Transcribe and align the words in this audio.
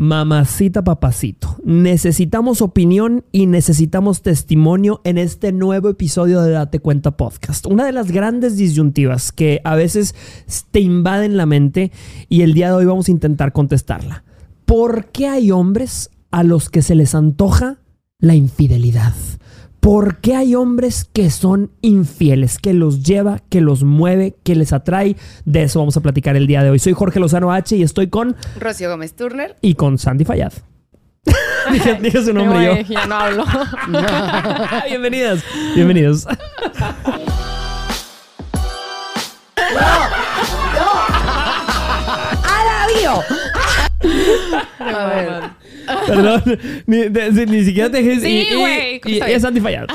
Mamacita 0.00 0.82
papacito, 0.82 1.58
necesitamos 1.62 2.62
opinión 2.62 3.26
y 3.32 3.44
necesitamos 3.44 4.22
testimonio 4.22 5.02
en 5.04 5.18
este 5.18 5.52
nuevo 5.52 5.90
episodio 5.90 6.40
de 6.40 6.52
Date 6.52 6.78
Cuenta 6.78 7.18
Podcast. 7.18 7.66
Una 7.66 7.84
de 7.84 7.92
las 7.92 8.10
grandes 8.10 8.56
disyuntivas 8.56 9.30
que 9.30 9.60
a 9.62 9.74
veces 9.74 10.14
te 10.70 10.80
invaden 10.80 11.36
la 11.36 11.44
mente 11.44 11.92
y 12.30 12.40
el 12.40 12.54
día 12.54 12.68
de 12.68 12.76
hoy 12.76 12.86
vamos 12.86 13.08
a 13.08 13.10
intentar 13.10 13.52
contestarla. 13.52 14.24
¿Por 14.64 15.08
qué 15.10 15.28
hay 15.28 15.50
hombres 15.50 16.08
a 16.30 16.44
los 16.44 16.70
que 16.70 16.80
se 16.80 16.94
les 16.94 17.14
antoja 17.14 17.82
la 18.20 18.34
infidelidad? 18.34 19.12
¿Por 19.80 20.18
qué 20.20 20.36
hay 20.36 20.54
hombres 20.54 21.04
que 21.10 21.30
son 21.30 21.70
infieles, 21.80 22.58
que 22.58 22.74
los 22.74 23.02
lleva, 23.02 23.38
que 23.48 23.62
los 23.62 23.82
mueve, 23.82 24.36
que 24.44 24.54
les 24.54 24.72
atrae? 24.74 25.16
De 25.46 25.62
eso 25.62 25.78
vamos 25.78 25.96
a 25.96 26.00
platicar 26.02 26.36
el 26.36 26.46
día 26.46 26.62
de 26.62 26.68
hoy. 26.70 26.78
Soy 26.78 26.92
Jorge 26.92 27.18
Lozano 27.18 27.50
H 27.52 27.76
y 27.76 27.82
estoy 27.82 28.08
con 28.08 28.36
Rocío 28.58 28.90
Gómez 28.90 29.14
Turner. 29.14 29.56
y 29.62 29.74
con 29.74 29.96
Sandy 29.98 30.24
Fayad. 30.26 30.52
dije, 31.72 31.98
dije 32.00 32.24
su 32.24 32.32
nombre 32.34 32.64
yo. 32.64 32.70
Güey, 32.72 32.84
Ya 32.84 33.06
no 33.06 33.14
hablo. 33.14 33.44
Bienvenidas, 34.88 35.42
bienvenidos. 35.74 36.26
A 44.78 45.06
ver. 45.06 45.50
Perdón, 46.06 46.42
ni, 46.86 46.98
de- 47.08 47.46
ni 47.46 47.64
siquiera 47.64 47.90
te 47.90 48.02
dejé. 48.02 48.20
Sí, 48.20 48.28
y- 48.28 48.52
y- 48.52 48.56
güey, 48.56 49.00
¿cómo 49.00 49.10
Y, 49.14 49.18
está 49.18 49.24
es 49.26 49.30
bien? 49.30 49.40
Sandy 49.40 49.60
Fayad. 49.60 49.86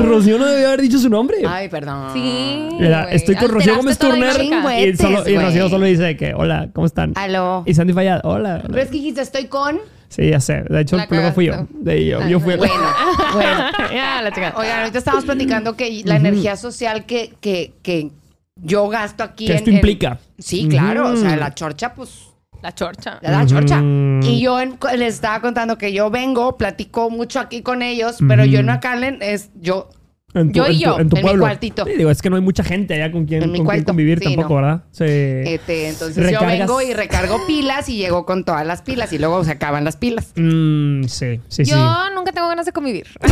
Rocío 0.00 0.38
no 0.38 0.46
debió 0.46 0.68
haber 0.68 0.82
dicho 0.82 0.98
su 0.98 1.08
nombre. 1.08 1.38
Ay, 1.46 1.68
perdón. 1.68 2.12
Sí. 2.12 2.68
Mira, 2.78 3.04
güey. 3.04 3.16
estoy 3.16 3.34
con 3.36 3.48
Rocío 3.50 3.76
Gómez 3.76 3.98
Turner 3.98 4.40
y, 4.42 4.96
solo, 4.96 5.28
y. 5.28 5.36
Rocío 5.36 5.68
solo 5.68 5.86
dice 5.86 6.16
que 6.16 6.34
hola, 6.34 6.68
¿cómo 6.72 6.86
están? 6.86 7.12
Aló. 7.16 7.62
Y 7.66 7.74
Sandy 7.74 7.92
Fayad, 7.92 8.20
hola. 8.24 8.62
Pero 8.66 8.78
es 8.80 8.86
que 8.88 8.92
dijiste, 8.96 9.20
estoy 9.22 9.46
con. 9.46 9.78
Sí, 10.08 10.30
ya 10.30 10.40
sé. 10.40 10.62
De 10.68 10.80
hecho, 10.80 10.96
La 10.96 11.02
el 11.02 11.08
problema 11.08 11.32
fui 11.32 11.46
yo. 11.46 11.66
De 11.70 12.06
yo, 12.06 12.26
yo 12.26 12.40
fui 12.40 12.54
el... 12.54 12.58
Bueno, 12.58 12.72
bueno. 13.34 13.50
ya, 13.92 14.22
la 14.22 14.32
chica. 14.32 14.54
Oigan, 14.56 14.78
ahorita 14.80 14.98
estamos 14.98 15.24
platicando 15.26 15.76
que 15.76 16.02
la 16.04 16.16
energía 16.16 16.56
social 16.56 17.04
que, 17.04 17.34
que, 17.42 17.74
que 17.82 18.10
yo 18.56 18.88
gasto 18.88 19.22
aquí. 19.22 19.44
Que 19.46 19.52
en- 19.52 19.58
esto 19.58 19.70
en- 19.70 19.76
implica. 19.76 20.18
Sí, 20.38 20.66
claro. 20.68 21.08
O 21.10 21.16
sea, 21.16 21.36
la 21.36 21.54
chorcha, 21.54 21.92
pues. 21.94 22.27
La 22.62 22.74
chorcha. 22.74 23.18
Le 23.22 23.30
da 23.30 23.46
chorcha. 23.46 23.76
Ujú. 23.78 24.20
Y 24.26 24.40
yo 24.40 24.60
en- 24.60 24.78
les 24.96 25.14
estaba 25.14 25.40
contando 25.40 25.78
que 25.78 25.92
yo 25.92 26.10
vengo, 26.10 26.56
platico 26.56 27.08
mucho 27.10 27.38
aquí 27.40 27.62
con 27.62 27.82
ellos, 27.82 28.16
pero 28.26 28.44
yo 28.44 28.58
en 28.60 28.70
Acalen 28.70 29.18
es 29.20 29.50
yo. 29.60 29.90
En 30.34 30.52
Yo 30.52 30.66
y 30.68 30.74
en 30.74 30.78
yo, 30.78 30.98
en 31.00 31.08
tu 31.08 31.16
en 31.16 31.22
mi 31.22 31.26
pueblo. 31.28 31.44
cuartito. 31.44 31.86
Sí, 31.86 31.92
digo, 31.96 32.10
es 32.10 32.20
que 32.20 32.28
no 32.28 32.36
hay 32.36 32.42
mucha 32.42 32.62
gente 32.62 32.92
allá 32.94 33.10
con 33.10 33.24
quien, 33.24 33.50
con 33.64 33.82
convivir 33.82 34.18
Sí, 34.18 34.24
tampoco, 34.26 34.48
no. 34.50 34.54
¿verdad? 34.56 34.82
Sí. 34.90 35.04
Este, 35.04 35.88
entonces 35.88 36.22
Recargas- 36.22 36.40
yo 36.40 36.46
vengo 36.46 36.82
y 36.82 36.92
recargo 36.92 37.46
pilas 37.46 37.88
y 37.88 37.96
llego 37.96 38.26
con 38.26 38.44
todas 38.44 38.66
las 38.66 38.82
pilas 38.82 39.10
y 39.14 39.18
luego 39.18 39.42
se 39.44 39.52
acaban 39.52 39.84
las 39.84 39.96
pilas. 39.96 40.32
Mm, 40.36 41.04
sí, 41.04 41.40
sí, 41.48 41.64
sí. 41.64 41.70
Yo 41.70 42.10
nunca 42.14 42.32
tengo 42.32 42.46
ganas 42.46 42.66
de 42.66 42.72
convivir. 42.72 43.06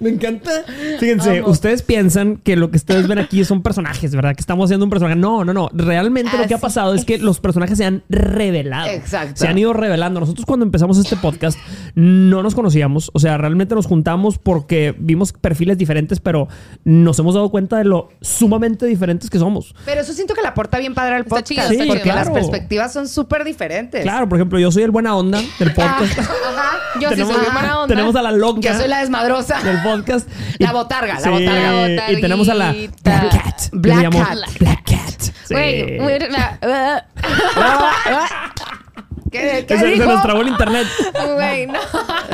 Me 0.00 0.10
encanta. 0.10 0.50
Fíjense, 1.00 1.42
ustedes 1.42 1.80
piensan 1.82 2.36
que 2.36 2.54
lo 2.56 2.70
que 2.70 2.76
ustedes 2.76 3.08
ven 3.08 3.18
aquí 3.18 3.42
son 3.44 3.62
personajes, 3.62 4.14
¿verdad? 4.14 4.34
Que 4.34 4.40
estamos 4.40 4.66
haciendo 4.66 4.84
un 4.84 4.90
personaje. 4.90 5.16
No, 5.18 5.44
no, 5.44 5.54
no. 5.54 5.70
Realmente 5.72 6.36
lo 6.36 6.46
que 6.46 6.52
ha 6.54 6.58
Así 6.58 6.62
pasado 6.62 6.92
es 6.94 7.04
que 7.06 7.16
los 7.18 7.40
personajes 7.40 7.78
se 7.78 7.84
han 7.86 8.02
revelado. 8.10 8.88
Exacto. 8.90 9.36
Se 9.36 9.48
han 9.48 9.56
ido 9.56 9.72
revelando. 9.72 10.20
Nosotros 10.20 10.44
cuando 10.44 10.66
empezamos 10.66 10.98
este 10.98 11.16
podcast 11.16 11.58
no 11.94 12.42
nos 12.42 12.54
conocíamos. 12.54 13.10
O 13.14 13.18
sea, 13.20 13.38
realmente 13.38 13.74
nos 13.74 13.86
juntamos 13.86 14.17
porque 14.42 14.94
vimos 14.98 15.32
perfiles 15.32 15.78
diferentes, 15.78 16.20
pero 16.20 16.48
nos 16.84 17.18
hemos 17.18 17.34
dado 17.34 17.50
cuenta 17.50 17.78
de 17.78 17.84
lo 17.84 18.08
sumamente 18.20 18.86
diferentes 18.86 19.30
que 19.30 19.38
somos. 19.38 19.74
Pero 19.84 20.00
eso 20.00 20.12
siento 20.12 20.34
que 20.34 20.42
le 20.42 20.48
aporta 20.48 20.78
bien 20.78 20.94
padre 20.94 21.14
al 21.14 21.22
Está 21.22 21.36
podcast. 21.36 21.70
chido, 21.70 21.86
porque 21.86 22.12
las 22.12 22.30
perspectivas 22.30 22.92
son 22.92 23.08
súper 23.08 23.44
diferentes. 23.44 24.02
Claro, 24.02 24.28
por 24.28 24.38
ejemplo, 24.38 24.58
yo 24.58 24.70
soy 24.72 24.82
el 24.82 24.90
buena 24.90 25.16
onda 25.16 25.40
del 25.58 25.72
podcast. 25.72 26.18
Ajá. 26.20 26.78
Yo 27.00 27.08
sí 27.10 27.14
tenemos, 27.14 27.32
soy 27.34 27.40
bien 27.42 27.52
buena 27.54 27.80
onda. 27.82 27.94
tenemos 27.94 28.16
a 28.16 28.22
la 28.22 28.32
loca 28.32 28.60
Yo 28.60 28.74
soy 28.74 28.88
la 28.88 29.00
desmadrosa. 29.00 29.62
del 29.62 29.80
podcast. 29.82 30.28
La 30.58 30.72
botarga, 30.72 31.20
la 31.20 31.30
botarga, 31.30 31.70
botarguita. 31.72 32.12
Y 32.12 32.20
tenemos 32.20 32.48
a 32.48 32.54
la 32.54 32.72
Black 32.72 33.30
Cat. 33.32 33.60
Black 33.72 34.12
Cat. 34.12 34.58
Black 34.58 34.82
Cat. 34.84 35.20
Sí. 35.44 35.54
Güey, 35.54 36.00
muy- 36.00 36.18
la- 36.30 36.58
¿Qué, 39.30 39.64
qué 39.66 39.78
Se, 39.78 39.96
se 39.96 40.06
nos 40.06 40.22
trabó 40.22 40.42
el 40.42 40.48
internet. 40.48 40.86
Güey, 41.34 41.66
no. 41.66 41.78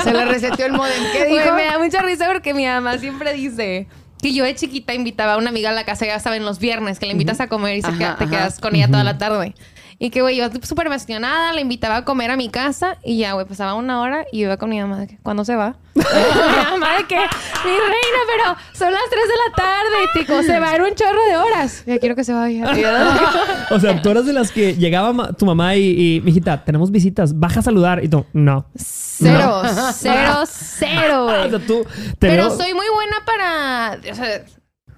Se 0.02 0.12
le 0.12 0.24
reseteó 0.24 0.66
el 0.66 0.72
modem. 0.72 1.02
¿Qué 1.12 1.26
dijo? 1.26 1.40
Güey, 1.42 1.52
me 1.52 1.64
da 1.64 1.78
mucha 1.78 2.02
risa 2.02 2.26
porque 2.32 2.54
mi 2.54 2.66
mamá 2.66 2.98
siempre 2.98 3.32
dice 3.32 3.86
que 4.22 4.32
yo 4.32 4.44
de 4.44 4.54
chiquita 4.54 4.94
invitaba 4.94 5.34
a 5.34 5.36
una 5.36 5.50
amiga 5.50 5.70
a 5.70 5.72
la 5.72 5.84
casa, 5.84 6.06
ya 6.06 6.18
saben, 6.18 6.44
los 6.44 6.58
viernes, 6.58 6.98
que 6.98 7.06
la 7.06 7.12
invitas 7.12 7.40
a 7.40 7.48
comer 7.48 7.76
y 7.76 7.82
se 7.82 7.88
Ajá, 7.88 7.98
queda- 7.98 8.16
te 8.16 8.24
ajá. 8.24 8.30
quedas 8.30 8.58
con 8.60 8.74
ella 8.74 8.86
toda 8.88 9.04
la 9.04 9.18
tarde. 9.18 9.54
Y 9.98 10.10
que, 10.10 10.22
güey, 10.22 10.36
yo 10.36 10.46
súper 10.62 10.86
emocionada, 10.88 11.52
la 11.52 11.60
invitaba 11.60 11.96
a 11.98 12.04
comer 12.04 12.30
a 12.30 12.36
mi 12.36 12.48
casa 12.48 12.98
y 13.04 13.18
ya, 13.18 13.32
güey, 13.34 13.46
pasaba 13.46 13.74
una 13.74 14.00
hora 14.00 14.26
y 14.32 14.40
yo 14.40 14.46
iba 14.46 14.56
con 14.56 14.70
mi 14.70 14.80
mamá 14.80 14.98
de 14.98 15.06
que, 15.06 15.18
¿cuándo 15.22 15.44
se 15.44 15.54
va? 15.56 15.76
mi 15.94 16.02
mamá 16.02 16.96
de 16.98 17.04
que, 17.06 17.14
mi 17.16 17.70
reina, 17.70 18.20
pero 18.26 18.56
son 18.72 18.92
las 18.92 19.02
3 19.10 19.22
de 19.22 19.34
la 19.48 19.56
tarde, 19.56 19.96
tico, 20.14 20.42
se 20.42 20.58
va 20.58 20.74
en 20.74 20.82
un 20.82 20.94
chorro 20.94 21.24
de 21.28 21.36
horas. 21.36 21.84
Ya 21.86 21.98
quiero 21.98 22.16
que 22.16 22.24
se 22.24 22.32
vaya. 22.32 22.64
O 23.70 23.80
sea, 23.80 24.00
tú 24.02 24.10
eras 24.10 24.26
de 24.26 24.32
las 24.32 24.50
que 24.50 24.74
llegaba 24.74 25.12
ma- 25.12 25.32
tu 25.32 25.46
mamá 25.46 25.74
y, 25.76 26.16
y 26.16 26.20
mijita, 26.20 26.64
tenemos 26.64 26.90
visitas, 26.90 27.38
baja 27.38 27.60
a 27.60 27.62
saludar. 27.62 28.02
Y 28.04 28.08
tú, 28.08 28.26
no. 28.32 28.66
Cero, 28.76 29.62
cero, 29.94 30.42
cero, 30.46 31.22
O 31.22 31.24
güey. 31.26 31.50
sea, 31.50 31.58
tú 31.66 31.84
te 32.18 32.28
Pero 32.28 32.48
veo- 32.48 32.56
soy 32.56 32.74
muy 32.74 32.86
buena 32.94 33.16
para. 33.24 33.98
O 34.10 34.14
sea, 34.14 34.44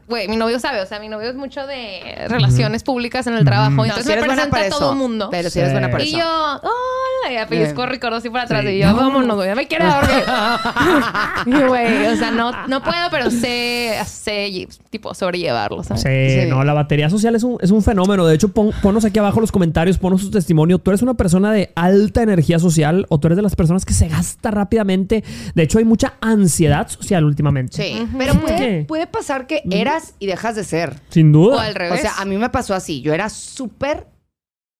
güey, 0.08 0.28
mi 0.28 0.36
novio 0.36 0.58
sabe. 0.60 0.80
O 0.80 0.86
sea, 0.86 0.98
mi 1.00 1.08
novio 1.08 1.28
es 1.30 1.36
mucho 1.36 1.66
de 1.66 2.26
relaciones 2.28 2.82
públicas 2.82 3.26
en 3.26 3.34
el 3.34 3.44
trabajo. 3.44 3.70
No, 3.70 3.84
Entonces 3.84 4.06
si 4.06 4.10
me 4.12 4.18
buena 4.18 4.34
presenta 4.34 4.50
para 4.56 4.66
a 4.66 4.70
todo 4.78 4.92
el 4.92 4.98
mundo. 4.98 5.28
Pero 5.30 5.50
si 5.50 5.58
eres 5.60 5.72
buena 5.72 5.90
para 5.90 6.04
y 6.04 6.08
eso. 6.08 6.18
yo, 6.18 6.24
hola, 6.24 7.32
y 7.32 7.36
a 7.36 7.46
pellizco 7.46 7.76
Bien. 7.82 7.88
rico 7.90 8.06
así 8.08 8.30
por 8.30 8.40
atrás. 8.40 8.62
Sí. 8.64 8.68
Y 8.70 8.78
yo, 8.80 8.88
No. 8.90 8.96
vámonos, 8.96 9.36
güey, 9.36 9.48
ya 9.48 9.54
me 9.54 9.66
quiero 9.66 9.86
dormir. 9.86 10.24
y 11.46 11.66
güey, 11.68 12.06
o 12.06 12.16
sea, 12.16 12.30
no, 12.30 12.52
no 12.68 12.82
puedo, 12.82 13.10
pero 13.10 13.30
sé, 13.30 13.94
sé, 14.06 14.68
tipo, 14.90 15.14
sobrellevarlo, 15.14 15.82
¿sabes? 15.82 16.02
Sí, 16.02 16.40
Sí. 16.42 16.48
no, 16.48 16.62
la 16.64 16.72
batería 16.72 17.10
social 17.10 17.34
es 17.34 17.42
un, 17.42 17.58
es 17.60 17.70
un 17.70 17.82
fenómeno. 17.82 18.26
De 18.26 18.34
hecho, 18.34 18.48
pon, 18.48 18.70
ponos 18.82 19.04
aquí 19.04 19.18
abajo 19.18 19.40
los 19.40 19.52
comentarios, 19.52 19.98
ponos 19.98 20.20
su 20.22 20.30
testimonio. 20.30 20.78
¿Tú 20.78 20.90
eres 20.90 21.02
una 21.02 21.14
persona 21.14 21.52
de 21.52 21.72
alta 21.74 22.22
energía 22.22 22.58
social 22.58 23.06
o 23.08 23.18
tú 23.18 23.28
eres 23.28 23.36
de 23.36 23.42
las 23.42 23.56
personas 23.56 23.84
que 23.84 23.94
se 23.94 24.08
gasta 24.08 24.50
rápidamente? 24.50 25.24
De 25.54 25.62
hecho, 25.62 25.78
hay 25.78 25.84
mucha 25.84 26.14
ansiedad 26.20 26.88
social 26.88 27.24
últimamente. 27.24 27.82
Sí. 27.82 28.06
Pero 28.16 28.32
¿Por 28.34 28.42
puede, 28.42 28.84
puede 28.84 29.06
pasar 29.06 29.46
que 29.46 29.62
eras 29.96 30.14
y 30.18 30.26
dejas 30.26 30.56
de 30.56 30.64
ser. 30.64 31.00
Sin 31.10 31.32
duda. 31.32 31.56
O 31.56 31.58
al 31.58 31.74
revés. 31.74 31.98
O 31.98 32.02
sea, 32.02 32.14
a 32.18 32.24
mí 32.24 32.36
me 32.36 32.48
pasó 32.50 32.74
así. 32.74 33.00
Yo 33.02 33.12
era 33.14 33.28
súper 33.28 34.06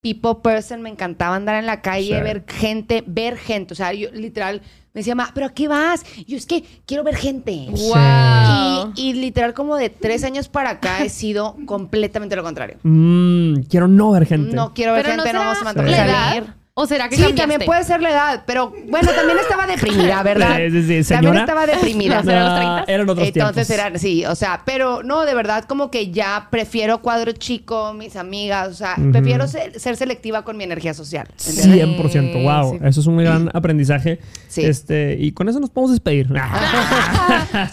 people 0.02 0.36
person. 0.42 0.82
Me 0.82 0.90
encantaba 0.90 1.36
andar 1.36 1.56
en 1.56 1.66
la 1.66 1.80
calle, 1.82 2.16
Sí. 2.16 2.22
ver 2.22 2.44
gente, 2.48 3.02
ver 3.06 3.36
gente. 3.36 3.72
O 3.72 3.76
sea, 3.76 3.92
yo 3.92 4.10
literal 4.12 4.62
me 4.94 5.00
decía, 5.00 5.14
ma, 5.14 5.30
¿pero 5.34 5.46
a 5.46 5.52
qué 5.52 5.68
vas? 5.68 6.04
Y 6.16 6.24
yo 6.24 6.36
es 6.38 6.46
que 6.46 6.64
quiero 6.86 7.04
ver 7.04 7.16
gente. 7.16 7.66
Wow. 7.70 8.92
Y, 8.96 9.10
y 9.10 9.12
literal, 9.12 9.52
como 9.52 9.76
de 9.76 9.90
tres 9.90 10.24
años 10.24 10.48
para 10.48 10.70
acá, 10.70 11.04
he 11.04 11.10
sido 11.10 11.54
completamente 11.66 12.34
lo 12.34 12.42
contrario. 12.42 12.78
Mm, 12.82 13.62
quiero 13.68 13.88
no 13.88 14.10
ver 14.12 14.24
gente. 14.26 14.56
No 14.56 14.72
quiero 14.72 14.94
ver 14.94 15.04
Pero 15.04 15.22
gente, 15.22 15.32
no, 15.34 15.44
la 15.44 15.54
salir. 15.72 15.94
edad. 15.94 16.56
¿O 16.78 16.84
será 16.86 17.08
que 17.08 17.16
Sí, 17.16 17.22
cambiaste? 17.22 17.40
también 17.40 17.60
puede 17.64 17.84
ser 17.84 18.02
la 18.02 18.10
edad, 18.10 18.42
pero 18.46 18.70
bueno, 18.90 19.10
también 19.16 19.38
estaba 19.38 19.66
deprimida, 19.76 20.22
¿verdad? 20.22 20.56
Sí, 20.58 20.82
sí, 20.82 21.04
sí, 21.04 21.14
También 21.14 21.36
estaba 21.38 21.64
deprimida. 21.66 22.16
No, 22.16 22.24
¿Serán 22.24 22.44
los 22.44 22.52
Ah, 22.52 22.82
30? 22.84 22.92
eran 22.92 23.08
otros 23.08 23.28
Entonces 23.28 23.66
tiempos. 23.66 23.86
era, 23.86 23.98
sí, 23.98 24.26
o 24.26 24.34
sea, 24.34 24.60
pero 24.66 25.02
no, 25.02 25.24
de 25.24 25.34
verdad, 25.34 25.64
como 25.64 25.90
que 25.90 26.10
ya 26.10 26.48
prefiero 26.50 27.00
cuadro 27.00 27.32
chico, 27.32 27.94
mis 27.94 28.14
amigas, 28.16 28.68
o 28.68 28.74
sea, 28.74 28.94
prefiero 29.10 29.48
ser, 29.48 29.80
ser 29.80 29.96
selectiva 29.96 30.42
con 30.44 30.58
mi 30.58 30.64
energía 30.64 30.92
social. 30.92 31.26
¿entiendes? 31.46 31.98
100%, 32.14 32.42
wow. 32.42 32.72
Sí. 32.72 32.78
Eso 32.84 33.00
es 33.00 33.06
un 33.06 33.16
gran 33.16 33.50
aprendizaje. 33.54 34.20
Sí. 34.48 34.62
Este, 34.66 35.16
y 35.18 35.32
con 35.32 35.48
eso 35.48 35.58
nos 35.60 35.70
podemos 35.70 35.92
despedir. 35.92 36.28
Muchas 36.28 36.52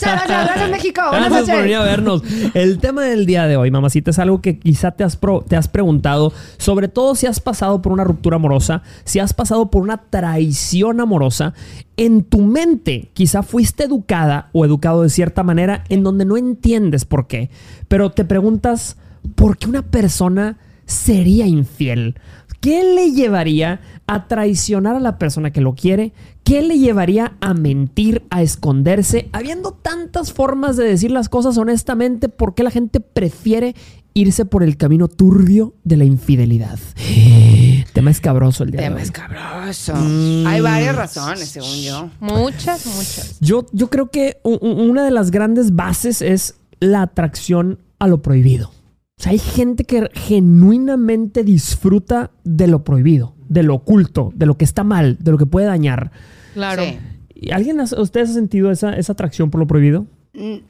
gracias, 0.01 0.27
gracias 0.45 0.69
México. 0.69 1.01
Buenas 1.09 1.29
Gracias 1.29 1.49
por 1.49 1.49
noches. 1.49 1.61
venir 1.63 1.75
a 1.75 1.83
vernos. 1.83 2.21
El 2.53 2.79
tema 2.79 3.03
del 3.03 3.25
día 3.25 3.47
de 3.47 3.57
hoy, 3.57 3.69
mamacita, 3.69 4.11
es 4.11 4.19
algo 4.19 4.41
que 4.41 4.59
quizá 4.59 4.91
te 4.91 5.03
has, 5.03 5.17
pro- 5.17 5.43
te 5.45 5.57
has 5.57 5.67
preguntado, 5.67 6.31
sobre 6.57 6.87
todo 6.87 7.15
si 7.15 7.27
has 7.27 7.41
pasado 7.41 7.81
por 7.81 7.91
una 7.91 8.05
ruptura 8.05 8.37
amorosa, 8.37 8.81
si 9.03 9.19
has 9.19 9.33
pasado 9.33 9.69
por 9.69 9.81
una 9.81 9.97
traición 9.97 10.99
amorosa. 10.99 11.53
En 11.97 12.23
tu 12.23 12.41
mente 12.41 13.11
quizá 13.13 13.43
fuiste 13.43 13.83
educada 13.83 14.49
o 14.53 14.65
educado 14.65 15.03
de 15.03 15.09
cierta 15.09 15.43
manera 15.43 15.83
en 15.89 16.03
donde 16.03 16.25
no 16.25 16.37
entiendes 16.37 17.05
por 17.05 17.27
qué, 17.27 17.49
pero 17.87 18.11
te 18.11 18.25
preguntas, 18.25 18.97
¿por 19.35 19.57
qué 19.57 19.67
una 19.67 19.83
persona 19.83 20.57
sería 20.85 21.45
infiel? 21.45 22.15
¿Qué 22.63 22.81
le 22.95 23.11
llevaría 23.11 23.81
a 24.07 24.29
traicionar 24.29 24.95
a 24.95 25.01
la 25.01 25.17
persona 25.17 25.51
que 25.51 25.59
lo 25.59 25.75
quiere? 25.75 26.13
¿Qué 26.45 26.61
le 26.61 26.79
llevaría 26.79 27.33
a 27.41 27.53
mentir, 27.53 28.23
a 28.29 28.41
esconderse? 28.41 29.27
Habiendo 29.33 29.71
tantas 29.73 30.31
formas 30.31 30.77
de 30.77 30.85
decir 30.85 31.11
las 31.11 31.27
cosas 31.27 31.57
honestamente, 31.57 32.29
¿por 32.29 32.55
qué 32.55 32.63
la 32.63 32.71
gente 32.71 33.01
prefiere 33.01 33.75
irse 34.13 34.45
por 34.45 34.63
el 34.63 34.77
camino 34.77 35.07
turbio 35.07 35.75
de 35.83 35.97
la 35.97 36.05
infidelidad? 36.05 36.79
Tema 37.93 38.11
escabroso 38.11 38.63
el 38.63 38.71
día 38.71 38.81
de 38.81 38.87
Tema 38.87 38.97
hoy. 38.97 39.03
escabroso. 39.03 39.93
Mm. 39.95 40.47
Hay 40.47 40.61
varias 40.61 40.95
razones, 40.95 41.49
según 41.49 41.75
yo. 41.83 42.09
Muchas, 42.19 42.85
muchas. 42.85 43.37
Yo, 43.39 43.65
yo 43.71 43.89
creo 43.89 44.09
que 44.09 44.39
una 44.43 45.03
de 45.05 45.11
las 45.11 45.31
grandes 45.31 45.75
bases 45.75 46.21
es 46.21 46.55
la 46.79 47.01
atracción 47.03 47.79
a 47.99 48.07
lo 48.07 48.21
prohibido. 48.21 48.71
sea, 49.17 49.31
hay 49.31 49.39
gente 49.39 49.85
que 49.85 50.09
genuinamente 50.13 51.43
disfruta 51.43 52.31
de 52.43 52.67
lo 52.67 52.83
prohibido, 52.83 53.35
de 53.47 53.63
lo 53.63 53.75
oculto, 53.75 54.31
de 54.35 54.45
lo 54.45 54.57
que 54.57 54.65
está 54.65 54.83
mal, 54.83 55.17
de 55.19 55.31
lo 55.31 55.37
que 55.37 55.45
puede 55.45 55.67
dañar. 55.67 56.11
Claro. 56.53 56.83
Sí. 56.83 56.99
¿Y 57.35 57.51
¿Alguien, 57.51 57.79
ustedes 57.79 58.29
ha 58.29 58.33
sentido 58.33 58.71
esa, 58.71 58.93
esa 58.95 59.13
atracción 59.13 59.49
por 59.49 59.59
lo 59.59 59.67
prohibido? 59.67 60.05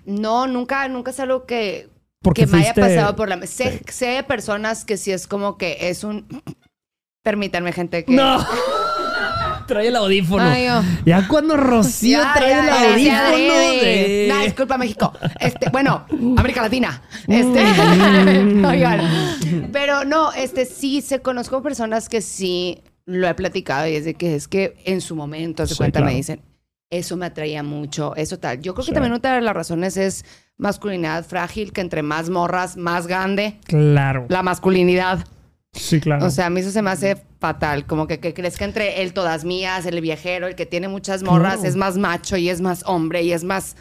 No, 0.05 0.47
nunca, 0.47 0.87
nunca 0.89 1.11
es 1.11 1.19
algo 1.19 1.45
que, 1.45 1.89
Porque 2.23 2.45
que 2.45 2.51
me 2.51 2.57
haya 2.59 2.73
pasado 2.73 3.15
por 3.15 3.29
la. 3.29 3.45
Sé, 3.45 3.81
sé 3.87 4.07
de 4.07 4.23
personas 4.23 4.85
que 4.85 4.97
sí 4.97 5.11
es 5.11 5.27
como 5.27 5.57
que 5.59 5.77
es 5.89 6.03
un. 6.03 6.25
Permítanme, 7.23 7.71
gente, 7.71 8.03
que. 8.05 8.11
¡No! 8.13 8.43
trae 9.67 9.87
el 9.87 9.95
audífono. 9.95 10.43
Ay, 10.43 10.67
oh. 10.69 10.81
Ya 11.05 11.25
cuando 11.27 11.55
Rocío 11.55 12.19
Ya, 12.19 12.33
trae 12.33 12.49
ya, 12.49 12.59
el 12.59 12.91
audífono 12.93 13.53
de... 13.81 14.25
Nah, 14.29 14.43
disculpa, 14.43 14.77
México. 14.77 15.13
Este, 15.39 15.69
bueno, 15.69 16.05
América 16.37 16.61
Latina. 16.61 17.01
Este, 17.27 17.63
Mm. 17.63 18.65
oigan. 18.65 19.69
Pero 19.71 20.03
no, 20.03 20.33
este 20.33 20.65
sí 20.65 21.01
se 21.01 21.21
conozco 21.21 21.61
personas 21.63 22.09
que 22.09 22.21
sí 22.21 22.81
lo 23.05 23.27
he 23.27 23.33
platicado 23.35 23.87
y 23.87 23.95
es 23.95 24.05
de 24.05 24.15
que 24.15 24.35
es 24.35 24.47
que 24.47 24.75
en 24.85 24.99
su 25.01 25.15
momento, 25.15 25.65
se 25.65 25.73
Sí, 25.75 25.77
cuenta, 25.77 25.99
claro. 25.99 26.11
me 26.11 26.17
dicen, 26.17 26.41
eso 26.89 27.15
me 27.17 27.25
atraía 27.25 27.63
mucho, 27.63 28.15
eso 28.15 28.37
tal. 28.39 28.59
Yo 28.61 28.73
creo 28.73 28.83
Sí. 28.83 28.91
que 28.91 28.95
también 28.95 29.13
otra 29.13 29.35
de 29.35 29.41
las 29.41 29.55
razones 29.55 29.95
es 29.97 30.25
masculinidad 30.57 31.25
frágil, 31.25 31.73
que 31.73 31.81
entre 31.81 32.03
más 32.03 32.29
morras, 32.29 32.77
más 32.77 33.07
grande 33.07 33.59
Claro. 33.65 34.25
la 34.29 34.43
masculinidad. 34.43 35.25
Sí, 35.73 35.99
claro. 35.99 36.25
O 36.25 36.29
sea, 36.29 36.45
a 36.45 36.49
mí 36.51 36.59
eso 36.61 36.69
se 36.71 36.81
me 36.83 36.91
hace 36.91 37.17
fatal. 37.39 37.85
Como 37.87 38.05
que, 38.07 38.19
que 38.19 38.33
crees 38.35 38.57
que 38.57 38.63
entre 38.63 39.01
el 39.01 39.13
todas 39.13 39.43
mías, 39.43 39.85
el 39.87 39.99
viejero, 40.01 40.45
el 40.47 40.55
que 40.55 40.65
tiene 40.67 40.87
muchas 40.87 41.23
morras, 41.23 41.55
Claro. 41.55 41.67
es 41.69 41.75
más 41.75 41.97
macho 41.97 42.37
y 42.37 42.49
es 42.49 42.61
más 42.61 42.83
hombre 42.85 43.23
y 43.23 43.31
es 43.33 43.43
más. 43.43 43.75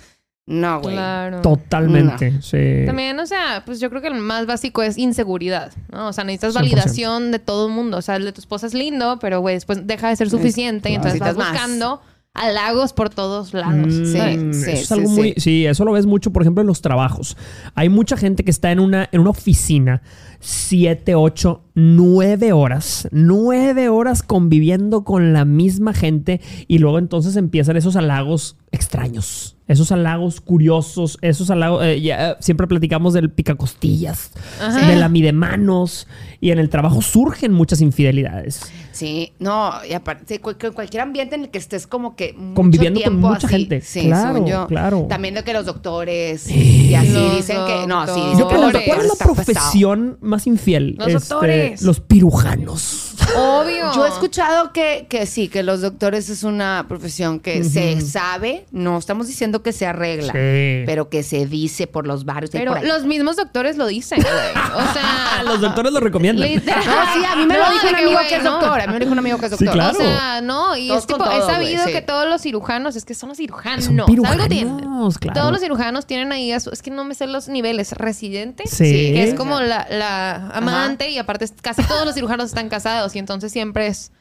No, 0.46 0.80
güey. 0.80 0.94
Claro. 0.96 1.40
Totalmente, 1.42 2.40
sí. 2.42 2.84
También, 2.86 3.18
o 3.20 3.26
sea, 3.26 3.62
pues 3.64 3.78
yo 3.78 3.90
creo 3.90 4.02
que 4.02 4.08
el 4.08 4.14
más 4.14 4.46
básico 4.46 4.82
es 4.82 4.98
inseguridad, 4.98 5.70
¿no? 5.92 6.08
O 6.08 6.12
sea, 6.12 6.24
necesitas 6.24 6.54
100%. 6.54 6.54
validación 6.54 7.30
de 7.30 7.38
todo 7.38 7.68
el 7.68 7.72
mundo. 7.74 7.98
O 7.98 8.02
sea, 8.02 8.16
el 8.16 8.24
de 8.24 8.32
tu 8.32 8.40
esposa 8.40 8.66
es 8.66 8.74
lindo, 8.74 9.18
pero, 9.20 9.40
güey, 9.40 9.54
después 9.54 9.86
deja 9.86 10.08
de 10.08 10.16
ser 10.16 10.30
suficiente 10.30 10.90
y 10.90 10.94
entonces 10.94 11.20
vas 11.20 11.36
Necesitas 11.36 11.52
más. 11.52 11.68
Halagos 12.34 12.92
por 12.92 13.10
todos 13.10 13.54
lados. 13.54 13.92
Mm, 13.92 14.04
¿sabes? 14.06 14.56
sí, 14.56 14.70
eso 14.70 14.80
es 14.80 14.88
sí, 14.88 14.94
algo 14.94 15.08
sí. 15.08 15.14
muy. 15.14 15.34
Sí, 15.36 15.66
eso 15.66 15.84
lo 15.84 15.92
ves 15.92 16.06
mucho, 16.06 16.32
por 16.32 16.42
ejemplo, 16.42 16.60
en 16.60 16.66
los 16.66 16.80
trabajos. 16.80 17.36
Hay 17.74 17.88
mucha 17.88 18.16
gente 18.16 18.44
que 18.44 18.50
está 18.50 18.72
en 18.72 18.80
una, 18.80 19.08
en 19.12 19.20
una 19.20 19.30
oficina, 19.30 20.02
siete, 20.44 21.14
ocho, 21.14 21.62
nueve 21.74 22.52
horas, 22.52 23.08
nueve 23.12 23.88
horas 23.88 24.22
conviviendo 24.24 25.04
con 25.04 25.32
la 25.32 25.44
misma 25.44 25.94
gente 25.94 26.40
y 26.66 26.78
luego 26.78 26.98
entonces 26.98 27.36
empiezan 27.36 27.76
esos 27.76 27.94
halagos 27.96 28.56
extraños, 28.72 29.56
esos 29.68 29.92
halagos 29.92 30.40
curiosos, 30.40 31.16
esos 31.22 31.48
halagos. 31.50 31.84
eh, 31.84 32.00
ya, 32.00 32.30
eh, 32.32 32.36
siempre 32.40 32.66
platicamos 32.66 33.14
del 33.14 33.30
picacostillas, 33.30 34.32
Ajá. 34.60 34.86
de 34.86 34.96
la 34.96 35.08
midemanos 35.08 36.08
y 36.40 36.50
en 36.50 36.58
el 36.58 36.68
trabajo 36.68 37.00
surgen 37.02 37.52
muchas 37.52 37.80
infidelidades. 37.80 38.60
Sí, 38.90 39.32
no, 39.38 39.70
y 39.88 39.94
aparte, 39.94 40.40
cual- 40.40 40.58
cual- 40.58 40.72
cualquier 40.74 41.02
ambiente 41.02 41.34
en 41.36 41.42
el 41.44 41.50
que 41.50 41.58
estés 41.58 41.86
como 41.86 42.14
que 42.16 42.32
mucho 42.34 42.54
Conviviendo 42.54 43.00
con 43.02 43.16
mucha 43.20 43.46
así. 43.46 43.56
gente. 43.56 43.80
Sí, 43.80 44.02
Claro, 44.06 44.34
según 44.34 44.48
yo. 44.50 44.66
claro. 44.66 45.06
También 45.08 45.34
de 45.34 45.44
que 45.44 45.52
los 45.54 45.64
doctores 45.64 46.50
y 46.50 46.94
así 46.94 47.12
Los 47.12 47.36
dicen 47.36 47.56
que. 47.66 47.86
No, 47.86 48.06
sí, 48.06 48.20
dicen. 48.20 48.38
Yo 48.38 48.48
que 48.48 48.54
pregunto, 48.54 48.78
¿cuál 48.86 49.00
es 49.00 49.06
la 49.06 49.12
pesado. 49.44 49.70
Más 50.32 50.46
infiel? 50.48 50.96
Este, 50.98 51.12
Los 51.12 51.28
doctores. 51.28 51.82
Los 51.82 52.00
pirujanos. 52.00 53.11
Obvio. 53.36 53.92
Yo 53.94 54.04
he 54.06 54.08
escuchado 54.08 54.72
que, 54.72 55.06
que 55.08 55.26
sí, 55.26 55.48
que 55.48 55.62
los 55.62 55.80
doctores 55.80 56.28
es 56.28 56.42
una 56.42 56.84
profesión 56.88 57.40
que 57.40 57.64
se 57.64 58.00
sabe, 58.00 58.66
no 58.70 58.98
estamos 58.98 59.26
diciendo 59.26 59.62
que 59.62 59.72
se 59.72 59.86
arregla, 59.86 60.32
Sí. 60.32 60.82
pero 60.86 61.08
que 61.08 61.22
se 61.22 61.46
dice 61.46 61.86
por 61.86 62.06
los 62.06 62.24
barrios. 62.24 62.50
Pero 62.50 62.72
por 62.72 62.84
los 62.84 63.04
mismos 63.04 63.36
doctores 63.36 63.76
lo 63.76 63.86
dicen, 63.86 64.20
güey. 64.22 64.34
O 64.34 64.92
sea... 64.92 65.42
Los 65.44 65.60
doctores 65.60 65.92
lo 65.92 65.98
recomiendan. 66.00 66.46
literal. 66.48 66.84
No, 66.86 66.92
sí, 67.14 67.24
a 67.28 67.36
mí 67.36 67.46
me 67.46 67.58
lo 67.58 67.70
dijo 67.70 67.86
un 67.88 67.94
que, 67.94 68.02
amigo 68.02 68.18
que 68.28 68.36
es 68.36 68.42
no. 68.44 68.50
doctor. 68.52 68.80
A 68.80 68.86
mí 68.86 68.92
me 68.92 68.98
lo 68.98 69.04
dijo 69.04 69.12
un 69.12 69.18
amigo 69.18 69.38
que 69.38 69.46
es 69.46 69.52
Sí, 69.56 69.64
doctor. 69.64 69.74
claro. 69.74 69.98
O 69.98 70.00
sea, 70.02 70.40
no, 70.40 70.76
y 70.76 70.88
Todos 70.88 71.00
es 71.00 71.06
tipo, 71.08 71.30
he 71.30 71.40
sabido 71.40 71.84
sí. 71.84 71.92
que 71.92 72.00
todos 72.02 72.28
los 72.28 72.40
cirujanos, 72.42 72.96
es 72.96 73.04
que 73.04 73.14
son 73.14 73.30
los 73.30 73.38
cirujanos. 73.38 73.84
Son 73.86 73.98
Algo 74.00 74.46
tienen. 74.48 74.78
claro. 74.78 75.10
Todos 75.34 75.52
los 75.52 75.60
cirujanos 75.60 76.06
tienen 76.06 76.32
ahí, 76.32 76.52
a 76.52 76.60
su- 76.60 76.70
es 76.70 76.80
que 76.82 76.90
no 76.90 77.04
me 77.04 77.14
sé 77.14 77.26
los 77.26 77.48
niveles, 77.48 77.92
residente, 77.92 78.64
Sí. 78.66 78.84
que 78.84 79.24
es 79.24 79.34
como 79.34 79.60
la, 79.60 79.86
la 79.90 80.48
amante 80.50 81.10
y 81.10 81.18
aparte 81.18 81.46
casi 81.60 81.82
todos 81.82 82.04
los 82.06 82.14
cirujanos 82.14 82.46
están 82.46 82.68
casados 82.68 83.11
y 83.14 83.18
entonces 83.18 83.52
siempre 83.52 83.86
es... 83.88 84.12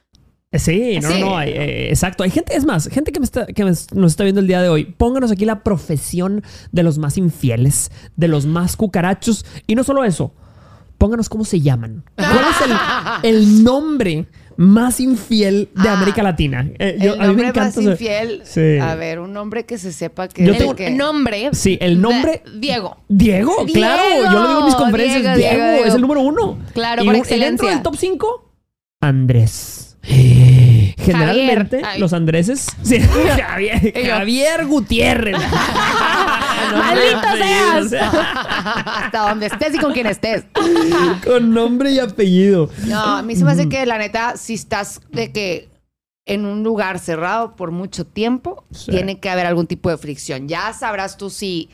Sí, 0.54 1.00
no, 1.02 1.10
Sí. 1.10 1.20
no, 1.22 1.30
no, 1.30 1.38
hay, 1.38 1.52
eh, 1.52 1.90
exacto. 1.90 2.24
Hay 2.24 2.30
gente, 2.30 2.54
es 2.58 2.66
más, 2.66 2.88
gente 2.90 3.14
que, 3.14 3.22
me 3.22 3.24
está, 3.26 3.46
que 3.46 3.64
me- 3.64 3.72
nos 3.72 4.12
está 4.12 4.24
viendo 4.26 4.42
el 4.42 4.48
día 4.48 4.62
de 4.62 4.68
hoy. 4.68 4.84
Pónganos 4.84 5.32
aquí 5.32 5.46
la 5.46 5.64
profesión 5.64 6.44
de 6.74 6.84
los 6.84 6.98
más 6.98 7.18
infieles, 7.18 7.90
de 8.18 8.28
los 8.28 8.46
más 8.46 8.76
cucarachos. 8.76 9.46
Y 9.66 9.76
no 9.76 9.86
solo 9.86 10.04
eso, 10.04 10.34
pónganos 10.98 11.30
cómo 11.30 11.46
se 11.46 11.62
llaman. 11.62 12.04
¿Cuál 12.16 12.30
es 12.32 12.70
el, 13.24 13.30
el 13.38 13.64
nombre 13.64 14.26
más 14.58 15.00
infiel 15.00 15.70
de 15.74 15.88
Ah, 15.88 15.94
América 15.94 16.22
Latina? 16.22 16.70
Eh, 16.80 16.98
yo- 17.00 17.14
el 17.14 17.22
a 17.22 17.24
mí 17.24 17.28
me 17.28 17.28
nombre 17.28 17.48
encanta. 17.48 17.62
más 17.68 17.74
saber- 17.76 17.92
infiel. 17.92 18.42
Sí. 18.44 18.78
A 18.82 18.96
ver, 18.96 19.20
un 19.20 19.32
nombre 19.32 19.66
que 19.66 19.78
se 19.78 19.94
sepa 19.94 20.28
que. 20.28 20.46
Yo 20.46 20.76
que- 20.76 20.88
El 20.88 20.98
nombre... 20.98 21.50
Sí, 21.54 21.78
el 21.80 22.02
nombre. 22.02 22.44
de- 22.46 22.60
Diego. 22.60 22.98
Diego, 23.08 23.54
Diego, 23.66 23.72
claro. 23.72 24.04
Yo 24.18 24.32
lo 24.38 24.48
digo 24.50 24.60
en 24.60 24.66
mis 24.66 24.76
conferencias. 24.76 25.38
Diego, 25.38 25.38
Diego, 25.38 25.72
Diego, 25.76 25.86
es 25.86 25.94
el 25.96 26.02
número 26.02 26.20
uno. 26.20 26.58
Claro, 26.74 27.04
Y 27.04 27.06
por 27.06 27.16
un- 27.16 27.22
excelencia. 27.22 27.48
dentro 27.48 27.68
del 27.70 27.82
top 27.84 27.96
5, 27.96 28.50
Andrés. 29.01 29.98
Generalmente, 30.03 31.81
Javier. 31.81 32.00
Los 32.00 32.13
Andreses. 32.13 32.68
Sí, 32.83 33.00
Javier, 34.09 34.65
Gutiérrez. 34.65 35.38
¡Maldito 36.75 37.27
seas! 37.38 37.94
Hasta 38.86 39.30
donde 39.30 39.48
estés 39.48 39.75
y 39.75 39.77
con 39.80 39.94
quien 39.94 40.07
estés. 40.07 40.45
Con 41.25 41.53
nombre 41.53 41.92
y 41.92 42.00
apellido. 42.00 42.69
No, 42.88 43.18
a 43.18 43.21
mí 43.21 43.36
se 43.36 43.44
me 43.44 43.51
hace 43.51 43.68
que 43.69 43.86
la 43.86 43.98
neta, 43.98 44.38
si 44.38 44.53
estás 44.53 45.01
de 45.12 45.31
que 45.31 45.69
en 46.25 46.45
un 46.45 46.63
lugar 46.63 47.00
cerrado 47.00 47.56
por 47.56 47.71
mucho 47.71 48.06
tiempo, 48.06 48.63
Sí. 48.71 48.92
tiene 48.92 49.19
que 49.19 49.30
haber 49.30 49.45
algún 49.45 49.68
tipo 49.68 49.89
de 49.89 49.97
fricción. 49.97 50.47
Ya 50.47 50.71
sabrás 50.74 51.18
tú 51.18 51.30
si. 51.30 51.69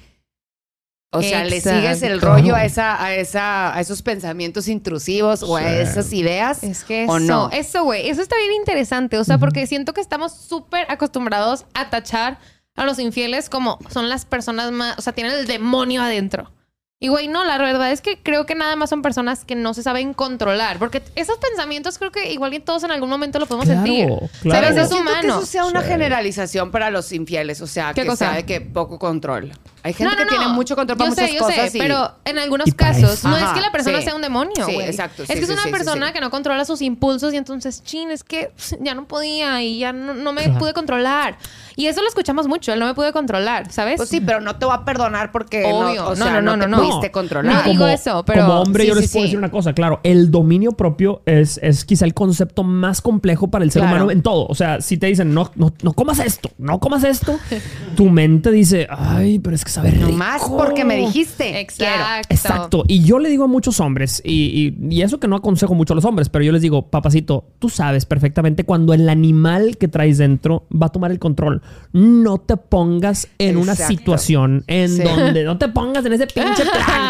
O 1.11 1.21
sea, 1.21 1.45
le 1.45 1.61
sigues 1.61 2.01
el 2.03 2.21
rollo 2.21 2.53
a 2.53 2.65
esa, 2.65 3.01
a 3.01 3.15
esa, 3.15 3.73
a 3.73 3.79
esos 3.79 4.01
pensamientos 4.01 4.67
intrusivos 4.67 5.41
o 5.41 5.55
a 5.55 5.71
esas 5.73 6.11
ideas. 6.11 6.63
Es 6.63 6.83
que 6.83 7.05
¿O 7.07 7.17
eso, 7.17 7.19
no? 7.19 7.49
eso, 7.51 7.83
güey, 7.83 8.09
eso 8.09 8.21
está 8.21 8.35
bien 8.37 8.53
interesante. 8.53 9.17
O 9.17 9.23
sea, 9.23 9.37
porque 9.37 9.65
siento 9.67 9.93
que 9.93 10.01
estamos 10.01 10.33
súper 10.33 10.85
acostumbrados 10.91 11.65
a 11.73 11.89
tachar 11.89 12.39
a 12.75 12.85
los 12.85 12.99
infieles 12.99 13.49
como 13.49 13.79
son 13.89 14.09
las 14.09 14.25
personas 14.25 14.71
más, 14.71 14.97
o 14.97 15.01
sea, 15.01 15.13
tienen 15.13 15.33
el 15.33 15.47
demonio 15.47 16.01
adentro. 16.01 16.51
Y 16.99 17.09
güey, 17.09 17.27
no, 17.27 17.43
la 17.45 17.59
verdad 17.59 17.91
es 17.91 18.01
que 18.01 18.17
creo 18.23 18.47
que 18.47 18.55
nada 18.55 18.75
más 18.75 18.89
son 18.89 19.03
personas 19.03 19.45
que 19.45 19.53
no 19.53 19.75
se 19.75 19.83
saben 19.83 20.15
controlar. 20.15 20.79
Porque 20.79 21.03
esos 21.15 21.37
pensamientos 21.37 21.99
creo 21.99 22.11
que 22.11 22.31
igual 22.33 22.55
y 22.55 22.59
todos 22.59 22.83
en 22.83 22.89
algún 22.91 23.07
momento 23.09 23.37
lo 23.37 23.45
podemos 23.45 23.67
Claro, 23.67 23.83
sentir. 23.83 24.07
claro. 24.07 24.29
Pero 24.41 24.67
Es 24.67 24.73
siento 24.89 24.95
que 24.95 25.01
humano. 25.01 25.37
eso 25.37 25.45
sea 25.45 25.65
una 25.65 25.81
Sí. 25.83 25.89
generalización 25.89 26.71
para 26.71 26.89
los 26.89 27.11
infieles. 27.11 27.61
O 27.61 27.67
sea, 27.67 27.93
¿Qué 27.93 28.01
que 28.03 28.25
de 28.25 28.45
que 28.47 28.61
poco 28.61 28.97
control. 28.97 29.51
Hay 29.83 29.93
gente 29.93 30.15
No, 30.15 30.19
no, 30.19 30.25
que 30.27 30.35
tiene 30.35 30.47
mucho 30.51 30.75
control 30.75 30.97
para 30.97 31.11
yo 31.11 31.15
muchas 31.15 31.29
sé, 31.29 31.35
yo 31.35 31.39
cosas. 31.43 31.71
sé, 31.71 31.77
y- 31.77 31.81
pero 31.81 32.11
en 32.25 32.39
algunos 32.39 32.73
casos 32.73 33.23
no 33.23 33.35
Ajá, 33.35 33.45
es 33.45 33.53
que 33.53 33.61
la 33.61 33.71
persona 33.71 33.99
sí. 33.99 34.03
sea 34.05 34.15
un 34.15 34.21
demonio, 34.23 34.65
Sí, 34.65 34.73
güey. 34.73 34.87
exacto, 34.87 35.21
Es 35.23 35.29
sí, 35.29 35.35
que 35.35 35.39
es 35.41 35.49
una 35.49 35.63
persona 35.71 36.07
sí. 36.07 36.13
que 36.13 36.19
no 36.19 36.29
controla 36.31 36.65
sus 36.65 36.81
impulsos 36.81 37.31
y 37.33 37.37
entonces, 37.37 37.83
chin, 37.83 38.09
es 38.11 38.23
que 38.23 38.51
ya 38.81 38.95
no 38.95 39.07
podía 39.07 39.61
y 39.61 39.77
ya 39.77 39.93
no, 39.93 40.13
no 40.15 40.33
me 40.33 40.43
Claro. 40.45 40.59
pude 40.59 40.73
controlar. 40.73 41.37
Y 41.77 41.85
eso 41.87 42.01
lo 42.01 42.07
escuchamos 42.09 42.47
mucho, 42.47 42.73
él 42.73 42.79
no 42.79 42.87
me 42.87 42.95
pude 42.95 43.13
controlar, 43.13 43.71
¿sabes? 43.71 43.97
Pues 43.97 44.09
sí, 44.09 44.19
pero 44.19 44.41
no 44.41 44.57
te 44.57 44.65
va 44.65 44.73
a 44.73 44.83
perdonar 44.85 45.31
porque 45.31 45.63
Obvio. 45.63 46.01
no, 46.01 46.07
o 46.07 46.15
No, 46.15 46.25
sea, 46.25 46.33
no, 46.33 46.41
no, 46.41 46.57
no, 46.57 46.65
te 46.65 46.69
no, 46.71 46.77
no. 46.77 46.86
Pudiste 46.87 47.11
controlar. 47.11 47.65
No 47.65 47.71
digo 47.71 47.87
eso, 47.87 48.23
pero- 48.25 48.45
Como 48.45 48.61
hombre, 48.61 48.83
Sí, 48.83 48.89
yo 48.89 48.95
sí, 48.95 49.01
les 49.01 49.11
puedo 49.11 49.21
sí. 49.23 49.27
decir 49.27 49.37
una 49.37 49.51
cosa. 49.51 49.73
Claro, 49.73 49.99
el 50.03 50.31
dominio 50.31 50.71
propio 50.73 51.21
es, 51.25 51.59
es 51.63 51.85
quizá 51.85 52.05
el 52.05 52.13
concepto 52.13 52.63
más 52.63 53.01
complejo 53.01 53.49
para 53.49 53.63
el 53.65 53.71
ser 53.71 53.81
Claro. 53.81 53.95
humano 53.97 54.11
en 54.11 54.21
todo. 54.21 54.45
O 54.47 54.55
sea, 54.55 54.81
si 54.81 54.97
te 54.97 55.07
dicen, 55.07 55.33
no, 55.33 55.51
no, 55.55 55.73
no 55.81 55.93
comas 55.93 56.19
esto, 56.19 56.49
no 56.57 56.79
comas 56.79 57.03
esto, 57.03 57.37
tu 57.95 58.09
mente 58.09 58.51
dice, 58.51 58.87
ay, 58.89 59.39
pero 59.39 59.55
es 59.55 59.63
que 59.63 59.71
sabe 59.71 59.91
rico. 59.91 60.09
Nomás 60.09 60.43
porque 60.47 60.83
me 60.85 60.95
dijiste. 60.97 61.59
Exacto. 61.59 62.27
Exacto. 62.29 62.83
Y 62.87 63.03
yo 63.03 63.19
le 63.19 63.29
digo 63.29 63.43
a 63.45 63.47
muchos 63.47 63.79
hombres, 63.79 64.21
y, 64.23 64.75
y- 64.89 64.95
y 64.97 65.01
eso 65.01 65.19
que 65.19 65.27
no 65.27 65.35
aconsejo 65.35 65.73
mucho 65.75 65.93
a 65.93 65.95
los 65.95 66.05
hombres, 66.05 66.29
pero 66.29 66.43
yo 66.45 66.51
les 66.51 66.61
digo, 66.61 66.87
papacito, 66.89 67.45
tú 67.59 67.69
sabes 67.69 68.05
perfectamente 68.05 68.63
cuando 68.63 68.93
el 68.93 69.07
animal 69.09 69.77
que 69.77 69.87
traes 69.87 70.17
dentro 70.17 70.65
va 70.71 70.87
a 70.87 70.89
tomar 70.89 71.11
el 71.11 71.19
control. 71.19 71.61
No 71.93 72.37
te 72.39 72.57
pongas 72.57 73.27
en 73.37 73.57
una 73.57 73.75
situación 73.75 74.63
en 74.67 74.89
Sí. 74.89 75.03
donde 75.03 75.43
no 75.45 75.57
te 75.57 75.67
pongas 75.69 76.05
en 76.05 76.13
ese 76.13 76.27
pinche 76.27 76.63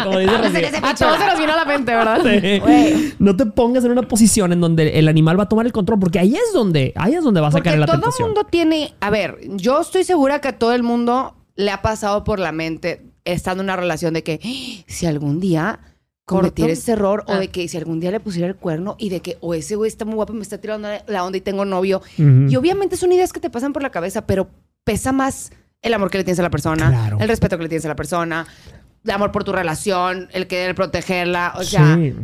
como 0.04 0.18
dice 0.18 0.38
Rocío. 0.38 0.68
A 0.82 0.94
todos 0.94 1.18
se 1.18 1.26
nos 1.26 1.38
vino 1.38 1.52
a 1.52 1.56
la 1.56 1.64
mente, 1.64 1.94
¿verdad? 1.94 2.20
Sí. 2.22 2.58
Güey. 2.60 3.14
No 3.18 3.36
te 3.36 3.46
pongas 3.46 3.84
en 3.84 3.90
una 3.92 4.02
posición 4.02 4.52
en 4.52 4.60
donde 4.60 4.98
el 4.98 5.08
animal 5.08 5.38
va 5.38 5.44
a 5.44 5.48
tomar 5.48 5.66
el 5.66 5.72
control, 5.72 5.98
porque 5.98 6.18
ahí 6.18 6.34
es 6.36 6.52
donde, 6.52 6.92
ahí 6.96 7.14
es 7.14 7.22
donde 7.24 7.40
va 7.40 7.48
a 7.48 7.50
Porque 7.50 7.70
sacar 7.70 7.74
en 7.74 7.80
la 7.80 7.86
todo 7.86 7.96
el 7.96 8.02
tentación. 8.02 8.28
mundo 8.28 8.44
tiene. 8.50 8.94
A 9.00 9.10
ver, 9.10 9.38
yo 9.56 9.80
estoy 9.80 10.04
segura 10.04 10.40
que 10.40 10.48
a 10.48 10.58
todo 10.58 10.72
el 10.74 10.82
mundo 10.82 11.34
le 11.56 11.70
ha 11.70 11.82
pasado 11.82 12.24
por 12.24 12.38
la 12.38 12.52
mente 12.52 13.02
estando 13.24 13.62
en 13.62 13.66
una 13.66 13.76
relación 13.76 14.14
de 14.14 14.22
que 14.22 14.40
"Ah, 14.42 14.84
si 14.86 15.06
algún 15.06 15.40
día 15.40 15.80
cometiera 16.24 16.68
Corto. 16.68 16.80
ese 16.80 16.92
error 16.92 17.24
o 17.26 17.32
Ah. 17.32 17.38
de 17.38 17.48
que 17.48 17.66
si 17.68 17.76
algún 17.78 18.00
día 18.00 18.10
le 18.10 18.20
pusiera 18.20 18.46
el 18.46 18.54
cuerno 18.56 18.96
y 18.98 19.08
de 19.08 19.20
que 19.20 19.38
o 19.40 19.54
ese 19.54 19.76
güey 19.76 19.88
está 19.88 20.04
muy 20.04 20.14
guapo 20.14 20.32
y 20.34 20.36
me 20.36 20.42
está 20.42 20.58
tirando 20.58 20.88
la 21.06 21.24
onda 21.24 21.38
y 21.38 21.40
tengo 21.40 21.64
novio. 21.64 22.02
Y 22.16 22.54
obviamente 22.56 22.96
son 22.96 23.12
ideas 23.12 23.32
que 23.32 23.40
te 23.40 23.48
pasan 23.50 23.72
por 23.72 23.82
la 23.82 23.90
cabeza, 23.90 24.26
pero 24.26 24.48
pesa 24.84 25.10
más 25.12 25.50
el 25.80 25.94
amor 25.94 26.10
que 26.10 26.18
le 26.18 26.24
tienes 26.24 26.38
a 26.40 26.42
la 26.42 26.50
persona, 26.50 26.88
Claro. 26.90 27.18
el 27.20 27.28
respeto 27.28 27.56
que 27.56 27.62
le 27.62 27.68
tienes 27.68 27.84
a 27.86 27.88
la 27.88 27.96
persona. 27.96 28.46
De 29.08 29.12
amor 29.14 29.32
por 29.32 29.42
tu 29.42 29.52
relación, 29.52 30.28
el 30.32 30.46
querer 30.46 30.74
protegerla. 30.76 31.54
O 31.56 31.64
sea, 31.64 31.96
Sí. 31.96 32.14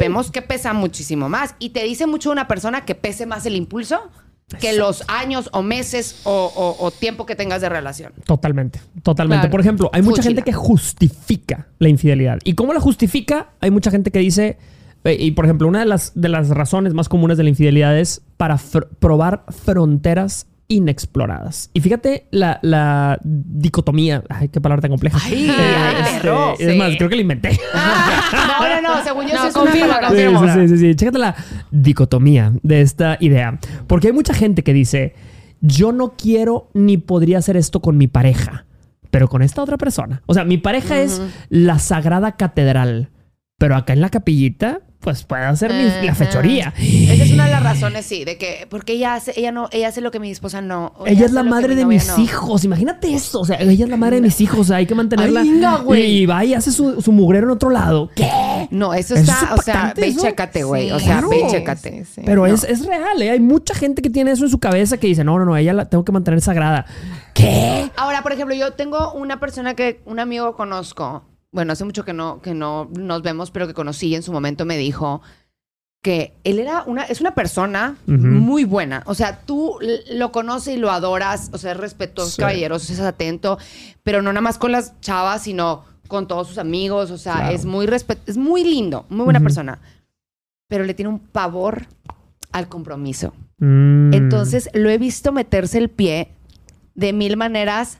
vemos 0.00 0.30
que 0.30 0.42
pesa 0.42 0.72
muchísimo 0.72 1.28
más. 1.28 1.54
Y 1.58 1.70
te 1.70 1.84
dice 1.84 2.06
mucho 2.06 2.30
una 2.30 2.48
persona 2.48 2.84
que 2.84 2.94
pese 2.94 3.26
más 3.26 3.46
el 3.46 3.54
impulso 3.54 4.00
que 4.48 4.70
Exacto. 4.70 4.78
los 4.78 5.04
años 5.08 5.50
o 5.52 5.62
meses 5.62 6.22
o, 6.24 6.32
o- 6.56 6.84
o 6.84 6.90
tiempo 6.90 7.26
que 7.26 7.36
tengas 7.36 7.60
de 7.60 7.68
relación. 7.68 8.12
Totalmente, 8.24 8.80
totalmente. 9.02 9.42
Claro. 9.42 9.50
Por 9.50 9.60
ejemplo, 9.60 9.90
hay 9.92 10.00
mucha 10.02 10.22
Fúchila. 10.22 10.36
gente 10.36 10.42
que 10.42 10.54
justifica 10.54 11.68
la 11.78 11.88
infidelidad. 11.90 12.38
¿Y 12.44 12.54
cómo 12.54 12.72
la 12.72 12.80
justifica? 12.80 13.50
Hay 13.60 13.70
mucha 13.70 13.90
gente 13.90 14.10
que 14.10 14.20
dice, 14.20 14.56
eh, 15.04 15.16
y 15.20 15.32
por 15.32 15.44
ejemplo, 15.44 15.68
una 15.68 15.80
de 15.80 15.84
las, 15.86 16.12
de 16.14 16.30
las 16.30 16.48
razones 16.48 16.94
más 16.94 17.10
comunes 17.10 17.36
de 17.36 17.42
la 17.44 17.50
infidelidad 17.50 17.98
es 17.98 18.22
para 18.38 18.56
fr- 18.56 18.88
probar 18.98 19.44
fronteras 19.64 20.46
inexploradas. 20.68 21.70
Y 21.74 21.80
fíjate 21.80 22.26
la, 22.30 22.58
la 22.62 23.18
dicotomía, 23.22 24.22
ay, 24.28 24.48
qué 24.48 24.60
palabra 24.60 24.82
tan 24.82 24.90
compleja. 24.90 25.18
Ay, 25.24 25.48
Eh, 25.48 25.52
ay, 25.52 25.94
este. 26.14 26.28
Es 26.64 26.72
Sí. 26.72 26.78
más, 26.78 26.96
creo 26.96 27.08
que 27.08 27.16
la 27.16 27.22
inventé. 27.22 27.58
No, 28.60 28.82
no, 28.82 28.82
no, 28.96 29.02
según 29.04 29.26
yo 29.26 29.34
No, 29.34 29.40
sí 29.42 29.48
es 29.48 29.54
confirma, 29.54 29.86
una 29.86 29.94
palabra. 29.96 30.18
Sí, 30.18 30.24
confirma. 30.34 30.54
sí, 30.54 30.68
sí, 30.68 30.76
sí, 30.78 30.88
sí. 30.88 30.94
Chécate 30.94 31.18
la 31.18 31.34
dicotomía 31.70 32.52
de 32.62 32.80
esta 32.82 33.16
idea. 33.20 33.58
Porque 33.86 34.08
hay 34.08 34.12
mucha 34.12 34.34
gente 34.34 34.62
que 34.62 34.72
dice, 34.74 35.14
yo 35.60 35.92
no 35.92 36.14
quiero 36.16 36.70
ni 36.74 36.98
podría 36.98 37.38
hacer 37.38 37.56
esto 37.56 37.80
con 37.80 37.96
mi 37.96 38.06
pareja, 38.06 38.66
pero 39.10 39.28
con 39.28 39.42
esta 39.42 39.62
otra 39.62 39.76
persona. 39.78 40.22
O 40.26 40.34
sea, 40.34 40.44
mi 40.44 40.58
pareja 40.58 41.00
es 41.00 41.22
la 41.48 41.78
sagrada 41.78 42.36
catedral, 42.36 43.10
pero 43.58 43.74
acá 43.76 43.92
en 43.92 44.00
la 44.00 44.10
capillita, 44.10 44.80
pues 45.00 45.22
puede 45.24 45.44
hacer 45.44 45.72
mi- 45.72 46.06
la 46.06 46.14
fechoría. 46.14 46.74
Esa 46.76 47.24
es 47.24 47.32
una 47.32 47.44
de 47.46 47.50
las 47.52 47.62
razones, 47.62 48.04
sí, 48.04 48.24
de 48.24 48.36
que 48.36 48.66
porque 48.68 48.94
ella 48.94 49.14
hace, 49.14 49.32
ella 49.36 49.52
no, 49.52 49.68
ella 49.72 49.88
hace 49.88 50.00
lo 50.00 50.10
que 50.10 50.18
mi 50.20 50.30
esposa 50.30 50.60
no. 50.60 50.92
Ella 51.06 51.24
es 51.24 51.32
la 51.32 51.42
madre 51.44 51.68
mi 51.70 51.74
de 51.76 51.84
mis 51.86 52.08
no. 52.08 52.18
hijos. 52.18 52.64
Imagínate 52.64 53.14
eso. 53.14 53.40
O 53.40 53.44
sea, 53.44 53.56
ella 53.60 53.84
es 53.84 53.90
la 53.90 53.96
madre 53.96 54.16
de 54.16 54.22
mis 54.22 54.40
hijos. 54.40 54.58
O 54.60 54.64
sea, 54.64 54.76
hay 54.78 54.86
que 54.86 54.94
mantenerla. 54.94 55.40
Ay, 55.40 55.50
venga, 55.50 55.76
güey. 55.78 56.22
y 56.22 56.26
va 56.26 56.44
y 56.44 56.54
hace 56.54 56.72
su, 56.72 57.00
su 57.00 57.12
mugrero 57.12 57.46
en 57.46 57.52
otro 57.52 57.70
lado. 57.70 58.10
¿Qué? 58.14 58.28
No, 58.70 58.92
eso 58.92 59.14
Eso 59.14 59.22
está, 59.32 59.54
es 59.54 59.60
o 59.60 59.62
sea, 59.62 59.74
impactante, 59.74 60.00
ve 60.00 60.06
y 60.08 60.10
eso. 60.10 60.20
chécate, 60.22 60.62
güey. 60.64 60.90
O 60.90 60.98
sea, 60.98 61.12
Claro. 61.12 61.28
ve 61.30 61.38
y 61.38 61.42
sí, 61.42 61.46
chécate. 61.52 61.90
sí, 62.04 62.12
sí. 62.16 62.22
Pero 62.26 62.46
No. 62.46 62.52
es, 62.54 62.64
es 62.64 62.84
real, 62.84 63.22
¿eh? 63.22 63.30
Hay 63.30 63.40
mucha 63.40 63.74
gente 63.74 64.02
que 64.02 64.10
tiene 64.10 64.32
eso 64.32 64.44
en 64.44 64.50
su 64.50 64.58
cabeza 64.58 64.96
que 64.98 65.06
dice, 65.06 65.22
no, 65.24 65.38
no, 65.38 65.44
no, 65.44 65.56
ella 65.56 65.72
la 65.72 65.88
tengo 65.88 66.04
que 66.04 66.12
mantener 66.12 66.40
sagrada. 66.40 66.84
¿Qué? 67.34 67.90
Ahora, 67.96 68.22
por 68.22 68.32
ejemplo, 68.32 68.54
yo 68.54 68.72
tengo 68.72 69.12
una 69.12 69.38
persona 69.40 69.74
que, 69.74 70.00
un 70.06 70.18
amigo 70.18 70.56
conozco, 70.56 71.22
bueno, 71.52 71.72
hace 71.72 71.84
mucho 71.84 72.04
que 72.04 72.12
no, 72.12 72.40
que 72.42 72.54
no 72.54 72.88
nos 72.96 73.22
vemos, 73.22 73.50
pero 73.50 73.66
que 73.66 73.74
conocí 73.74 74.08
y 74.08 74.14
en 74.14 74.22
su 74.22 74.32
momento 74.32 74.64
me 74.64 74.76
dijo 74.76 75.22
que 76.02 76.36
él 76.44 76.58
era 76.60 76.84
una, 76.86 77.02
es 77.04 77.20
una 77.20 77.34
persona 77.34 77.96
muy 78.06 78.64
buena. 78.64 79.02
O 79.06 79.14
sea, 79.14 79.40
tú 79.40 79.78
lo 80.12 80.30
conoces 80.30 80.76
y 80.76 80.78
lo 80.78 80.90
adoras, 80.90 81.50
o 81.52 81.58
sea, 81.58 81.72
es 81.72 81.76
respetuoso, 81.76 82.30
Sí. 82.30 82.40
caballeroso, 82.42 82.92
es 82.92 83.00
atento, 83.00 83.58
pero 84.04 84.22
no 84.22 84.32
nada 84.32 84.40
más 84.42 84.58
con 84.58 84.70
las 84.72 84.98
chavas, 85.00 85.42
sino 85.42 85.84
con 86.06 86.28
todos 86.28 86.46
sus 86.48 86.58
amigos. 86.58 87.10
O 87.10 87.18
sea, 87.18 87.34
Claro. 87.34 87.54
es 87.54 87.64
muy 87.64 87.88
es 88.26 88.36
muy 88.36 88.62
lindo, 88.62 89.06
muy 89.08 89.24
buena 89.24 89.40
persona. 89.40 89.80
Pero 90.68 90.84
le 90.84 90.94
tiene 90.94 91.08
un 91.08 91.18
pavor 91.18 91.86
al 92.52 92.68
compromiso. 92.68 93.34
Mm. 93.58 94.14
Entonces 94.14 94.70
lo 94.74 94.90
he 94.90 94.98
visto 94.98 95.32
meterse 95.32 95.78
el 95.78 95.88
pie 95.88 96.28
de 96.94 97.12
mil 97.12 97.36
maneras 97.36 97.98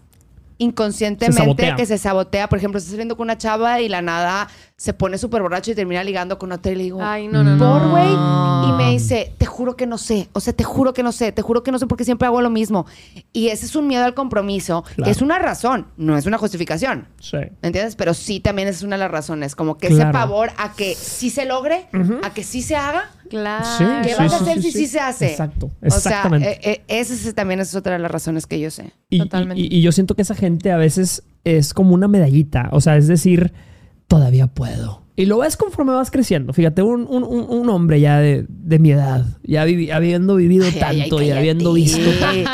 inconscientemente 0.58 1.74
que 1.76 1.86
se 1.86 1.98
sabotea. 1.98 2.48
Por 2.48 2.58
ejemplo, 2.58 2.78
estás 2.78 2.90
saliendo 2.90 3.16
con 3.16 3.24
una 3.24 3.38
chava 3.38 3.80
y 3.80 3.88
la 3.88 4.02
nada 4.02 4.48
se 4.80 4.92
pone 4.92 5.18
súper 5.18 5.42
borracho 5.42 5.72
y 5.72 5.74
termina 5.74 6.04
ligando 6.04 6.38
con 6.38 6.52
otra 6.52 6.70
y 6.70 6.76
le 6.76 6.84
digo, 6.84 7.00
Ay, 7.02 7.26
no, 7.26 7.42
no, 7.42 7.56
no. 7.56 7.80
por 7.80 7.90
güey. 7.90 8.06
Y 8.08 8.72
me 8.78 8.92
dice, 8.92 9.32
te 9.36 9.44
juro 9.44 9.74
que 9.76 9.88
no 9.88 9.98
sé. 9.98 10.28
O 10.34 10.38
sea, 10.40 10.52
te 10.52 10.62
juro 10.62 10.92
que 10.94 11.02
no 11.02 11.10
sé. 11.10 11.32
Te 11.32 11.42
juro 11.42 11.64
que 11.64 11.72
no 11.72 11.80
sé 11.80 11.88
porque 11.88 12.04
siempre 12.04 12.26
hago 12.28 12.40
lo 12.42 12.48
mismo. 12.48 12.86
Y 13.32 13.48
ese 13.48 13.66
es 13.66 13.74
un 13.74 13.88
miedo 13.88 14.04
al 14.04 14.14
compromiso, 14.14 14.84
Claro. 14.84 15.02
que 15.04 15.10
es 15.10 15.20
una 15.20 15.40
razón, 15.40 15.88
no 15.96 16.16
es 16.16 16.26
una 16.26 16.38
justificación. 16.38 17.08
Sí. 17.20 17.38
¿Me 17.60 17.68
entiendes? 17.68 17.96
Pero 17.96 18.14
sí 18.14 18.38
también 18.38 18.68
es 18.68 18.82
una 18.84 18.94
de 18.94 19.00
las 19.00 19.10
razones. 19.10 19.56
Como 19.56 19.78
que 19.78 19.88
Claro. 19.88 20.02
ese 20.04 20.12
pavor 20.12 20.50
a 20.58 20.72
que 20.74 20.94
sí 20.94 21.28
se 21.30 21.44
logre, 21.44 21.86
Ujú. 21.92 22.20
a 22.22 22.30
que 22.32 22.44
sí 22.44 22.62
se 22.62 22.76
haga. 22.76 23.10
Claro. 23.30 23.64
Sí, 23.78 23.84
¿Qué 24.04 24.10
sí, 24.10 24.14
vas 24.16 24.32
a 24.32 24.36
hacer 24.36 24.56
sí, 24.58 24.62
si 24.62 24.70
sí. 24.72 24.78
sí 24.78 24.86
se 24.86 25.00
hace? 25.00 25.26
Exacto, 25.26 25.66
O 25.66 25.86
exactamente. 25.86 26.60
sea, 26.62 26.72
eh, 26.72 26.82
eh, 26.88 27.00
esa 27.00 27.14
es- 27.14 27.34
también 27.34 27.58
es 27.58 27.74
otra 27.74 27.94
de 27.94 27.98
las 27.98 28.12
razones 28.12 28.46
que 28.46 28.60
yo 28.60 28.70
sé. 28.70 28.92
Y, 29.10 29.18
Totalmente. 29.18 29.60
y- 29.60 29.66
y 29.76 29.82
yo 29.82 29.90
siento 29.90 30.14
que 30.14 30.22
esa 30.22 30.36
gente 30.36 30.70
a 30.70 30.76
veces 30.76 31.24
es 31.42 31.74
como 31.74 31.94
una 31.94 32.06
medallita. 32.06 32.68
O 32.70 32.80
sea, 32.80 32.96
es 32.96 33.08
decir, 33.08 33.52
todavía 34.08 34.46
puedo. 34.48 35.02
Y 35.16 35.26
lo 35.26 35.38
ves 35.38 35.56
conforme 35.56 35.92
vas 35.92 36.10
creciendo. 36.10 36.52
Fíjate, 36.52 36.82
un, 36.82 37.06
un- 37.08 37.24
un- 37.24 37.68
hombre 37.70 38.00
ya 38.00 38.18
de, 38.20 38.46
de 38.48 38.78
mi 38.78 38.92
edad, 38.92 39.24
ya 39.42 39.64
vivi- 39.66 39.90
habiendo 39.90 40.36
vivido 40.36 40.64
Ay, 40.66 40.72
ay, 40.74 40.80
ay, 40.82 41.00
tanto 41.00 41.22
y 41.22 41.30
habiendo 41.30 41.72
visto 41.72 42.08
tanto, 42.20 42.50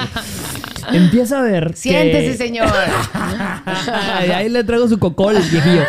empieza 0.92 1.40
a 1.40 1.42
ver. 1.42 1.70
que- 1.72 1.76
Siéntese, 1.76 2.36
señor. 2.38 2.68
Ay, 3.12 4.30
ahí 4.34 4.48
le 4.48 4.64
traigo 4.64 4.88
su 4.88 4.98
cocol, 4.98 5.34
viejillo. 5.50 5.82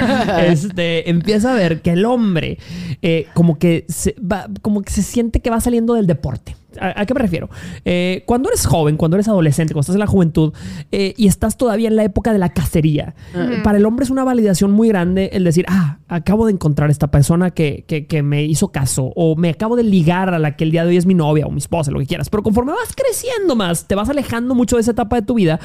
Este, 0.48 1.10
empieza 1.10 1.54
a 1.54 1.56
ver 1.56 1.82
que 1.82 1.92
el 1.92 2.04
hombre 2.06 2.58
eh, 3.02 3.28
como 3.34 3.58
que 3.58 3.86
se 3.88 4.16
va, 4.20 4.48
como 4.62 4.82
que 4.82 4.92
se 4.92 5.02
siente 5.02 5.40
que 5.40 5.50
va 5.50 5.62
saliendo 5.62 5.94
del 5.94 6.08
deporte. 6.08 6.56
¿A, 6.80 7.02
a 7.02 7.06
qué 7.06 7.14
me 7.14 7.20
refiero? 7.20 7.50
Eh, 7.86 8.24
cuando 8.26 8.50
eres 8.50 8.66
joven, 8.66 8.98
cuando 8.98 9.18
eres 9.18 9.28
adolescente, 9.28 9.74
cuando 9.74 9.82
estás 9.82 9.96
en 9.96 10.00
la 10.00 10.08
juventud 10.08 10.54
eh, 10.92 11.14
y 11.18 11.28
estás 11.28 11.58
todavía 11.58 11.88
en 11.88 11.96
la 11.96 12.04
época 12.04 12.34
de 12.34 12.40
la 12.40 12.50
cacería, 12.50 13.16
eh, 13.34 13.62
para 13.64 13.78
el 13.78 13.86
hombre 13.86 14.04
es 14.06 14.10
una 14.10 14.24
validación 14.24 14.72
muy 14.72 14.88
grande 14.88 15.30
el 15.34 15.44
decir, 15.44 15.66
ah, 15.68 16.00
acabo 16.08 16.46
de 16.48 16.54
encontrar 16.54 16.90
esta 16.92 17.12
persona 17.12 17.52
que, 17.52 17.84
que- 17.88 18.06
que 18.08 18.22
me 18.24 18.44
hizo 18.44 18.70
caso 18.70 19.12
o 19.16 19.36
me 19.36 19.50
acabo 19.50 19.76
de 19.76 19.84
ligar 19.84 20.34
a 20.34 20.40
la 20.40 20.56
que 20.56 20.64
el 20.64 20.72
día 20.72 20.84
de 20.84 20.90
hoy 20.90 20.98
es 20.98 21.06
mi 21.06 21.14
novia 21.16 21.46
o 21.48 21.52
mi 21.52 21.58
esposa, 21.60 21.92
lo 21.92 22.00
que 22.00 22.06
quieras. 22.06 22.30
Pero 22.30 22.44
conforme 22.44 22.72
vas 22.72 22.94
creciendo 22.96 23.56
más, 23.56 23.88
te 23.88 23.96
vas 23.96 24.10
alejando 24.10 24.54
mucho 24.56 24.76
de 24.76 24.82
esa 24.82 24.92
etapa 24.92 25.16
de 25.16 25.22
tu 25.24 25.34
vida 25.36 25.60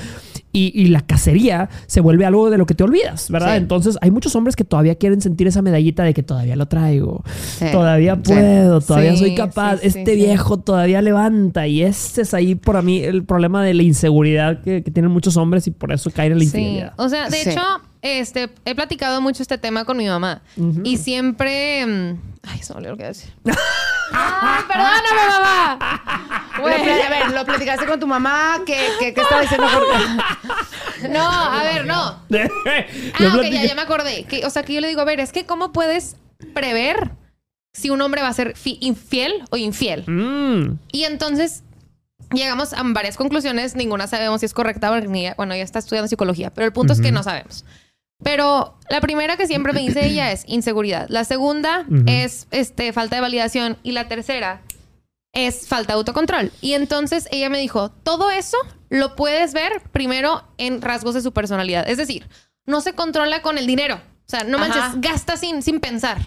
y, 0.53 0.73
y 0.75 0.87
la 0.89 1.01
cacería 1.01 1.69
se 1.87 2.01
vuelve 2.01 2.25
algo 2.27 2.51
de 2.51 2.59
lo 2.59 2.67
que 2.67 2.75
te 2.75 2.83
olvidas, 2.85 3.31
¿verdad? 3.31 3.53
Sí. 3.53 3.57
Entonces 3.59 3.99
hay 4.01 4.11
muchos 4.11 4.35
hombres 4.35 4.57
que 4.57 4.65
todavía 4.65 4.95
quieren 4.97 5.21
sentir 5.21 5.47
esa 5.47 5.63
medallita 5.63 6.03
de 6.03 6.13
que 6.15 6.23
todavía 6.23 6.57
lo 6.57 6.67
traigo, 6.67 7.23
Sí. 7.59 7.67
todavía 7.71 8.17
Sí. 8.17 8.33
puedo, 8.33 8.81
todavía 8.81 9.13
Sí, 9.13 9.19
soy 9.19 9.35
capaz, 9.35 9.77
sí, 9.77 9.91
sí, 9.91 9.99
este 10.01 10.11
sí. 10.13 10.17
viejo 10.17 10.59
todavía 10.59 11.03
levanta 11.03 11.67
y 11.67 11.83
ese 11.83 12.23
es 12.23 12.35
ahí 12.35 12.55
por 12.57 12.83
mí 12.83 12.99
el 13.03 13.25
problema 13.25 13.63
de 13.63 13.75
la 13.75 13.83
inseguridad 13.83 14.63
que, 14.63 14.83
que 14.83 14.91
tienen 14.91 15.11
muchos 15.13 15.37
hombres 15.37 15.67
y 15.67 15.71
por 15.71 15.93
eso 15.93 16.11
caen 16.11 16.33
en 16.33 16.39
la 16.39 16.45
Sí. 16.45 16.47
infidelidad. 16.59 16.93
O 16.97 17.09
sea, 17.09 17.29
de 17.29 17.37
Sí. 17.37 17.51
hecho, 17.51 17.61
este, 18.03 18.51
he 18.65 18.75
platicado 18.75 19.21
mucho 19.21 19.43
este 19.43 19.59
tema 19.59 19.85
con 19.85 19.97
mi 19.99 20.07
mamá. 20.09 20.43
Y 20.85 20.97
siempre. 20.97 21.87
mm, 21.87 22.19
Ay, 22.43 22.59
se 22.63 22.73
me 22.73 22.79
olvidó 22.79 22.93
lo 22.93 22.97
que 22.97 23.03
iba 23.03 23.09
a 23.09 23.13
decir. 23.13 23.31
¡Ay, 24.13 24.63
perdóname, 24.67 25.09
mamá! 25.29 26.40
Lo 26.61 26.67
a 27.05 27.09
ver, 27.09 27.31
lo 27.33 27.45
platicaste 27.45 27.87
con 27.87 27.99
tu 28.01 28.07
mamá, 28.07 28.61
¿qué, 28.67 28.89
qué, 28.99 29.15
qué 29.15 29.21
estaba 29.21 29.43
diciendo? 29.43 29.67
No, 31.09 31.23
a 31.29 31.63
ver, 31.63 31.87
no. 31.87 32.21
Ah, 32.31 33.37
ok, 33.37 33.45
ya, 33.51 33.65
ya 33.65 33.75
me 33.75 33.83
acordé. 33.83 34.25
Que, 34.25 34.45
o 34.47 34.51
sea, 34.51 34.63
que 34.63 34.75
yo 34.75 34.81
le 34.81 34.89
digo, 34.89 35.01
a 35.01 35.05
ver, 35.05 35.21
es 35.21 35.33
que 35.33 35.45
¿cómo 35.47 35.73
puedes 35.73 36.17
prever 36.55 37.11
si 37.73 37.91
un 37.91 38.01
hombre 38.03 38.23
va 38.23 38.29
a 38.29 38.33
ser 38.35 38.57
fi- 38.57 38.79
infiel 38.81 39.43
o 39.51 39.57
infiel? 39.57 40.05
Mm, 40.07 40.79
Y 40.93 41.05
entonces 41.05 41.63
llegamos 42.33 42.73
a 42.75 42.83
varias 42.85 43.17
conclusiones. 43.17 43.77
Ninguna 43.77 44.07
sabemos 44.07 44.41
si 44.41 44.47
es 44.47 44.53
correcta 44.55 44.91
porque 44.91 45.09
ni 45.09 45.21
ella- 45.27 45.35
bueno, 45.37 45.55
ella 45.55 45.65
está 45.65 45.79
estudiando 45.79 46.09
psicología, 46.09 46.51
pero 46.51 46.67
el 46.67 46.73
punto 46.73 46.93
es 46.93 47.01
que 47.01 47.13
no 47.13 47.23
sabemos. 47.23 47.65
Pero 48.23 48.77
la 48.91 49.01
primera 49.01 49.39
que 49.39 49.47
siempre 49.47 49.73
me 49.73 49.81
dice 49.81 50.05
ella 50.05 50.31
es 50.33 50.45
inseguridad. 50.47 51.07
La 51.09 51.25
segunda 51.25 51.87
Ujú. 51.89 52.03
es 52.07 52.47
este, 52.51 52.93
falta 52.93 53.17
de 53.17 53.23
validación. 53.23 53.79
Y 53.83 53.93
la 53.93 54.09
tercera 54.09 54.61
es 55.33 55.69
falta 55.69 55.93
de 55.93 55.99
autocontrol. 55.99 56.51
Y 56.61 56.75
entonces 56.75 57.29
ella 57.31 57.49
me 57.51 57.59
dijo, 57.59 57.91
todo 57.91 58.31
eso 58.31 58.57
lo 58.89 59.15
puedes 59.17 59.53
ver 59.53 59.81
primero 59.93 60.43
en 60.59 60.83
rasgos 60.83 61.15
de 61.15 61.23
su 61.23 61.33
personalidad. 61.33 61.89
Es 61.89 61.97
decir, 61.99 62.29
no 62.67 62.81
se 62.81 62.95
controla 62.95 63.43
con 63.43 63.59
el 63.59 63.67
dinero. 63.67 63.97
O 63.97 64.31
sea, 64.31 64.45
no 64.45 64.59
Ajá. 64.59 64.69
manches, 64.69 65.01
gasta 65.01 65.37
sin, 65.37 65.63
sin 65.63 65.81
pensar. 65.81 66.19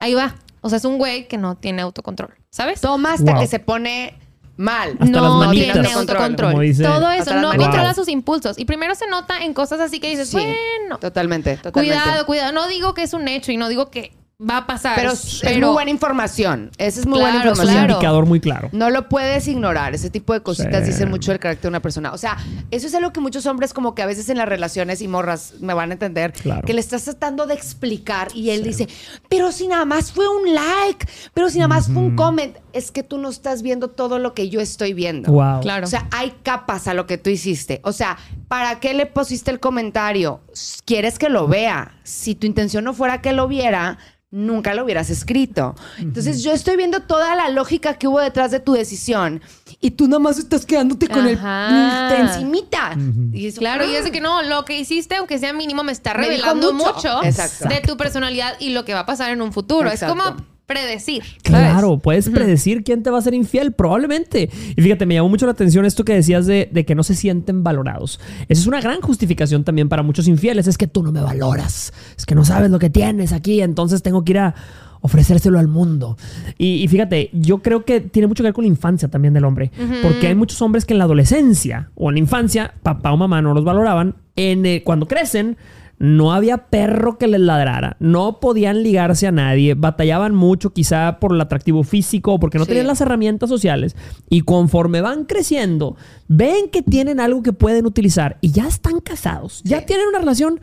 Ahí 0.00 0.14
va. 0.14 0.34
O 0.60 0.68
sea, 0.68 0.78
es 0.78 0.84
un 0.84 0.98
güey 0.98 1.28
que 1.28 1.38
no 1.38 1.56
tiene 1.56 1.82
autocontrol. 1.82 2.34
¿Sabes? 2.50 2.80
Toma 2.80 3.12
hasta 3.14 3.32
Wow. 3.32 3.40
que 3.40 3.46
se 3.46 3.58
pone 3.60 4.14
mal. 4.56 4.96
Hasta 4.98 5.06
no 5.20 5.50
tiene 5.50 5.92
Autocontrol, 5.92 6.52
Todo 6.52 7.10
eso, 7.12 7.34
no 7.34 7.48
manitas. 7.48 7.66
controla 7.66 7.84
Wow. 7.84 7.94
sus 7.94 8.08
impulsos. 8.08 8.58
Y 8.58 8.64
primero 8.64 8.94
se 8.96 9.06
nota 9.06 9.38
en 9.44 9.54
cosas 9.54 9.78
así 9.80 10.00
que 10.00 10.08
dices, 10.10 10.28
Sí. 10.30 10.36
bueno, 10.36 10.98
Totalmente, 10.98 11.56
totalmente. 11.58 12.00
cuidado, 12.02 12.26
cuidado. 12.26 12.52
No 12.52 12.66
digo 12.66 12.94
que 12.94 13.02
es 13.02 13.12
un 13.12 13.28
hecho 13.28 13.52
y 13.52 13.56
no 13.56 13.68
digo 13.68 13.90
que 13.90 14.12
va 14.40 14.58
a 14.58 14.66
pasar. 14.68 14.94
Pero 14.94 15.12
es 15.12 15.42
es 15.42 15.58
muy 15.58 15.70
buena 15.70 15.90
información. 15.90 16.70
Esa 16.78 17.00
es 17.00 17.06
muy 17.06 17.18
buena 17.18 17.40
Claro, 17.42 17.52
es 17.54 17.58
un 17.58 17.64
información. 17.64 17.90
indicador 17.90 18.26
muy 18.26 18.38
claro. 18.40 18.68
No 18.72 18.88
lo 18.88 19.08
puedes 19.08 19.48
ignorar. 19.48 19.94
Ese 19.96 20.10
tipo 20.10 20.32
de 20.32 20.42
cositas 20.42 20.84
Sí. 20.84 20.92
dicen 20.92 21.10
mucho 21.10 21.32
del 21.32 21.40
carácter 21.40 21.62
de 21.62 21.68
una 21.68 21.80
persona. 21.82 22.12
O 22.12 22.18
sea, 22.18 22.36
eso 22.70 22.86
es 22.86 22.94
algo 22.94 23.12
que 23.12 23.18
muchos 23.20 23.46
hombres 23.46 23.74
como 23.74 23.96
que 23.96 24.02
a 24.02 24.06
veces 24.06 24.28
en 24.28 24.36
las 24.38 24.48
relaciones 24.48 25.02
y 25.02 25.08
morras 25.08 25.54
me 25.60 25.74
van 25.74 25.90
a 25.90 25.94
entender, 25.94 26.32
Claro. 26.32 26.62
que 26.64 26.72
le 26.72 26.80
estás 26.80 27.02
tratando 27.02 27.46
de 27.46 27.54
explicar 27.54 28.28
y 28.32 28.50
él 28.50 28.62
dice, 28.62 28.88
pero 29.28 29.50
si 29.50 29.66
nada 29.66 29.84
más 29.84 30.12
fue 30.12 30.28
un 30.28 30.54
like, 30.54 31.04
pero 31.34 31.50
si 31.50 31.58
nada 31.58 31.68
más 31.68 31.86
fue 31.88 32.02
un 32.02 32.14
comment, 32.14 32.56
es 32.72 32.92
que 32.92 33.02
tú 33.02 33.18
no 33.18 33.30
estás 33.30 33.62
viendo 33.62 33.88
todo 33.88 34.20
lo 34.20 34.34
que 34.34 34.48
yo 34.50 34.60
estoy 34.60 34.92
viendo. 34.94 35.32
Wow. 35.32 35.60
Claro. 35.62 35.84
O 35.84 35.88
sea, 35.90 36.06
hay 36.12 36.32
capas 36.44 36.86
a 36.86 36.94
lo 36.94 37.06
que 37.08 37.18
tú 37.18 37.28
hiciste. 37.30 37.80
O 37.82 37.90
sea, 37.92 38.16
¿para 38.46 38.78
qué 38.78 38.94
le 38.94 39.06
pusiste 39.06 39.50
el 39.50 39.58
comentario? 39.58 40.42
¿Quieres 40.84 41.18
que 41.18 41.28
lo 41.28 41.48
vea? 41.48 41.96
Si 42.04 42.36
tu 42.36 42.46
intención 42.46 42.84
no 42.84 42.94
fuera 42.94 43.20
que 43.20 43.32
lo 43.32 43.48
viera, 43.48 43.98
nunca 44.30 44.74
lo 44.74 44.84
hubieras 44.84 45.08
escrito. 45.10 45.74
Entonces 45.98 46.42
yo 46.42 46.52
estoy 46.52 46.76
viendo 46.76 47.00
toda 47.00 47.34
la 47.34 47.48
lógica 47.48 47.94
que 47.94 48.06
hubo 48.08 48.20
detrás 48.20 48.50
de 48.50 48.60
tu 48.60 48.74
decisión 48.74 49.40
y 49.80 49.92
tú 49.92 50.06
nomás 50.08 50.38
estás 50.38 50.66
quedándote 50.66 51.08
con 51.08 51.26
Ajá. 51.26 52.08
el 52.10 52.14
te 52.16 52.22
encimita. 52.22 52.94
Y 53.32 53.46
eso- 53.46 53.60
Claro, 53.60 53.84
y 53.90 53.94
es 53.94 54.04
de 54.04 54.10
que 54.12 54.20
no, 54.20 54.42
lo 54.42 54.64
que 54.64 54.78
hiciste, 54.78 55.16
aunque 55.16 55.38
sea 55.38 55.52
mínimo, 55.52 55.82
me 55.82 55.92
está 55.92 56.12
Me 56.14 56.24
revelando 56.26 56.72
mucho. 56.72 57.20
de 57.20 57.80
tu 57.86 57.96
personalidad 57.96 58.54
y 58.60 58.70
lo 58.70 58.84
que 58.84 58.92
va 58.94 59.00
a 59.00 59.06
pasar 59.06 59.30
en 59.30 59.40
un 59.40 59.52
futuro. 59.52 59.88
Exacto. 59.90 60.14
Es 60.14 60.22
como 60.22 60.57
predecir. 60.68 61.22
¿sabes? 61.22 61.40
Claro, 61.42 61.98
puedes 61.98 62.28
predecir 62.28 62.84
quién 62.84 63.02
te 63.02 63.10
va 63.10 63.18
a 63.18 63.22
ser 63.22 63.32
infiel, 63.32 63.72
probablemente. 63.72 64.50
Y 64.76 64.82
fíjate, 64.82 65.06
me 65.06 65.14
llamó 65.14 65.30
mucho 65.30 65.46
la 65.46 65.52
atención 65.52 65.86
esto 65.86 66.04
que 66.04 66.14
decías 66.14 66.46
de, 66.46 66.68
de 66.70 66.84
que 66.84 66.94
no 66.94 67.02
se 67.02 67.14
sienten 67.14 67.64
valorados. 67.64 68.20
Esa 68.48 68.60
es 68.60 68.66
una 68.66 68.80
gran 68.80 69.00
justificación 69.00 69.64
también 69.64 69.88
para 69.88 70.02
muchos 70.02 70.28
infieles. 70.28 70.66
Es 70.66 70.76
que 70.76 70.86
tú 70.86 71.02
no 71.02 71.10
me 71.10 71.22
valoras. 71.22 71.92
Es 72.16 72.26
que 72.26 72.34
no 72.34 72.44
sabes 72.44 72.70
lo 72.70 72.78
que 72.78 72.90
tienes 72.90 73.32
aquí, 73.32 73.62
entonces 73.62 74.02
tengo 74.02 74.24
que 74.24 74.32
ir 74.32 74.38
a 74.38 74.54
ofrecérselo 75.00 75.58
al 75.58 75.68
mundo. 75.68 76.18
Y, 76.58 76.82
y 76.82 76.88
fíjate, 76.88 77.30
yo 77.32 77.58
creo 77.62 77.84
que 77.84 78.00
tiene 78.00 78.26
mucho 78.26 78.42
que 78.42 78.48
ver 78.48 78.52
con 78.52 78.64
la 78.64 78.68
infancia 78.68 79.08
también 79.08 79.32
del 79.32 79.44
hombre. 79.44 79.70
Porque 80.02 80.26
hay 80.26 80.34
muchos 80.34 80.60
hombres 80.60 80.84
que 80.84 80.92
en 80.92 80.98
la 80.98 81.04
adolescencia 81.04 81.90
o 81.94 82.10
en 82.10 82.16
la 82.16 82.20
infancia, 82.20 82.74
papá 82.82 83.12
o 83.12 83.16
mamá 83.16 83.40
no 83.40 83.54
los 83.54 83.64
valoraban. 83.64 84.16
En, 84.36 84.66
eh, 84.66 84.82
cuando 84.84 85.08
crecen, 85.08 85.56
no 85.98 86.32
había 86.32 86.68
perro 86.68 87.18
que 87.18 87.26
les 87.26 87.40
ladrara, 87.40 87.96
no 87.98 88.38
podían 88.40 88.82
ligarse 88.82 89.26
a 89.26 89.32
nadie, 89.32 89.74
batallaban 89.74 90.34
mucho 90.34 90.72
quizá 90.72 91.18
por 91.20 91.32
el 91.34 91.40
atractivo 91.40 91.82
físico 91.82 92.34
o 92.34 92.38
porque 92.40 92.58
no 92.58 92.64
Sí. 92.64 92.68
tenían 92.68 92.86
las 92.86 93.00
herramientas 93.00 93.48
sociales 93.48 93.96
y 94.30 94.42
conforme 94.42 95.00
van 95.00 95.24
creciendo, 95.24 95.96
ven 96.28 96.68
que 96.70 96.82
tienen 96.82 97.18
algo 97.20 97.42
que 97.42 97.52
pueden 97.52 97.84
utilizar 97.86 98.38
y 98.40 98.52
ya 98.52 98.68
están 98.68 99.00
casados, 99.00 99.60
ya 99.64 99.80
Sí. 99.80 99.86
tienen 99.86 100.06
una 100.08 100.18
relación 100.20 100.60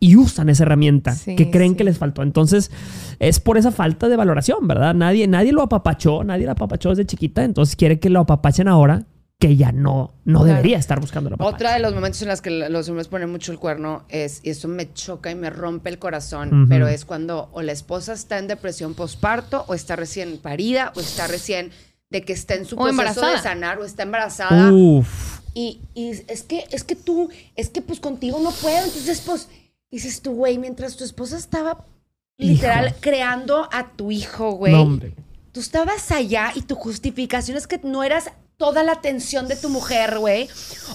y 0.00 0.16
usan 0.16 0.48
esa 0.48 0.62
herramienta 0.62 1.12
Sí, 1.12 1.34
que 1.36 1.50
creen 1.50 1.72
sí. 1.72 1.76
que 1.78 1.84
les 1.84 1.98
faltó. 1.98 2.22
Entonces, 2.22 2.70
es 3.18 3.40
por 3.40 3.58
esa 3.58 3.72
falta 3.72 4.08
de 4.08 4.16
valoración, 4.16 4.66
¿verdad? 4.68 4.94
Nadie, 4.94 5.26
nadie 5.26 5.52
lo 5.52 5.60
apapachó, 5.62 6.22
nadie 6.24 6.46
lo 6.46 6.52
apapachó 6.52 6.90
desde 6.90 7.04
chiquita, 7.04 7.42
entonces 7.44 7.74
quiere 7.76 7.98
que 7.98 8.08
lo 8.08 8.20
apapachen 8.20 8.68
ahora 8.68 9.04
que 9.38 9.56
ya 9.56 9.70
no, 9.70 10.14
no 10.24 10.40
Claro. 10.40 10.56
debería 10.56 10.78
estar 10.78 11.00
buscando 11.00 11.30
la. 11.30 11.36
Otra 11.38 11.72
de 11.74 11.78
los 11.78 11.94
momentos 11.94 12.20
en 12.22 12.28
los 12.28 12.40
que 12.40 12.50
los 12.50 12.88
hombres 12.88 13.06
ponen 13.08 13.30
mucho 13.30 13.52
el 13.52 13.58
cuerno 13.58 14.04
es, 14.08 14.40
y 14.42 14.50
eso 14.50 14.66
me 14.66 14.92
choca 14.92 15.30
y 15.30 15.36
me 15.36 15.48
rompe 15.48 15.90
el 15.90 15.98
corazón, 16.00 16.66
pero 16.68 16.88
es 16.88 17.04
cuando 17.04 17.48
o 17.52 17.62
la 17.62 17.70
esposa 17.72 18.12
está 18.14 18.38
en 18.38 18.48
depresión 18.48 18.94
postparto, 18.94 19.64
o 19.68 19.74
está 19.74 19.94
recién 19.94 20.38
parida, 20.38 20.92
o 20.96 21.00
está 21.00 21.28
recién 21.28 21.70
de 22.10 22.22
que 22.22 22.32
está 22.32 22.54
en 22.54 22.64
su 22.64 22.74
O 22.74 22.78
proceso 22.78 22.90
embarazada. 22.90 23.32
de 23.32 23.38
sanar, 23.42 23.78
o 23.78 23.84
está 23.84 24.02
embarazada. 24.02 24.72
Uf. 24.72 25.38
Y, 25.54 25.80
y 25.94 26.10
es 26.10 26.42
que, 26.42 26.64
es 26.70 26.82
que 26.82 26.96
tú, 26.96 27.30
es 27.54 27.68
que 27.70 27.80
pues 27.80 28.00
contigo 28.00 28.40
no 28.42 28.50
puedo. 28.50 28.78
Entonces, 28.84 29.22
pues, 29.24 29.48
dices 29.90 30.20
tú, 30.20 30.32
güey, 30.32 30.58
mientras 30.58 30.96
tu 30.96 31.04
esposa 31.04 31.36
estaba 31.36 31.84
literal 32.38 32.88
Hijo. 32.88 32.96
creando 33.00 33.68
a 33.72 33.90
tu 33.92 34.10
hijo, 34.10 34.52
güey. 34.52 34.72
No, 34.72 34.82
hombre. 34.82 35.14
Tú 35.52 35.60
estabas 35.60 36.10
allá 36.12 36.52
y 36.54 36.62
tu 36.62 36.74
justificación 36.74 37.56
es 37.56 37.66
que 37.66 37.80
no 37.84 38.02
eras 38.04 38.30
toda 38.58 38.82
la 38.82 38.92
atención 38.92 39.48
de 39.48 39.56
tu 39.56 39.68
mujer, 39.70 40.18
güey. 40.18 40.48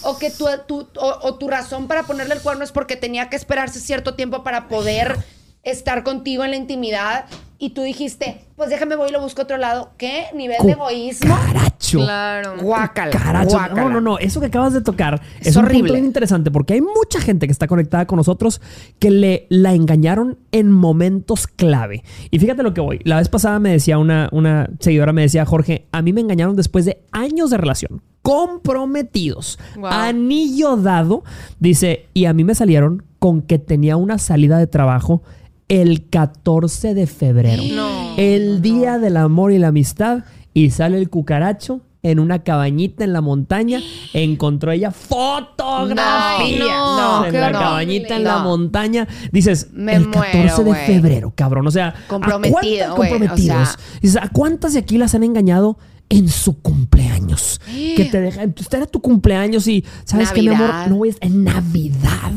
O 0.03 0.19
que 0.19 0.29
tu, 0.29 0.45
tu- 0.67 0.87
o, 0.99 1.19
o 1.21 1.35
tu 1.35 1.47
razón 1.47 1.87
para 1.87 2.03
ponerle 2.03 2.35
el 2.35 2.41
cuerno 2.41 2.63
es 2.63 2.71
porque 2.71 2.95
tenía 2.97 3.29
que 3.29 3.37
esperarse 3.37 3.79
cierto 3.79 4.13
tiempo 4.15 4.43
para 4.43 4.67
poder 4.67 5.17
estar 5.63 6.03
contigo 6.03 6.43
en 6.43 6.51
la 6.51 6.57
intimidad. 6.57 7.25
Y 7.57 7.69
tú 7.69 7.81
dijiste, 7.81 8.41
pues 8.57 8.69
déjame 8.69 8.97
voy 8.97 9.07
y 9.07 9.11
lo 9.13 9.21
busco 9.21 9.39
a 9.39 9.43
otro 9.45 9.55
lado. 9.55 9.91
¿Qué 9.97 10.25
nivel 10.35 10.57
de 10.65 10.73
egoísmo? 10.73 11.33
Caracho. 11.33 11.99
Claro. 11.99 12.55
Guácala. 12.61 13.11
Caracho. 13.11 13.51
guácala. 13.51 13.83
No, 13.83 13.89
no, 13.89 14.01
no. 14.01 14.17
Eso 14.19 14.41
que 14.41 14.47
acabas 14.47 14.73
de 14.73 14.81
tocar 14.81 15.21
es, 15.39 15.47
Es 15.47 15.55
un 15.55 15.63
horrible. 15.63 15.93
punto 15.93 16.05
interesante 16.05 16.51
porque 16.51 16.73
hay 16.73 16.81
mucha 16.81 17.21
gente 17.21 17.47
que 17.47 17.53
está 17.53 17.67
conectada 17.67 18.05
con 18.05 18.17
nosotros 18.17 18.59
que 18.99 19.11
le 19.11 19.47
la 19.49 19.73
engañaron 19.73 20.39
en 20.51 20.71
momentos 20.71 21.47
clave. 21.47 22.03
Y 22.31 22.39
fíjate 22.39 22.63
lo 22.63 22.73
que 22.73 22.81
voy. 22.81 22.99
La 23.05 23.17
vez 23.17 23.29
pasada 23.29 23.59
me 23.59 23.71
decía 23.71 23.97
una, 23.97 24.27
una 24.33 24.69
seguidora, 24.79 25.13
me 25.13 25.21
decía, 25.21 25.45
Jorge, 25.45 25.87
a 25.93 26.01
mí 26.01 26.11
me 26.11 26.19
engañaron 26.19 26.57
después 26.57 26.83
de 26.83 27.01
años 27.13 27.49
de 27.49 27.57
relación. 27.57 28.01
Comprometidos. 28.23 29.57
Wow. 29.77 29.85
Anillo 29.87 30.75
dado. 30.75 31.23
Dice, 31.59 32.07
y 32.13 32.25
a 32.25 32.33
mí 32.33 32.43
me 32.43 32.55
salieron 32.55 33.03
con 33.19 33.41
que 33.41 33.57
tenía 33.59 33.95
una 33.95 34.17
salida 34.17 34.57
de 34.57 34.67
trabajo 34.67 35.21
el 35.67 36.09
14 36.09 36.93
de 36.93 37.07
febrero. 37.07 37.63
No, 37.73 38.15
el 38.17 38.61
día 38.61 38.99
del 38.99 39.17
amor 39.17 39.51
y 39.51 39.59
la 39.59 39.69
amistad. 39.69 40.23
Y 40.53 40.69
sale 40.69 40.99
el 40.99 41.09
cucaracho 41.09 41.81
en 42.03 42.19
una 42.19 42.43
cabañita 42.43 43.03
en 43.03 43.13
la 43.13 43.21
montaña. 43.21 43.81
Encontró 44.13 44.71
ella 44.71 44.91
fotografías 44.91 46.59
No, 46.59 47.21
no, 47.21 47.25
en 47.25 47.39
la 47.39 47.51
cabañita 47.51 48.17
en 48.17 48.23
la 48.25 48.39
montaña. 48.39 49.07
Dices, 49.31 49.69
Me 49.73 49.95
el 49.95 50.11
14 50.11 50.63
muero, 50.63 50.79
de 50.79 50.85
febrero, 50.85 51.33
cabrón. 51.35 51.65
O 51.65 51.71
sea, 51.71 51.87
¿a 51.87 52.07
Comprometido, 52.07 52.93
o 52.93 52.97
comprometidos. 52.97 53.69
sea. 53.69 53.77
Dices, 54.01 54.21
¿a 54.21 54.29
cuántas 54.29 54.73
de 54.73 54.79
aquí 54.79 54.97
las 54.97 55.15
han 55.15 55.23
engañado? 55.23 55.77
En 56.15 56.29
su 56.29 56.61
cumpleaños. 56.61 57.59
Que 57.65 58.05
te 58.11 58.21
dejan. 58.21 58.53
Usted 58.59 58.77
era 58.79 58.87
tu 58.87 59.01
cumpleaños 59.01 59.67
y, 59.67 59.83
¿sabes 60.05 60.31
qué, 60.31 60.41
mi 60.41 60.49
amor? 60.49 60.69
No 60.87 60.95
voy 60.97 61.09
a- 61.09 61.15
En 61.25 61.43
Navidad. 61.43 62.31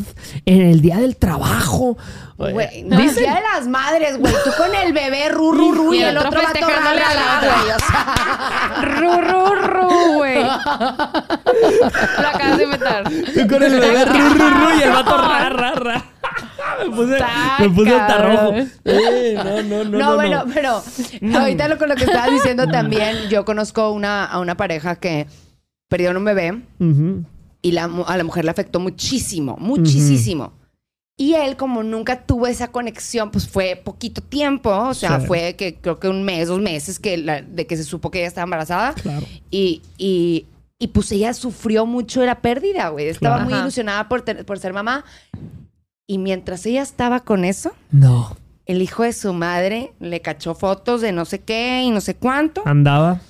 En 0.46 0.62
el 0.62 0.80
día 0.80 0.96
del 0.98 1.16
trabajo. 1.16 1.98
Güey, 2.38 2.82
no, 2.84 2.98
el 2.98 3.14
día 3.14 3.34
de 3.34 3.40
las 3.54 3.66
madres, 3.68 4.18
güey. 4.18 4.32
Tú 4.44 4.50
con 4.56 4.74
el 4.74 4.92
bebé, 4.92 5.28
ru, 5.30 5.52
ru, 5.52 5.72
ru, 5.72 5.94
y, 5.94 5.98
Y 5.98 6.02
el 6.04 6.16
otro 6.18 6.30
vato 6.32 6.46
festejándole 6.52 7.00
ra, 7.00 7.10
a 7.10 7.14
la 7.14 7.36
otra. 7.38 7.54
güey. 7.62 7.70
O 7.70 7.78
sea, 7.78 8.82
Ru, 8.82 9.20
ru, 9.20 9.54
ru, 9.66 10.12
güey. 10.16 10.42
Lo 12.20 12.28
acabas 12.28 12.56
de 12.58 12.64
inventar. 12.64 13.04
Tú 13.04 13.48
con 13.48 13.62
el 13.62 13.80
bebé 13.80 14.04
ru, 14.04 14.18
ru, 14.34 14.48
ru, 14.50 14.78
y 14.78 14.82
el 14.82 14.90
vato 14.90 15.16
ra, 15.16 15.48
ra, 15.50 15.72
ra. 15.72 16.04
Me 16.84 16.90
puse, 16.96 17.18
me 17.60 17.70
puse 17.70 17.90
hasta 17.94 18.16
cabrón. 18.16 18.36
rojo. 18.36 18.68
Eh, 18.84 19.34
no, 19.36 19.44
no, 19.44 19.62
no, 19.62 19.84
no, 19.84 19.98
no. 19.98 20.14
bueno, 20.16 20.44
no. 20.44 20.52
pero 20.54 20.82
ahorita 21.40 21.68
lo, 21.68 21.78
con 21.78 21.88
lo 21.88 21.94
que 21.96 22.04
estabas 22.04 22.30
diciendo 22.30 22.66
también, 22.68 23.28
yo 23.30 23.44
conozco 23.44 23.90
una, 23.90 24.24
a 24.24 24.38
una 24.40 24.56
pareja 24.56 24.96
que 24.96 25.26
perdieron 25.88 26.16
un 26.18 26.24
bebé 26.24 26.62
Ujú. 26.80 27.24
y 27.62 27.72
la, 27.72 27.88
mu- 27.88 28.04
a 28.06 28.16
la 28.16 28.24
mujer 28.24 28.44
le 28.44 28.50
afectó 28.50 28.80
muchísimo, 28.80 29.56
muchísimo. 29.58 30.52
Y 31.18 31.32
él, 31.34 31.56
como 31.56 31.82
nunca 31.82 32.22
tuvo 32.26 32.46
esa 32.46 32.68
conexión, 32.68 33.30
pues 33.30 33.48
fue 33.48 33.80
poquito 33.82 34.20
tiempo, 34.20 34.70
o 34.70 34.92
sea, 34.92 35.18
Sí. 35.20 35.26
fue 35.26 35.54
que 35.56 35.76
creo 35.76 35.98
que 35.98 36.08
un 36.08 36.22
mes, 36.24 36.48
dos 36.48 36.60
meses 36.60 36.98
que 36.98 37.16
la- 37.16 37.40
de 37.40 37.66
que 37.66 37.76
se 37.76 37.84
supo 37.84 38.10
que 38.10 38.18
ella 38.18 38.28
estaba 38.28 38.44
embarazada. 38.44 38.92
Claro. 38.94 39.24
Y, 39.50 39.80
y, 39.96 40.44
y 40.78 40.88
pues 40.88 41.10
ella 41.12 41.32
sufrió 41.32 41.86
mucho 41.86 42.20
de 42.20 42.26
la 42.26 42.40
pérdida, 42.42 42.90
güey. 42.90 43.08
Estaba 43.08 43.36
Claro. 43.36 43.44
muy 43.48 43.54
Ajá. 43.54 43.62
ilusionada 43.62 44.08
por, 44.08 44.20
ter- 44.22 44.44
por 44.44 44.58
ser 44.58 44.74
mamá. 44.74 45.04
Y 46.08 46.18
mientras 46.18 46.64
ella 46.66 46.82
estaba 46.82 47.20
con 47.20 47.44
eso, 47.44 47.72
No. 47.90 48.36
el 48.66 48.80
hijo 48.80 49.02
de 49.02 49.12
su 49.12 49.32
madre 49.32 49.92
le 49.98 50.20
cachó 50.22 50.54
fotos 50.54 51.00
de 51.00 51.10
no 51.12 51.24
sé 51.24 51.40
qué 51.40 51.82
y 51.84 51.90
no 51.90 52.00
sé 52.00 52.14
cuánto. 52.14 52.62
Andaba. 52.64 53.20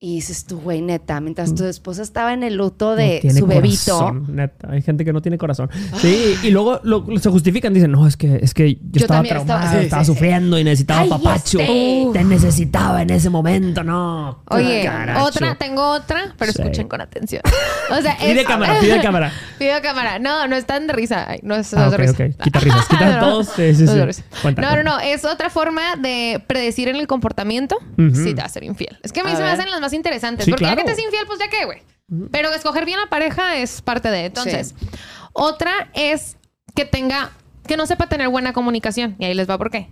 Y 0.00 0.14
dices 0.14 0.44
tú, 0.44 0.60
güey, 0.60 0.80
neta, 0.80 1.18
mientras 1.20 1.56
tu 1.56 1.64
esposa 1.64 2.02
estaba 2.02 2.32
en 2.32 2.44
el 2.44 2.54
luto 2.54 2.90
no 2.90 2.94
de 2.94 3.18
tiene 3.20 3.40
su 3.40 3.48
bebito. 3.48 3.98
corazón, 3.98 4.26
neta. 4.36 4.68
Hay 4.70 4.80
gente 4.80 5.04
que 5.04 5.12
no 5.12 5.20
tiene 5.22 5.38
corazón. 5.38 5.68
Sí, 5.96 6.36
y 6.44 6.52
luego 6.52 6.78
lo- 6.84 7.04
se 7.18 7.28
justifican. 7.30 7.74
Dicen, 7.74 7.90
no, 7.90 8.06
es 8.06 8.16
que, 8.16 8.38
es 8.40 8.54
que 8.54 8.74
yo, 8.76 8.80
Yo 8.92 9.00
estaba 9.00 9.18
también 9.18 9.38
estaba- 9.38 9.58
traumada, 9.58 9.80
sí, 9.80 9.84
estaba 9.86 10.04
sí, 10.04 10.06
sí. 10.06 10.14
sufriendo 10.14 10.56
y 10.56 10.62
necesitaba 10.62 11.00
Ay, 11.00 11.08
papacho. 11.08 11.58
este. 11.58 12.08
Te 12.12 12.22
necesitaba 12.22 13.02
en 13.02 13.10
ese 13.10 13.28
momento, 13.28 13.82
no. 13.82 14.44
Oye, 14.50 14.84
Caracho. 14.84 15.24
otra, 15.24 15.54
tengo 15.56 15.82
otra, 15.90 16.32
pero 16.38 16.52
Sí. 16.52 16.62
escuchen 16.62 16.86
con 16.86 17.00
atención. 17.00 17.42
O 17.90 18.00
sea, 18.00 18.16
Pide 18.18 18.42
es- 18.42 18.46
cámara, 18.46 18.78
pide 18.80 19.00
cámara. 19.02 19.32
Pido 19.58 19.72
cámara. 19.82 20.18
No, 20.20 20.46
no 20.46 20.54
es 20.54 20.64
tan 20.66 20.86
de 20.86 20.92
risa. 20.92 21.24
Ay, 21.28 21.40
no 21.42 21.56
es, 21.56 21.72
Ah, 21.74 21.86
es 21.86 21.90
de 21.90 21.96
ok, 21.96 22.00
risa. 22.02 22.12
ok. 22.36 22.42
Quita 22.44 22.60
risas, 22.60 22.86
quita 22.86 23.16
No, 23.20 23.30
todos. 23.30 23.46
Sí, 23.48 23.74
sí, 23.74 23.82
no 23.84 23.90
es 23.90 23.94
de 23.94 24.00
sí. 24.00 24.06
risa. 24.06 24.22
Cuenta, 24.42 24.60
no, 24.62 24.68
no, 24.68 24.74
cuenta. 24.74 24.90
no. 24.92 25.00
Es 25.00 25.24
otra 25.24 25.48
forma 25.50 25.96
de 25.96 26.40
predecir 26.46 26.86
en 26.88 26.94
el 26.96 27.06
comportamiento 27.08 27.78
si 27.96 28.34
te 28.34 28.40
va 28.42 28.44
a 28.44 28.48
ser 28.48 28.62
infiel. 28.62 28.96
Es 29.02 29.10
que 29.12 29.20
a 29.20 29.24
mí 29.24 29.32
A 29.32 29.36
se 29.36 29.42
me 29.42 29.48
hacen 29.48 29.70
las 29.70 29.80
más 29.88 29.92
interesantes. 29.94 30.44
Sí, 30.44 30.50
porque 30.50 30.64
ya 30.64 30.72
claro. 30.74 30.86
que 30.86 30.94
te 30.94 31.00
es 31.00 31.04
infiel, 31.04 31.26
pues 31.26 31.38
ya 31.38 31.48
qué, 31.48 31.64
güey. 31.64 31.82
Pero 32.30 32.50
escoger 32.52 32.84
bien 32.84 32.98
la 33.00 33.08
pareja 33.08 33.56
es 33.56 33.82
parte 33.82 34.10
de. 34.10 34.26
Entonces, 34.26 34.74
Sí. 34.78 34.86
otra 35.32 35.90
es 35.94 36.36
que 36.74 36.84
tenga, 36.84 37.32
que 37.66 37.76
no 37.76 37.86
sepa 37.86 38.06
tener 38.08 38.28
buena 38.28 38.52
comunicación. 38.52 39.16
Y 39.18 39.24
ahí 39.24 39.34
les 39.34 39.48
va 39.48 39.58
por 39.58 39.70
qué. 39.70 39.88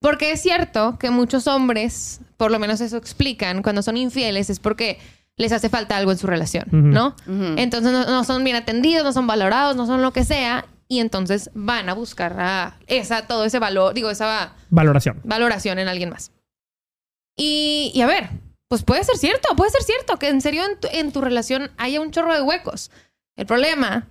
Porque 0.00 0.32
es 0.32 0.40
cierto 0.40 0.98
que 0.98 1.10
muchos 1.10 1.46
hombres, 1.46 2.20
por 2.36 2.50
lo 2.50 2.58
menos 2.58 2.80
eso 2.80 2.96
explican, 2.96 3.62
cuando 3.62 3.82
son 3.82 3.96
infieles 3.96 4.48
es 4.50 4.58
porque 4.58 4.98
les 5.36 5.52
hace 5.52 5.68
falta 5.68 5.96
algo 5.96 6.10
en 6.10 6.18
su 6.18 6.26
relación. 6.26 6.66
¿no? 6.70 7.14
Entonces 7.26 7.92
no, 7.92 8.04
no 8.06 8.24
son 8.24 8.42
bien 8.44 8.56
atendidos, 8.56 9.04
no 9.04 9.12
son 9.12 9.26
valorados, 9.26 9.76
no 9.76 9.86
son 9.86 10.00
lo 10.02 10.12
que 10.12 10.24
sea. 10.24 10.64
Y 10.88 10.98
entonces 10.98 11.50
van 11.54 11.88
a 11.88 11.94
buscar 11.94 12.34
a 12.40 12.76
esa, 12.88 13.26
todo 13.28 13.44
ese 13.44 13.58
valor, 13.60 13.94
digo, 13.94 14.10
esa 14.10 14.54
Valoración. 14.70 15.20
valoración 15.22 15.78
en 15.78 15.86
alguien 15.86 16.10
más. 16.10 16.32
Y, 17.36 17.92
y 17.94 18.00
a 18.02 18.06
ver, 18.06 18.28
pues 18.70 18.84
puede 18.84 19.02
ser 19.02 19.16
cierto, 19.16 19.56
puede 19.56 19.72
ser 19.72 19.82
cierto 19.82 20.16
que 20.16 20.28
en 20.28 20.40
serio 20.40 20.62
en 20.64 20.78
tu, 20.78 20.86
en 20.92 21.10
tu 21.10 21.20
relación 21.20 21.72
haya 21.76 22.00
un 22.00 22.12
chorro 22.12 22.32
de 22.32 22.40
huecos. 22.40 22.92
El 23.34 23.44
problema 23.44 24.06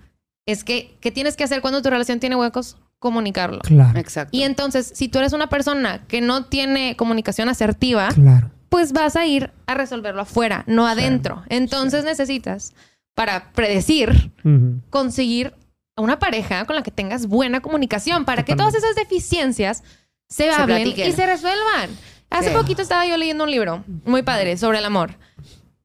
es 0.46 0.66
que, 0.66 0.98
¿qué 1.00 1.12
tienes 1.12 1.38
que 1.38 1.46
hacer 1.46 1.62
cuando 1.62 1.82
tu 1.82 1.90
relación 1.90 2.20
tiene 2.20 2.36
huecos? 2.36 2.76
Comunicarlo. 3.00 3.60
Claro. 3.60 3.98
Exacto. 3.98 4.36
Y 4.36 4.44
entonces, 4.44 4.92
si 4.94 5.08
tú 5.08 5.20
eres 5.20 5.32
una 5.32 5.48
persona 5.48 6.06
que 6.10 6.20
no 6.20 6.44
tiene 6.46 6.98
comunicación 6.98 7.48
asertiva, 7.48 8.10
Claro. 8.10 8.52
pues 8.68 8.92
vas 8.92 9.16
a 9.16 9.26
ir 9.26 9.54
a 9.66 9.76
resolverlo 9.76 10.24
afuera, 10.24 10.66
no 10.68 10.86
adentro. 10.88 11.42
Entonces 11.48 12.04
necesitas, 12.04 12.74
para 13.16 13.54
predecir, 13.54 14.32
conseguir 14.90 15.54
a 15.96 16.02
una 16.02 16.20
pareja 16.20 16.66
con 16.66 16.76
la 16.76 16.84
que 16.84 16.92
tengas 16.92 17.28
buena 17.28 17.62
comunicación, 17.62 18.26
para 18.26 18.44
que 18.44 18.58
todas 18.58 18.76
esas 18.76 18.96
deficiencias 18.96 19.84
se, 20.28 20.44
Se 20.44 20.50
hablen 20.52 20.84
platiquen. 20.84 21.10
y 21.10 21.14
se 21.14 21.26
resuelvan. 21.26 21.90
Hace 22.30 22.52
poquito 22.52 22.82
estaba 22.82 23.06
yo 23.06 23.18
leyendo 23.18 23.44
un 23.44 23.52
libro 23.52 23.84
muy 24.06 24.22
padre 24.24 24.58
sobre 24.58 24.78
el 24.80 24.86
amor 24.86 25.16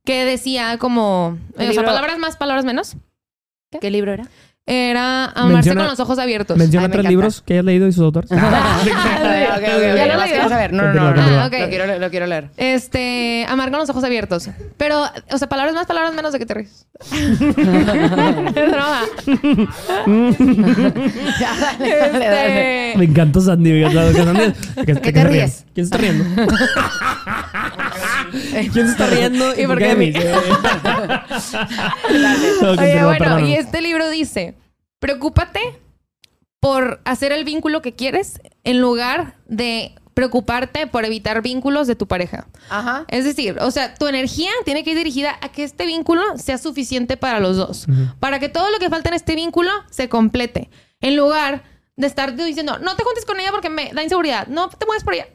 que 0.04 0.24
decía 0.24 0.76
como, 0.78 1.28
o 1.28 1.56
sea, 1.56 1.70
libro- 1.70 1.86
palabras 1.86 2.18
más, 2.18 2.36
palabras 2.36 2.64
menos. 2.64 2.96
¿Qué 3.80 3.90
libro 3.90 4.12
era? 4.12 4.28
Era 4.66 5.26
amarse 5.26 5.70
Menciona- 5.70 5.80
con 5.82 5.90
los 5.90 6.00
ojos 6.00 6.18
abiertos. 6.18 6.56
Menciona 6.56 6.84
Ay, 6.84 6.88
me 6.88 6.92
tres 6.92 7.00
encanta. 7.04 7.10
libros 7.10 7.42
que 7.42 7.52
hayas 7.52 7.64
leído 7.66 7.86
y 7.86 7.92
sus 7.92 8.02
autores. 8.02 8.30
No, 8.30 8.38
no, 8.40 8.48
no. 11.14 11.22
Ah, 11.42 11.46
ok. 11.48 11.52
Lo, 11.60 11.68
quiero, 11.68 11.98
lo 11.98 12.10
quiero 12.10 12.26
leer. 12.26 12.48
Este, 12.56 13.44
amar 13.46 13.70
con 13.70 13.80
los 13.80 13.90
ojos 13.90 14.02
abiertos. 14.04 14.48
Pero, 14.78 15.02
o 15.30 15.36
sea, 15.38 15.48
palabras 15.50 15.74
más, 15.74 15.86
palabras 15.86 16.14
menos 16.14 16.32
de 16.32 16.38
que 16.38 16.46
te 16.46 16.54
ríes. 16.54 16.86
Es 17.10 17.38
broma. 18.70 19.02
Ya, 21.40 21.50
dale, 21.60 21.96
dale, 21.98 22.18
dale. 22.26 22.86
Este, 22.88 22.98
Me 22.98 23.04
encanta 23.04 23.40
Sandy. 23.40 23.84
¿Qué 24.86 24.94
te 24.94 25.10
ríe. 25.12 25.24
ríes? 25.24 25.64
¿Quién 25.74 25.86
se 25.86 25.94
está 25.94 25.98
riendo? 25.98 26.24
¿Quién 28.72 28.86
se 28.86 28.92
está 28.92 29.06
riendo? 29.06 29.58
¿Y 29.58 29.66
por 29.66 29.78
qué 29.78 29.88
de 29.88 29.96
mí? 29.96 30.12
Oye, 32.66 33.04
bueno, 33.04 33.40
y 33.40 33.54
este 33.54 33.80
libro 33.82 34.10
dice, 34.10 34.56
preocúpate 34.98 35.60
por 36.60 37.00
hacer 37.04 37.32
el 37.32 37.44
vínculo 37.44 37.82
que 37.82 37.94
quieres 37.94 38.40
en 38.64 38.80
lugar 38.80 39.36
de 39.46 39.94
preocuparte 40.14 40.86
por 40.86 41.04
evitar 41.04 41.42
vínculos 41.42 41.86
de 41.86 41.96
tu 41.96 42.06
pareja. 42.06 42.46
Ajá. 42.70 43.04
Es 43.08 43.24
decir, 43.24 43.58
o 43.60 43.70
sea, 43.70 43.94
tu 43.94 44.06
energía 44.06 44.50
tiene 44.64 44.84
que 44.84 44.92
ir 44.92 44.96
dirigida 44.96 45.36
a 45.42 45.50
que 45.50 45.64
este 45.64 45.86
vínculo 45.86 46.22
sea 46.38 46.56
suficiente 46.56 47.16
para 47.16 47.40
los 47.40 47.56
dos. 47.56 47.86
Para 48.20 48.38
que 48.38 48.48
todo 48.48 48.70
lo 48.70 48.78
que 48.78 48.88
falta 48.88 49.08
en 49.08 49.16
este 49.16 49.34
vínculo 49.34 49.70
se 49.90 50.08
complete. 50.08 50.70
En 51.00 51.16
lugar 51.16 51.64
de 51.96 52.06
estar 52.06 52.34
diciendo, 52.34 52.78
no 52.78 52.96
te 52.96 53.02
juntes 53.04 53.24
con 53.24 53.38
ella 53.40 53.50
porque 53.50 53.70
me 53.70 53.92
da 53.92 54.02
inseguridad. 54.02 54.46
No 54.46 54.68
te 54.68 54.86
mueves 54.86 55.04
por 55.04 55.14
ella. 55.14 55.26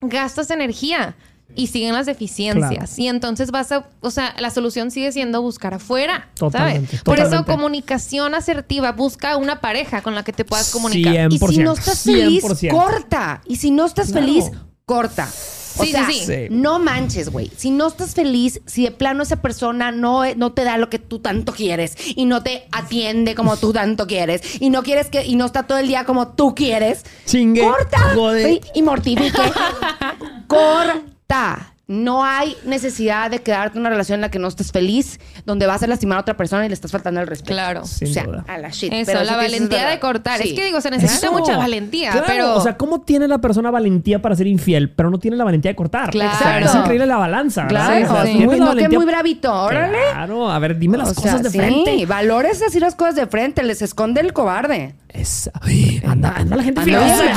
Gastas 0.00 0.50
energía 0.50 1.16
y 1.56 1.68
siguen 1.68 1.92
las 1.94 2.06
deficiencias. 2.06 2.98
Y 2.98 3.08
entonces 3.08 3.50
vas 3.50 3.72
a, 3.72 3.86
o 4.00 4.10
sea, 4.10 4.34
la 4.38 4.50
solución 4.50 4.90
sigue 4.90 5.12
siendo 5.12 5.42
buscar 5.42 5.74
afuera. 5.74 6.28
Totalmente, 6.34 6.88
¿sabes? 6.98 7.02
Por 7.04 7.18
eso 7.20 7.44
comunicación 7.44 8.34
asertiva. 8.34 8.92
Busca 8.92 9.36
una 9.36 9.60
pareja 9.60 10.02
con 10.02 10.14
la 10.14 10.22
que 10.24 10.32
te 10.32 10.44
puedas 10.44 10.70
comunicar. 10.70 11.14
100%. 11.30 11.32
Y 11.50 11.54
si 11.54 11.58
no 11.62 11.72
estás 11.72 12.00
feliz, 12.02 12.44
100%. 12.44 12.70
corta. 12.70 13.42
Y 13.46 13.56
si 13.56 13.70
no 13.70 13.86
estás 13.86 14.10
Claro. 14.12 14.26
feliz, 14.26 14.50
corta. 14.86 15.28
O 15.76 15.82
Sí, 15.84 15.90
sea, 15.90 16.06
sí, 16.06 16.20
sí. 16.20 16.24
Sí. 16.26 16.34
no 16.50 16.78
manches, 16.78 17.30
güey. 17.30 17.50
Si 17.56 17.72
no 17.72 17.88
estás 17.88 18.14
feliz, 18.14 18.60
si 18.64 18.84
de 18.84 18.92
plano 18.92 19.24
esa 19.24 19.42
persona 19.42 19.90
no, 19.90 20.22
no 20.36 20.52
te 20.52 20.62
da 20.62 20.78
lo 20.78 20.88
que 20.88 21.00
tú 21.00 21.18
tanto 21.18 21.52
quieres 21.52 21.96
y 22.14 22.26
no 22.26 22.44
te 22.44 22.68
atiende 22.70 23.34
como 23.34 23.56
tú 23.56 23.72
tanto 23.72 24.06
quieres 24.06 24.42
y 24.60 24.70
no 24.70 24.84
quieres 24.84 25.08
que 25.08 25.26
y 25.26 25.34
no 25.34 25.46
está 25.46 25.64
todo 25.64 25.78
el 25.78 25.88
día 25.88 26.04
como 26.04 26.28
tú 26.28 26.54
quieres, 26.54 27.04
Chingue. 27.26 27.62
corta 27.62 27.98
Jode. 28.14 28.60
y 28.72 28.82
mortifique. 28.82 29.32
corta. 30.46 31.02
大 31.34 31.73
No 31.86 32.24
hay 32.24 32.56
necesidad 32.64 33.30
de 33.30 33.42
quedarte 33.42 33.76
en 33.76 33.80
una 33.82 33.90
relación 33.90 34.14
en 34.16 34.20
la 34.22 34.30
que 34.30 34.38
no 34.38 34.48
estés 34.48 34.72
feliz, 34.72 35.20
donde 35.44 35.66
vas 35.66 35.82
a 35.82 35.86
lastimar 35.86 36.16
a 36.16 36.20
otra 36.22 36.34
persona 36.34 36.64
y 36.64 36.68
le 36.68 36.74
estás 36.74 36.90
faltando 36.90 37.20
el 37.20 37.26
respeto. 37.26 37.52
Claro. 37.52 37.84
Sin 37.84 38.08
o 38.08 38.12
sea, 38.14 38.24
duda. 38.24 38.44
a 38.48 38.56
la 38.56 38.70
shit. 38.70 38.90
Eso, 38.90 39.04
Pero 39.12 39.24
la 39.24 39.32
es 39.32 39.36
valentía 39.52 39.88
de 39.88 40.00
cortar. 40.00 40.40
Sí. 40.40 40.48
Es 40.48 40.54
que 40.54 40.64
digo, 40.64 40.80
se 40.80 40.90
necesita 40.90 41.26
Eso. 41.26 41.38
mucha 41.38 41.58
valentía, 41.58 42.12
Claro, 42.12 42.26
pero... 42.26 42.54
O 42.56 42.60
sea, 42.62 42.78
¿cómo 42.78 43.02
tiene 43.02 43.28
la 43.28 43.38
persona 43.38 43.70
valentía 43.70 44.22
para 44.22 44.34
ser 44.34 44.46
infiel, 44.46 44.92
pero 44.92 45.10
no 45.10 45.18
tiene 45.18 45.36
la 45.36 45.44
valentía 45.44 45.72
de 45.72 45.76
cortar? 45.76 46.08
Claro. 46.10 46.32
O 46.34 46.38
sea, 46.38 46.58
es 46.60 46.74
increíble 46.74 47.06
la 47.06 47.18
balanza. 47.18 47.66
Claro, 47.66 48.06
O 48.10 48.14
sea, 48.14 48.24
sí. 48.24 48.32
muy, 48.34 48.58
no, 48.58 48.66
que 48.70 48.76
valentía- 48.76 48.98
muy 48.98 49.06
bravito, 49.06 49.52
órale. 49.52 49.98
Claro, 50.12 50.50
a 50.50 50.58
ver, 50.58 50.78
dime 50.78 50.96
las 50.96 51.10
O 51.10 51.14
sea, 51.14 51.22
cosas 51.32 51.42
de 51.42 51.50
sí, 51.50 51.58
frente. 51.58 52.06
valores 52.06 52.62
así 52.66 52.80
las 52.80 52.94
cosas 52.94 53.14
de 53.16 53.26
frente, 53.26 53.62
les 53.62 53.82
esconde 53.82 54.22
el 54.22 54.32
cobarde. 54.32 54.94
Esa- 55.10 55.52
Ay, 55.60 56.02
anda, 56.04 56.32
anda 56.36 56.56
la 56.56 56.62
gente 56.64 56.80
brava. 56.82 57.04
anda 57.04 57.16
la 57.24 57.32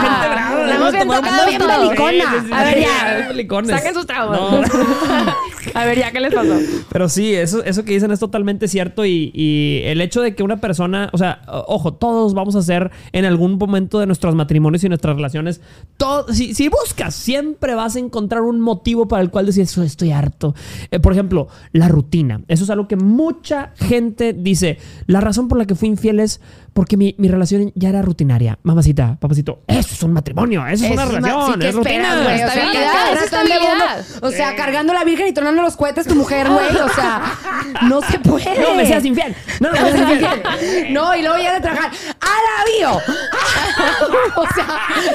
gente 0.00 0.28
brava. 0.28 0.62
Andamos 0.62 0.86
a 0.86 0.90
bien 0.90 1.08
bien 1.08 2.50
ver, 2.50 2.78
ya. 2.80 3.32
Saquen 3.88 3.94
sus 3.94 4.06
traumas. 4.06 4.40
No. 4.40 4.62
A 5.74 5.84
ver, 5.84 5.98
ya, 5.98 6.10
¿qué 6.12 6.20
les 6.20 6.34
pasó? 6.34 6.54
Pero 6.90 7.08
sí, 7.08 7.34
eso, 7.34 7.62
eso 7.64 7.84
que 7.84 7.92
dicen 7.92 8.10
es 8.10 8.20
totalmente 8.20 8.68
cierto 8.68 9.04
y, 9.04 9.30
y 9.34 9.82
el 9.84 10.00
hecho 10.00 10.22
de 10.22 10.34
que 10.34 10.42
una 10.42 10.60
persona, 10.60 11.10
o 11.12 11.18
sea, 11.18 11.42
ojo, 11.66 11.94
todos 11.94 12.34
vamos 12.34 12.56
a 12.56 12.62
ser 12.62 12.90
en 13.12 13.24
algún 13.24 13.58
momento 13.58 13.98
de 13.98 14.06
nuestros 14.06 14.34
matrimonios 14.34 14.84
y 14.84 14.88
nuestras 14.88 15.16
relaciones, 15.16 15.60
todo, 15.96 16.32
si, 16.32 16.54
si 16.54 16.68
buscas, 16.68 17.14
siempre 17.14 17.74
vas 17.74 17.96
a 17.96 17.98
encontrar 17.98 18.42
un 18.42 18.60
motivo 18.60 19.08
para 19.08 19.22
el 19.22 19.30
cual 19.30 19.46
decir, 19.46 19.64
"Eso 19.64 19.82
estoy 19.82 20.12
harto. 20.12 20.54
Eh, 20.90 21.00
por 21.00 21.12
ejemplo, 21.12 21.48
la 21.72 21.88
rutina. 21.88 22.40
Eso 22.48 22.64
es 22.64 22.70
algo 22.70 22.88
que 22.88 22.96
mucha 22.96 23.72
gente 23.76 24.32
dice, 24.32 24.78
la 25.06 25.20
razón 25.20 25.48
por 25.48 25.58
la 25.58 25.66
que 25.66 25.74
fui 25.74 25.88
infiel 25.88 26.20
es 26.20 26.40
porque 26.78 26.96
mi, 26.96 27.12
mi 27.18 27.26
relación 27.26 27.72
ya 27.74 27.88
era 27.88 28.02
rutinaria. 28.02 28.56
Mamacita, 28.62 29.16
papacito, 29.18 29.62
eso 29.66 29.94
es 29.94 30.02
un 30.04 30.12
matrimonio, 30.12 30.64
eso 30.64 30.84
es, 30.84 30.92
una 30.92 31.02
Es 31.02 31.08
relación, 31.08 31.52
sí, 31.54 31.58
¿qué 31.58 31.68
es 31.70 31.74
rutina. 31.74 32.22
güey? 32.22 32.34
O 32.36 32.38
sea, 32.38 33.14
Estabilidad, 33.24 33.98
es 33.98 34.22
O 34.22 34.30
sea, 34.30 34.54
cargando 34.54 34.92
la 34.92 35.02
virgen 35.02 35.26
y 35.26 35.32
tronando 35.32 35.60
los 35.62 35.74
cohetes 35.74 36.06
tu 36.06 36.14
mujer, 36.14 36.48
güey. 36.48 36.76
O 36.76 36.88
sea, 36.90 37.32
no 37.82 38.00
se 38.02 38.20
puede. 38.20 38.60
No 38.60 38.76
me 38.76 38.86
seas 38.86 39.04
infiel. 39.04 39.34
No, 39.58 39.72
no 39.72 39.82
me 39.82 39.90
seas 39.90 40.08
infiel. 40.12 40.90
No, 40.92 41.16
y 41.16 41.22
luego 41.22 41.36
llega 41.38 41.54
de 41.54 41.60
trabajar. 41.62 41.90
¡A 42.20 42.26
la 42.46 42.64
bio! 42.78 42.96
o 44.36 44.46
sea, 44.54 44.66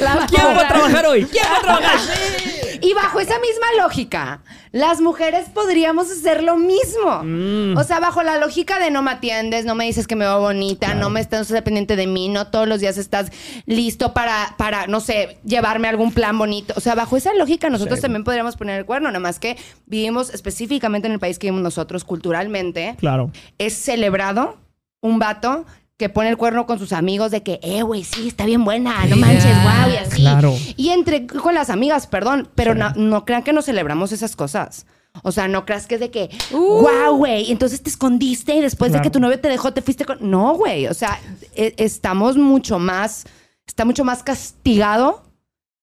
la 0.02 0.28
¿Quién 0.28 0.45
va 0.45 0.62
a 0.63 0.67
trabajar 0.67 1.06
hoy? 1.06 1.23
¿Quién 1.23 1.45
va 1.49 1.58
a 1.60 1.62
trabajar? 1.62 1.99
Y 2.84 2.93
bajo 2.93 3.19
esa 3.22 3.39
misma 3.39 3.65
lógica, 3.82 4.41
las 4.74 5.00
mujeres 5.00 5.48
podríamos 5.50 6.12
hacer 6.12 6.43
lo 6.43 6.58
mismo. 6.58 7.22
Mm. 7.24 7.78
O 7.78 7.84
sea, 7.86 8.00
bajo 8.02 8.24
la 8.24 8.38
lógica 8.38 8.78
de 8.78 8.91
no 8.91 9.02
me 9.02 9.12
atiendes, 9.12 9.63
no 9.65 9.74
me 9.74 9.86
dices 9.86 10.06
que 10.06 10.15
me 10.17 10.26
veo 10.26 10.41
bonita, 10.41 10.93
no 10.93 11.10
me 11.10 11.22
estás 11.22 11.48
dependiente 11.48 11.96
de 11.96 12.08
mí, 12.08 12.28
no 12.28 12.48
todos 12.48 12.67
los 12.67 12.82
días 12.82 12.98
estás 12.98 13.32
listo 13.65 14.13
para, 14.13 14.56
para, 14.58 14.88
no 14.88 15.00
sé, 15.00 15.38
llevarme 15.46 15.88
algún 15.88 16.12
plan 16.12 16.38
bonito. 16.38 16.74
O 16.76 16.82
sea, 16.82 16.93
bajo 16.93 17.15
esa 17.15 17.34
lógica 17.34 17.69
nosotros 17.69 18.00
Sí. 18.00 18.02
también 18.02 18.26
podríamos 18.26 18.58
poner 18.58 18.80
el 18.80 18.86
cuerno, 18.86 19.08
nada 19.10 19.19
más 19.22 19.39
que 19.39 19.56
vivimos 19.86 20.34
específicamente 20.34 21.08
en 21.08 21.13
el 21.13 21.19
país 21.19 21.39
que 21.39 21.48
vivimos 21.48 21.63
nosotros 21.63 22.04
culturalmente. 22.04 22.96
Claro. 23.00 23.32
Es 23.60 23.76
celebrado 23.76 24.58
un 25.02 25.19
vato 25.19 25.65
que 26.04 26.10
pone 26.10 26.28
el 26.28 26.36
cuerno 26.36 26.66
con 26.66 26.80
sus 26.80 26.92
amigos 26.92 27.32
de 27.32 27.44
que, 27.44 27.62
eh, 27.63 27.82
güey, 27.82 28.04
sí, 28.04 28.28
está 28.28 28.46
bien 28.46 28.66
buena, 28.66 29.06
no 29.06 29.16
manches, 29.16 29.56
guau, 29.63 29.89
y 29.89 29.96
así. 29.96 30.22
Claro. 30.22 30.54
Y 30.76 30.89
entre 30.89 31.26
con 31.28 31.54
las 31.56 31.70
amigas, 31.70 32.08
perdón, 32.08 32.50
pero 32.56 32.74
Sí. 32.74 32.80
no, 32.80 32.89
no 32.96 33.24
crean 33.24 33.42
que 33.44 33.54
no 33.54 33.62
celebramos 33.62 34.12
esas 34.12 34.36
cosas. 34.36 34.86
O 35.22 35.32
sea, 35.32 35.48
no 35.48 35.63
creas 35.66 35.88
que 35.88 35.96
es 35.96 36.02
de 36.02 36.12
que, 36.12 36.30
Uh. 36.52 36.82
guau, 36.82 37.16
güey, 37.20 37.50
entonces 37.54 37.82
te 37.82 37.89
escondiste 37.89 38.54
y 38.54 38.60
después 38.60 38.92
de 38.92 39.00
que 39.00 39.10
tu 39.10 39.22
novio 39.22 39.39
te 39.39 39.48
dejó, 39.48 39.72
te 39.72 39.82
fuiste 39.82 40.04
con. 40.04 40.18
No, 40.30 40.56
güey. 40.56 40.88
O 40.88 40.94
sea, 40.94 41.18
e- 41.56 41.74
estamos 41.78 42.36
mucho 42.36 42.80
más, 42.80 43.24
está 43.66 43.86
mucho 43.86 44.04
más 44.04 44.24
castigado 44.24 45.24